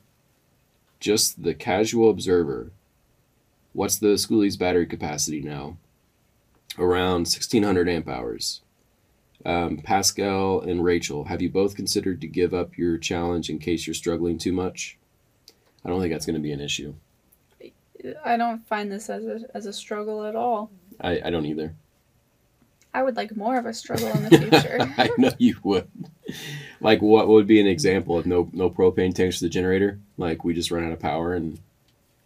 just 1.02 1.42
the 1.42 1.52
casual 1.52 2.08
observer. 2.08 2.70
What's 3.72 3.98
the 3.98 4.16
schoolie's 4.16 4.56
battery 4.56 4.86
capacity 4.86 5.42
now? 5.42 5.76
Around 6.78 7.26
1600 7.26 7.88
amp 7.88 8.08
hours. 8.08 8.62
Um, 9.44 9.78
Pascal 9.78 10.60
and 10.60 10.84
Rachel, 10.84 11.24
have 11.24 11.42
you 11.42 11.50
both 11.50 11.74
considered 11.74 12.20
to 12.20 12.28
give 12.28 12.54
up 12.54 12.78
your 12.78 12.96
challenge 12.96 13.50
in 13.50 13.58
case 13.58 13.86
you're 13.86 13.94
struggling 13.94 14.38
too 14.38 14.52
much? 14.52 14.96
I 15.84 15.88
don't 15.88 16.00
think 16.00 16.12
that's 16.12 16.24
going 16.24 16.34
to 16.34 16.40
be 16.40 16.52
an 16.52 16.60
issue. 16.60 16.94
I 18.24 18.36
don't 18.36 18.66
find 18.66 18.90
this 18.90 19.10
as 19.10 19.24
a 19.26 19.40
as 19.54 19.66
a 19.66 19.72
struggle 19.72 20.24
at 20.24 20.36
all. 20.36 20.70
I, 21.00 21.20
I 21.24 21.30
don't 21.30 21.46
either. 21.46 21.74
I 22.94 23.02
would 23.02 23.16
like 23.16 23.36
more 23.36 23.58
of 23.58 23.66
a 23.66 23.74
struggle 23.74 24.08
in 24.08 24.24
the 24.24 24.38
future. 24.38 24.78
I 24.96 25.10
know 25.18 25.32
you 25.38 25.56
would. 25.64 25.88
Like, 26.82 27.00
what 27.00 27.28
would 27.28 27.46
be 27.46 27.60
an 27.60 27.68
example 27.68 28.18
of 28.18 28.26
no 28.26 28.50
no 28.52 28.68
propane 28.68 29.14
tanks 29.14 29.38
for 29.38 29.44
the 29.44 29.48
generator? 29.48 30.00
Like, 30.18 30.42
we 30.42 30.52
just 30.52 30.72
run 30.72 30.84
out 30.84 30.90
of 30.90 30.98
power, 30.98 31.32
and 31.32 31.60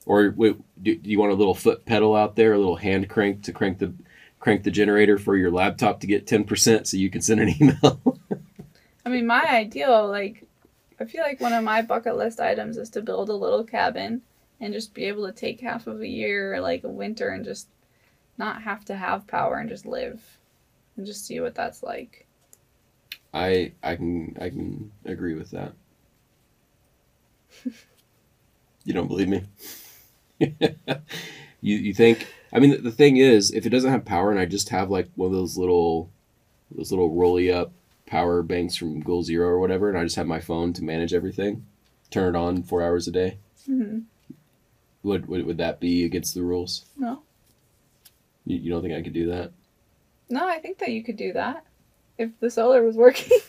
or 0.06 0.32
wait, 0.34 0.56
do, 0.82 0.96
do 0.96 1.10
you 1.10 1.18
want 1.18 1.32
a 1.32 1.34
little 1.34 1.54
foot 1.54 1.84
pedal 1.84 2.16
out 2.16 2.36
there, 2.36 2.54
a 2.54 2.58
little 2.58 2.76
hand 2.76 3.10
crank 3.10 3.42
to 3.42 3.52
crank 3.52 3.80
the 3.80 3.92
crank 4.40 4.62
the 4.62 4.70
generator 4.70 5.18
for 5.18 5.36
your 5.36 5.50
laptop 5.50 6.00
to 6.00 6.06
get 6.06 6.26
ten 6.26 6.44
percent, 6.44 6.86
so 6.86 6.96
you 6.96 7.10
can 7.10 7.20
send 7.20 7.40
an 7.40 7.54
email? 7.60 8.18
I 9.04 9.10
mean, 9.10 9.26
my 9.26 9.44
ideal, 9.46 10.08
like, 10.08 10.44
I 10.98 11.04
feel 11.04 11.22
like 11.22 11.40
one 11.40 11.52
of 11.52 11.62
my 11.62 11.82
bucket 11.82 12.16
list 12.16 12.40
items 12.40 12.78
is 12.78 12.88
to 12.90 13.02
build 13.02 13.28
a 13.28 13.34
little 13.34 13.62
cabin 13.62 14.22
and 14.58 14.72
just 14.72 14.94
be 14.94 15.04
able 15.04 15.26
to 15.26 15.32
take 15.32 15.60
half 15.60 15.86
of 15.86 16.00
a 16.00 16.08
year, 16.08 16.60
like 16.62 16.82
a 16.82 16.88
winter, 16.88 17.28
and 17.28 17.44
just 17.44 17.68
not 18.38 18.62
have 18.62 18.84
to 18.86 18.96
have 18.96 19.26
power 19.26 19.56
and 19.58 19.68
just 19.68 19.86
live 19.86 20.38
and 20.96 21.06
just 21.06 21.26
see 21.26 21.40
what 21.40 21.54
that's 21.54 21.82
like. 21.82 22.25
I 23.36 23.72
I 23.82 23.96
can 23.96 24.34
I 24.40 24.48
can 24.48 24.90
agree 25.04 25.34
with 25.34 25.50
that. 25.50 25.74
you 28.84 28.94
don't 28.94 29.08
believe 29.08 29.28
me? 29.28 29.42
you 30.40 31.76
you 31.76 31.92
think? 31.94 32.26
I 32.52 32.60
mean, 32.60 32.70
the, 32.70 32.78
the 32.78 32.90
thing 32.92 33.18
is, 33.18 33.50
if 33.52 33.66
it 33.66 33.70
doesn't 33.70 33.90
have 33.90 34.04
power, 34.06 34.30
and 34.30 34.40
I 34.40 34.46
just 34.46 34.70
have 34.70 34.88
like 34.90 35.08
one 35.16 35.26
of 35.26 35.32
those 35.32 35.58
little 35.58 36.10
those 36.74 36.90
little 36.90 37.14
rolly 37.14 37.52
up 37.52 37.72
power 38.06 38.42
banks 38.42 38.74
from 38.76 39.00
Goal 39.00 39.22
Zero 39.22 39.48
or 39.48 39.58
whatever, 39.58 39.88
and 39.90 39.98
I 39.98 40.04
just 40.04 40.16
have 40.16 40.26
my 40.26 40.40
phone 40.40 40.72
to 40.74 40.84
manage 40.84 41.12
everything, 41.12 41.66
turn 42.10 42.34
it 42.34 42.38
on 42.38 42.62
four 42.62 42.82
hours 42.82 43.06
a 43.06 43.12
day. 43.12 43.36
hmm 43.66 44.00
Would 45.02 45.26
would, 45.28 45.44
would 45.44 45.58
that 45.58 45.78
be 45.78 46.04
against 46.04 46.34
the 46.34 46.42
rules? 46.42 46.86
No, 46.96 47.22
You, 48.46 48.56
you 48.58 48.70
don't 48.70 48.80
think 48.82 48.94
I 48.94 49.02
could 49.02 49.12
do 49.12 49.26
that? 49.26 49.52
no, 50.30 50.48
I 50.48 50.58
think 50.58 50.78
that 50.78 50.90
you 50.90 51.04
could 51.04 51.16
do 51.18 51.32
that 51.34 51.64
if 52.18 52.30
the 52.40 52.50
solar 52.50 52.82
was 52.82 52.96
working. 52.96 53.38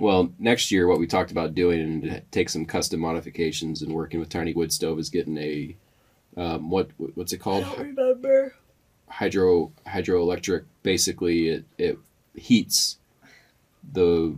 Well, 0.00 0.32
next 0.38 0.70
year, 0.70 0.88
what 0.88 0.98
we 0.98 1.06
talked 1.06 1.30
about 1.30 1.54
doing 1.54 1.80
and 1.80 2.22
take 2.30 2.48
some 2.48 2.64
custom 2.64 3.00
modifications 3.00 3.82
and 3.82 3.92
working 3.92 4.20
with 4.20 4.30
Tiny 4.30 4.54
Wood 4.54 4.72
Stove 4.72 4.98
is 4.98 5.10
getting 5.10 5.36
a 5.36 5.76
um, 6.36 6.70
what 6.70 6.90
what's 7.14 7.32
it 7.32 7.38
called? 7.38 7.64
I 7.64 7.68
don't 7.68 7.96
remember. 7.96 8.54
Hydro 9.08 9.70
hydroelectric. 9.86 10.64
Basically, 10.82 11.48
it 11.48 11.64
it 11.76 11.98
heats 12.34 12.98
the 13.92 14.34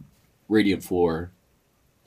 radiant 0.48 0.82
floor 0.82 1.30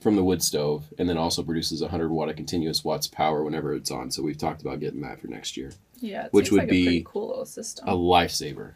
from 0.00 0.14
the 0.16 0.22
wood 0.24 0.42
stove, 0.42 0.84
and 0.98 1.08
then 1.08 1.18
also 1.18 1.42
produces 1.42 1.80
100 1.82 2.08
watt 2.10 2.28
of 2.28 2.36
continuous 2.36 2.84
watts 2.84 3.06
power 3.08 3.42
whenever 3.42 3.74
it's 3.74 3.90
on. 3.90 4.10
So 4.10 4.22
we've 4.22 4.38
talked 4.38 4.62
about 4.62 4.78
getting 4.80 5.00
that 5.00 5.20
for 5.20 5.26
next 5.26 5.56
year. 5.56 5.72
Yeah, 6.00 6.28
Which 6.30 6.52
would 6.52 6.60
like 6.62 6.68
be 6.70 6.98
a 6.98 7.02
cool 7.02 7.28
little 7.28 7.44
system. 7.46 7.88
A 7.88 7.92
lifesaver. 7.96 8.72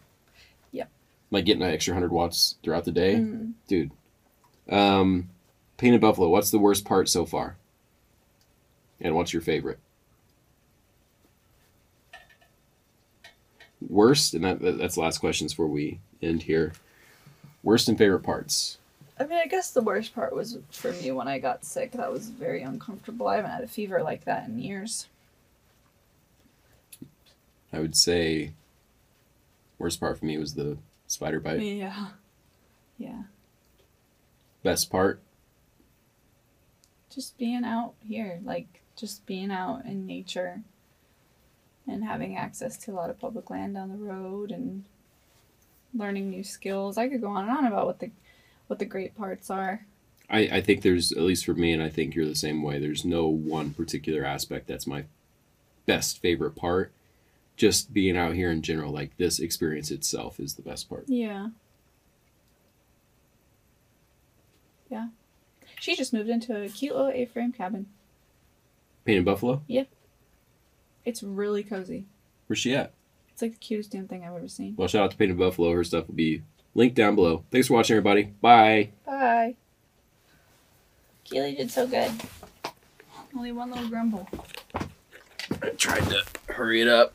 Yep. 0.72 0.88
Like 1.30 1.44
getting 1.44 1.62
an 1.62 1.70
extra 1.70 1.94
100 1.94 2.10
watts 2.12 2.56
throughout 2.64 2.84
the 2.84 2.90
day. 2.92 3.14
Mm. 3.16 3.52
Dude. 3.68 3.92
Um, 4.68 5.28
Painted 5.76 6.00
Buffalo, 6.00 6.28
what's 6.28 6.50
the 6.50 6.58
worst 6.58 6.84
part 6.84 7.08
so 7.08 7.24
far? 7.24 7.56
And 9.00 9.14
what's 9.14 9.32
your 9.32 9.42
favorite? 9.42 9.78
Worst, 13.80 14.34
and 14.34 14.44
that, 14.44 14.60
that- 14.60 14.78
that's 14.78 14.94
the 14.94 15.00
last 15.00 15.18
questions 15.18 15.52
before 15.52 15.66
we 15.68 16.00
end 16.20 16.42
here. 16.44 16.72
Worst 17.62 17.88
and 17.88 17.98
favorite 17.98 18.22
parts. 18.22 18.78
I 19.22 19.26
mean, 19.26 19.38
I 19.38 19.46
guess 19.46 19.70
the 19.70 19.82
worst 19.82 20.14
part 20.14 20.34
was 20.34 20.58
for 20.70 20.92
me 20.92 21.12
when 21.12 21.28
I 21.28 21.38
got 21.38 21.64
sick. 21.64 21.92
That 21.92 22.10
was 22.12 22.28
very 22.28 22.62
uncomfortable. 22.62 23.28
I 23.28 23.36
haven't 23.36 23.52
had 23.52 23.62
a 23.62 23.68
fever 23.68 24.02
like 24.02 24.24
that 24.24 24.48
in 24.48 24.58
years. 24.58 25.06
I 27.72 27.78
would 27.78 27.96
say 27.96 28.52
worst 29.78 30.00
part 30.00 30.18
for 30.18 30.24
me 30.24 30.38
was 30.38 30.54
the 30.54 30.76
spider 31.06 31.38
bite. 31.38 31.60
Yeah. 31.60 32.08
Yeah. 32.98 33.22
Best 34.64 34.90
part, 34.90 35.20
Just 37.12 37.38
being 37.38 37.64
out 37.64 37.94
here, 38.06 38.40
like 38.44 38.82
just 38.96 39.26
being 39.26 39.50
out 39.50 39.84
in 39.84 40.06
nature 40.06 40.62
and 41.86 42.04
having 42.04 42.36
access 42.36 42.76
to 42.78 42.92
a 42.92 42.94
lot 42.94 43.10
of 43.10 43.18
public 43.18 43.50
land 43.50 43.74
down 43.74 43.88
the 43.88 43.96
road 43.96 44.50
and 44.50 44.84
learning 45.94 46.30
new 46.30 46.44
skills. 46.44 46.96
I 46.96 47.08
could 47.08 47.20
go 47.20 47.28
on 47.28 47.48
and 47.48 47.56
on 47.56 47.66
about 47.66 47.86
what 47.86 47.98
the 47.98 48.10
what 48.72 48.78
the 48.78 48.84
great 48.86 49.14
parts 49.14 49.50
are. 49.50 49.84
I, 50.30 50.38
I 50.40 50.60
think 50.62 50.80
there's 50.80 51.12
at 51.12 51.18
least 51.18 51.44
for 51.44 51.52
me, 51.52 51.74
and 51.74 51.82
I 51.82 51.90
think 51.90 52.14
you're 52.14 52.24
the 52.24 52.34
same 52.34 52.62
way. 52.62 52.78
There's 52.78 53.04
no 53.04 53.26
one 53.26 53.74
particular 53.74 54.24
aspect 54.24 54.66
that's 54.66 54.86
my 54.86 55.04
best 55.84 56.20
favorite 56.22 56.56
part. 56.56 56.90
Just 57.54 57.92
being 57.92 58.16
out 58.16 58.34
here 58.34 58.50
in 58.50 58.62
general, 58.62 58.90
like 58.92 59.14
this 59.18 59.38
experience 59.38 59.90
itself, 59.90 60.40
is 60.40 60.54
the 60.54 60.62
best 60.62 60.88
part. 60.88 61.04
Yeah. 61.06 61.48
Yeah. 64.90 65.08
She 65.78 65.94
just 65.96 66.12
moved 66.14 66.30
into 66.30 66.60
a 66.62 66.68
cute 66.68 66.94
little 66.94 67.10
A-frame 67.12 67.52
cabin. 67.52 67.86
Painted 69.04 69.24
Buffalo, 69.24 69.62
Yep. 69.66 69.88
It's 71.04 71.22
really 71.22 71.62
cozy. 71.64 72.06
where's 72.46 72.60
she 72.60 72.74
at? 72.74 72.92
It's 73.32 73.42
like 73.42 73.52
the 73.52 73.58
cutest 73.58 73.90
damn 73.90 74.06
thing 74.06 74.24
I've 74.24 74.34
ever 74.34 74.46
seen. 74.48 74.74
Well, 74.76 74.86
shout 74.88 75.04
out 75.04 75.10
to 75.10 75.16
Painted 75.16 75.38
Buffalo. 75.38 75.72
Her 75.72 75.82
stuff 75.84 76.06
will 76.06 76.14
be 76.14 76.42
linked 76.74 76.96
down 76.96 77.14
below. 77.14 77.44
Thanks 77.50 77.68
for 77.68 77.74
watching, 77.74 77.96
everybody. 77.96 78.32
Bye. 78.40 78.90
Bye. 79.06 79.56
Keely 81.24 81.54
did 81.54 81.70
so 81.70 81.86
good. 81.86 82.10
Only 83.34 83.52
one 83.52 83.70
little 83.70 83.88
grumble. 83.88 84.28
I 84.74 85.68
tried 85.76 86.04
to 86.08 86.22
hurry 86.52 86.82
it 86.82 86.88
up. 86.88 87.14